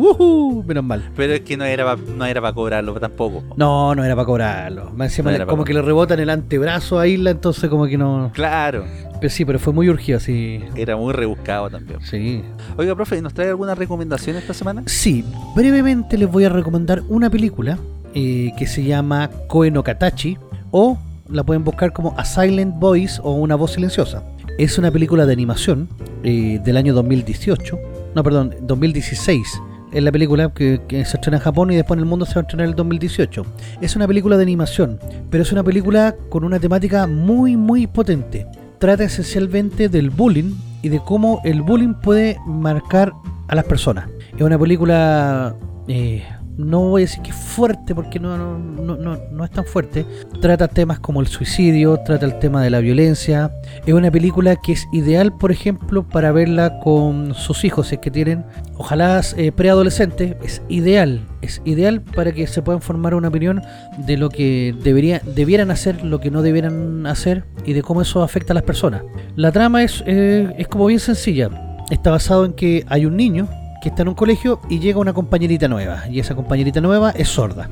[0.66, 1.10] Menos mal.
[1.16, 3.44] Pero es que no era pa- no era para cobrarlo tampoco.
[3.58, 4.92] No, no era para cobrarlo.
[5.00, 7.86] Encima No le- era pa' como que le rebotan el antebrazo a Isla, entonces como
[7.88, 8.32] que no.
[8.34, 8.86] Claro,
[9.20, 10.62] Pero sí, pero fue muy urgido, sí.
[10.76, 12.00] era muy rebuscado también.
[12.02, 12.44] Sí.
[12.78, 14.84] Oiga, profe, ¿nos trae alguna recomendación esta semana?
[14.88, 15.24] Sí,
[15.56, 17.78] brevemente les voy a recomendar una película
[18.14, 20.38] eh, que se llama Koe no Katachi
[20.72, 20.98] o
[21.30, 24.24] la pueden buscar como A Silent Voice o Una Voz Silenciosa.
[24.58, 25.90] Es una película de animación
[26.24, 27.80] eh, del año 2018,
[28.16, 29.62] no, perdón, 2016,
[29.92, 32.36] en la película que, que se estrena en Japón y después en el mundo se
[32.36, 33.46] va a estrenar en el 2018.
[33.82, 35.00] Es una película de animación,
[35.30, 38.48] pero es una película con una temática muy muy potente.
[38.80, 43.14] Trata esencialmente del bullying y de cómo el bullying puede marcar
[43.48, 44.10] a las personas.
[44.36, 45.56] Es una película
[45.88, 46.24] eh,
[46.58, 50.06] no voy a decir que fuerte porque no, no, no, no, no es tan fuerte.
[50.42, 53.52] Trata temas como el suicidio, trata el tema de la violencia.
[53.86, 58.02] Es una película que es ideal, por ejemplo, para verla con sus hijos, si es
[58.02, 58.46] que tienen,
[58.78, 60.36] ojalá eh, preadolescentes.
[60.44, 63.62] Es ideal, es ideal para que se puedan formar una opinión
[63.98, 68.24] de lo que debería, debieran hacer, lo que no debieran hacer y de cómo eso
[68.24, 69.04] afecta a las personas.
[69.36, 71.50] La trama es, eh, es como bien sencilla.
[71.90, 73.48] Está basado en que hay un niño
[73.86, 76.06] que está en un colegio y llega una compañerita nueva.
[76.10, 77.70] Y esa compañerita nueva es sorda.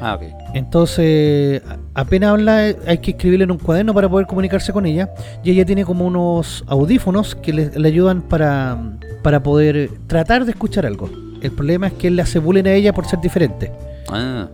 [0.00, 0.22] Ah, ok.
[0.52, 1.62] Entonces,
[1.94, 5.10] apenas habla, hay que escribirle en un cuaderno para poder comunicarse con ella.
[5.44, 8.78] Y ella tiene como unos audífonos que le, le ayudan para,
[9.22, 11.08] para poder tratar de escuchar algo.
[11.40, 13.70] El problema es que él le hace bullying a ella por ser diferente.
[14.08, 14.48] Ah,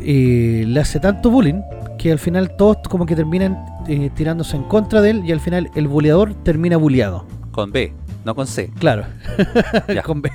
[0.00, 1.62] Eh, le hace tanto bullying
[1.98, 5.38] que al final todos como que terminan eh, tirándose en contra de él y al
[5.40, 7.24] final el buleador termina bulleado.
[7.52, 7.92] con B,
[8.26, 8.70] no con C.
[8.80, 9.04] Claro,
[9.94, 10.02] Ya.
[10.02, 10.30] con B.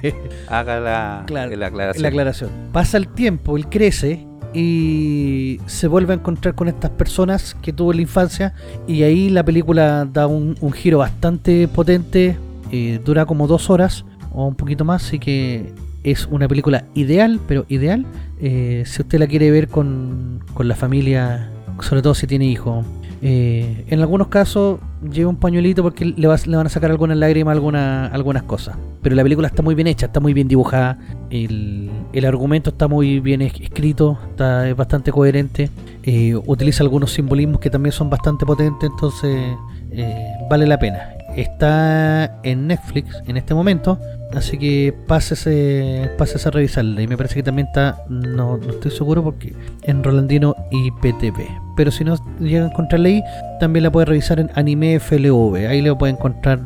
[0.48, 2.02] Haga la, Claro, la aclaración.
[2.02, 2.50] La aclaración.
[2.72, 7.92] Pasa el tiempo, él crece y se vuelve a encontrar con estas personas que tuvo
[7.92, 8.54] en la infancia
[8.88, 12.38] y ahí la película da un, un giro bastante potente,
[12.72, 15.74] eh, dura como dos horas o un poquito más, así que
[16.04, 18.06] es una película ideal, pero ideal
[18.40, 21.52] eh, si usted la quiere ver con, con la familia,
[21.82, 22.86] sobre todo si tiene hijos.
[23.24, 24.80] Eh, en algunos casos
[25.12, 28.78] lleva un pañuelito porque le, va- le van a sacar algunas lágrimas, alguna, algunas cosas.
[29.04, 30.98] Pero la película está muy bien hecha, está muy bien dibujada.
[31.30, 31.90] El,
[32.26, 35.70] argumento está muy bien es- escrito, está, es bastante coherente.
[36.04, 39.56] eh, utiliza algunos simbolismos que también son bastante potentes, entonces
[39.92, 41.00] eh, vale la pena.
[41.36, 44.00] Está en Netflix en este momento,
[44.34, 47.02] así que pásese, pásese a revisarla.
[47.02, 49.54] Y me parece que también está, no, no estoy seguro porque
[49.84, 51.46] en Rolandino IPTV.
[51.76, 53.24] Pero si no llega a encontrarla ahí,
[53.60, 55.68] también la puede revisar en Anime FLV.
[55.68, 56.60] Ahí lo puede encontrar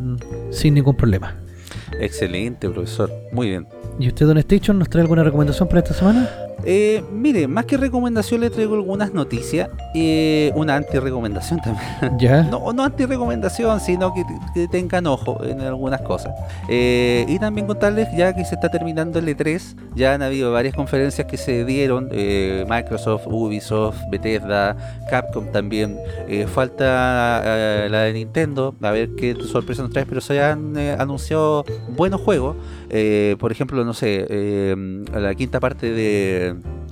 [0.52, 1.36] sin ningún problema.
[2.00, 3.12] Excelente, profesor.
[3.32, 3.68] Muy bien.
[4.00, 6.30] ¿Y usted, Don Station, nos trae alguna recomendación para esta semana?
[6.64, 9.70] Eh, mire, más que recomendación le traigo algunas noticias.
[9.94, 12.20] eh, una anti-recomendación también.
[12.20, 12.44] Ya.
[12.44, 14.24] No, no anti-recomendación, sino que,
[14.54, 16.34] que tengan ojo en algunas cosas.
[16.70, 20.76] Eh, y también contarles, ya que se está terminando el E3, ya han habido varias
[20.76, 24.76] conferencias que se dieron, eh, Microsoft, Ubisoft, Bethesda,
[25.10, 25.98] Capcom también.
[26.28, 27.42] Eh, falta
[27.90, 32.56] la de Nintendo, a ver qué sorpresa nos trae, pero se han anunciado buenos juegos.
[33.40, 34.76] Por ejemplo, no sé,
[35.14, 36.45] la quinta parte de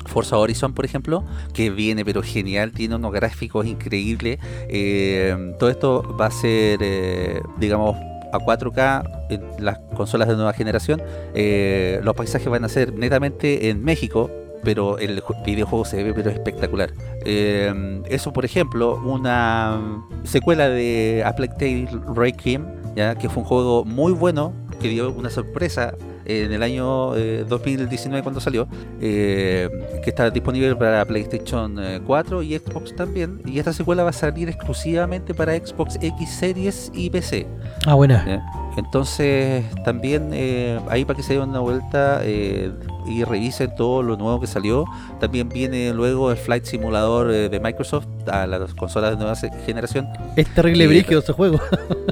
[0.05, 1.23] Forza Horizon, por ejemplo,
[1.53, 4.39] que viene pero genial, tiene unos gráficos increíbles.
[4.69, 7.95] Eh, todo esto va a ser, eh, digamos,
[8.33, 11.01] a 4K en las consolas de nueva generación.
[11.35, 14.29] Eh, los paisajes van a ser netamente en México,
[14.63, 16.91] pero el ju- videojuego se ve pero espectacular.
[17.25, 19.79] Eso, por ejemplo, una
[20.23, 22.65] secuela de A Plague Tale Requiem,
[22.95, 25.93] ya que fue un juego muy bueno, que dio una sorpresa
[26.25, 28.67] en el año eh, 2019 cuando salió,
[29.01, 29.69] eh,
[30.03, 33.41] que está disponible para PlayStation eh, 4 y Xbox también.
[33.45, 37.47] Y esta secuela va a salir exclusivamente para Xbox X Series y PC.
[37.85, 38.62] Ah, buena.
[38.75, 42.71] Entonces, también eh, ahí para que se den una vuelta eh,
[43.05, 44.85] y revisen todo lo nuevo que salió.
[45.19, 49.35] También viene luego el Flight Simulador eh, de Microsoft a las consolas de nueva
[49.65, 50.07] generación.
[50.35, 51.59] Es terrible brígido ese juego.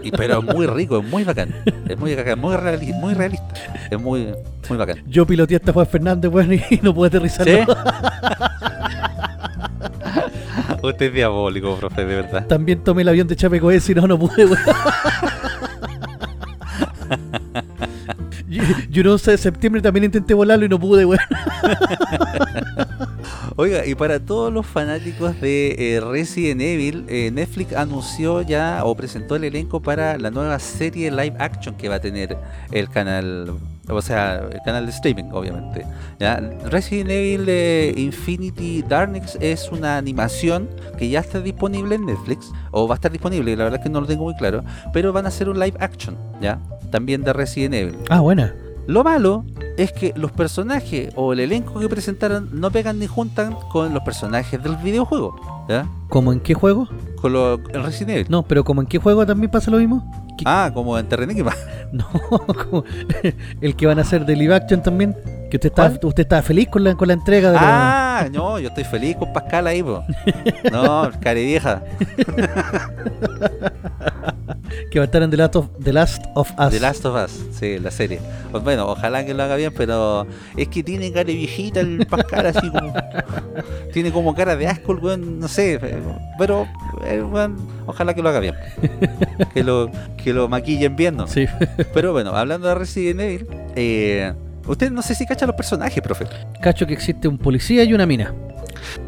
[0.03, 1.53] Y, pero es muy rico, es muy bacán.
[1.87, 3.53] Es muy muy, reali- muy realista.
[3.89, 4.27] Es muy,
[4.69, 4.97] muy bacán.
[5.07, 7.47] Yo piloteé hasta Juan Fernández, weón, y no pude aterrizar.
[7.47, 7.57] ¿Sí?
[10.83, 12.47] Usted es diabólico, profe, de verdad.
[12.47, 14.57] También tomé el avión de Chapecoense y no, no pude, weón.
[18.89, 21.21] Yo, 11 de septiembre también intenté volarlo y no pude, weón.
[23.55, 28.95] Oiga, y para todos los fanáticos de eh, Resident Evil, eh, Netflix anunció ya o
[28.95, 32.37] presentó el elenco para la nueva serie live action que va a tener
[32.71, 33.53] el canal,
[33.87, 35.85] o sea, el canal de streaming, obviamente.
[36.65, 42.87] Resident Evil eh, Infinity Darkness es una animación que ya está disponible en Netflix, o
[42.87, 44.63] va a estar disponible, la verdad es que no lo tengo muy claro,
[44.93, 46.59] pero van a hacer un live action, ¿ya?
[46.91, 47.95] También de Resident Evil.
[48.09, 48.53] Ah, buena.
[48.87, 49.45] Lo malo
[49.77, 54.03] es que los personajes o el elenco que presentaron no pegan ni juntan con los
[54.03, 55.65] personajes del videojuego.
[55.69, 55.87] ¿Ya?
[56.09, 56.89] ¿Cómo en qué juego?
[57.21, 58.27] Con lo, el Resident Evil.
[58.29, 60.03] No, pero ¿como en qué juego también pasa lo mismo?
[60.37, 61.53] ¿Qué- Ah, como en Terranigma.
[61.91, 62.05] No,
[62.69, 62.85] como
[63.61, 65.13] el que van a hacer de live action también.
[65.49, 68.57] Que usted estaba, usted estaba feliz con la, con la entrega de la- Ah, no,
[68.59, 70.01] yo estoy feliz con Pascal ahí, po.
[70.71, 71.83] No, care vieja.
[74.89, 76.69] Que va a estar en The Last of, The Last of Us.
[76.69, 78.19] The Last of Us, sí, la serie.
[78.63, 80.27] Bueno, ojalá que lo haga bien, pero
[80.57, 82.93] es que tiene cara de viejita el Pascal, así como.
[83.93, 85.79] tiene como cara de asco, el weón, no sé.
[86.37, 86.67] Pero,
[87.05, 88.55] eh, weón, ojalá que lo haga bien.
[89.53, 89.89] que, lo,
[90.21, 91.27] que lo maquillen bien, ¿no?
[91.27, 91.45] Sí.
[91.93, 94.33] Pero bueno, hablando de Resident Evil, eh,
[94.67, 96.25] usted no sé si cacha los personajes, profe.
[96.61, 98.33] Cacho que existe un policía y una mina.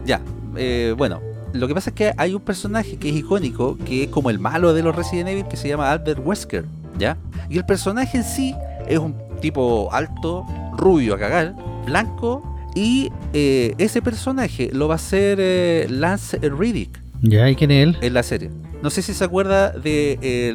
[0.06, 0.22] Ya,
[0.56, 1.22] eh, bueno,
[1.54, 4.40] lo que pasa es que hay un personaje que es icónico, que es como el
[4.40, 6.66] malo de los Resident Evil, que se llama Albert Wesker,
[6.98, 7.18] ¿ya?
[7.50, 8.56] Y el personaje en sí
[8.88, 10.46] es un tipo alto,
[10.78, 11.56] rubio a cagar,
[11.86, 12.44] blanco,
[12.76, 17.84] y eh, ese personaje lo va a hacer eh, Lance Riddick Ya, ¿y quién es
[17.84, 17.98] él?
[18.02, 18.50] en la serie.
[18.82, 19.82] No sé si se acuerda del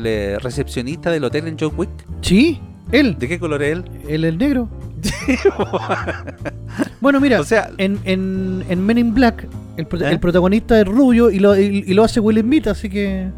[0.02, 1.88] de, recepcionista del hotel en John Wick.
[2.20, 2.60] Sí,
[2.92, 3.16] él.
[3.18, 3.84] ¿De qué color es él?
[4.08, 4.68] Él el negro.
[7.00, 9.46] Bueno, mira, o sea, en, en, en Men in Black,
[9.78, 10.10] el, pro- ¿Eh?
[10.10, 13.30] el protagonista es rubio y lo, y, y lo hace Will Smith, así que.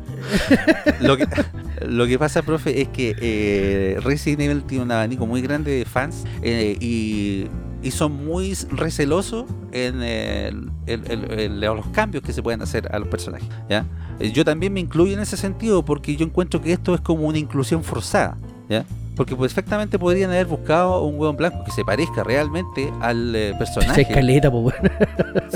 [1.01, 1.27] lo que,
[1.87, 5.85] lo que pasa, profe, es que eh, Resident Evil tiene un abanico muy grande de
[5.85, 7.47] fans eh, y,
[7.83, 12.89] y son muy recelosos en, el- el- el- el- los cambios que se pueden hacer
[12.95, 13.49] a los personajes.
[13.69, 13.85] ¿ya?
[14.19, 17.27] Eh, Yo también me incluyo en ese sentido porque yo encuentro que esto es como
[17.29, 18.37] una inclusión forzada.
[18.69, 18.85] ¿ya?
[19.21, 23.59] Porque perfectamente podrían haber buscado un hueón blanco que se parezca realmente al eh, Se
[23.59, 24.79] personaje escaleta, pues bueno.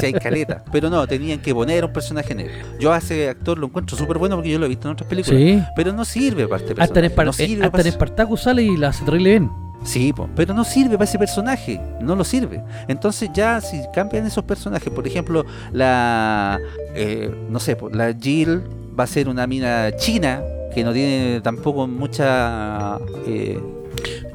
[0.03, 0.63] hay caleta.
[0.71, 2.53] Pero no, tenían que poner un personaje negro.
[2.79, 5.09] Yo a ese actor lo encuentro súper bueno porque yo lo he visto en otras
[5.09, 5.41] películas.
[5.41, 5.63] Sí.
[5.77, 7.25] Pero no sirve para este Hasta en, personaje.
[7.25, 9.51] No eh, sirve hasta en Spartacus sale y la hace terrible bien.
[9.83, 11.81] Sí, po, pero no sirve para ese personaje.
[12.03, 12.63] No lo sirve.
[12.87, 16.61] Entonces ya si cambian esos personajes, por ejemplo, la...
[16.95, 18.63] eh, no sé, po, la Jill
[19.01, 20.43] va a ser una mina china
[20.75, 23.59] que no tiene tampoco mucha eh,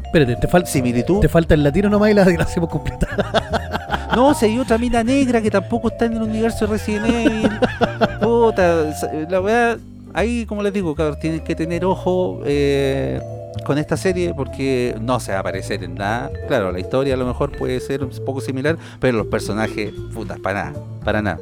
[0.06, 1.20] Espérate, te, fal- similitud.
[1.20, 3.08] te falta el latino nomás y la, hacemos completa.
[4.16, 7.50] No, si hay otra mina negra que tampoco está en el universo de Resident Evil.
[8.22, 8.86] Puta,
[9.30, 9.78] la verdad,
[10.16, 13.22] ahí como les digo, cabros, tienen que tener ojo eh,
[13.66, 16.32] con esta serie porque no se va a parecer en nada.
[16.48, 20.38] Claro, la historia a lo mejor puede ser un poco similar, pero los personajes, puta,
[20.42, 21.40] para nada, para nada.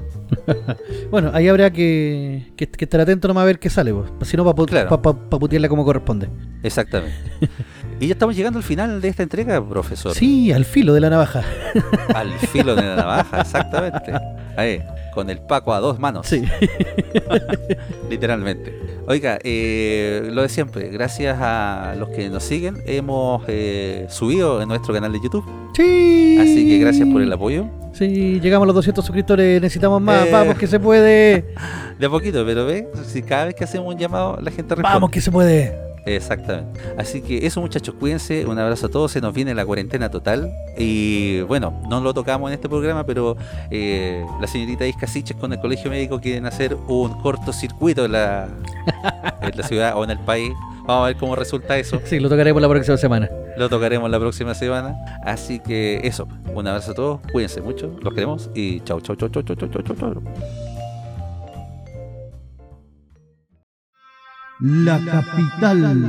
[1.10, 4.30] Bueno, ahí habrá que, que, que estar atento nomás a ver qué sale, pues.
[4.30, 5.02] Si no, para Claro.
[5.02, 6.28] putearla como corresponde.
[6.64, 7.16] Exactamente.
[8.02, 10.14] y ya estamos llegando al final de esta entrega, profesor.
[10.14, 11.44] Sí, al filo de la navaja.
[12.14, 14.12] Al filo de la navaja, exactamente.
[14.58, 14.82] Ahí,
[15.18, 16.28] con el Paco a dos manos.
[16.28, 16.44] Sí.
[18.10, 18.72] Literalmente.
[19.08, 24.70] Oiga, eh, lo de siempre, gracias a los que nos siguen, hemos eh, subido en
[24.70, 25.44] nuestro canal de YouTube.
[25.76, 26.38] Sí.
[26.40, 27.66] Así que gracias por el apoyo.
[27.94, 30.28] Sí, llegamos a los 200 suscriptores, necesitamos más.
[30.28, 30.30] Eh.
[30.32, 31.46] Vamos que se puede.
[32.00, 34.94] De a poquito, pero ve, si cada vez que hacemos un llamado, la gente responde.
[34.94, 35.74] Vamos que se puede.
[36.08, 36.80] Exactamente.
[36.98, 40.52] Así que eso muchachos, cuídense, un abrazo a todos, se nos viene la cuarentena total
[40.78, 43.36] y bueno, no lo tocamos en este programa, pero
[43.70, 48.48] eh, la señorita Isca Siches con el Colegio Médico quieren hacer un cortocircuito en la,
[49.42, 50.52] en la ciudad o en el país.
[50.86, 52.00] Vamos a ver cómo resulta eso.
[52.06, 53.30] Sí, lo tocaremos la próxima semana.
[53.58, 54.96] Lo tocaremos la próxima semana.
[55.26, 59.28] Así que eso, un abrazo a todos, cuídense mucho, los queremos y chau, chau, chau,
[59.28, 60.77] chau, chau, chau, chau, chau.
[64.60, 66.02] La capital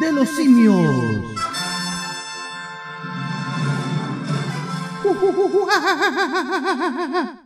[0.00, 1.24] de los simios.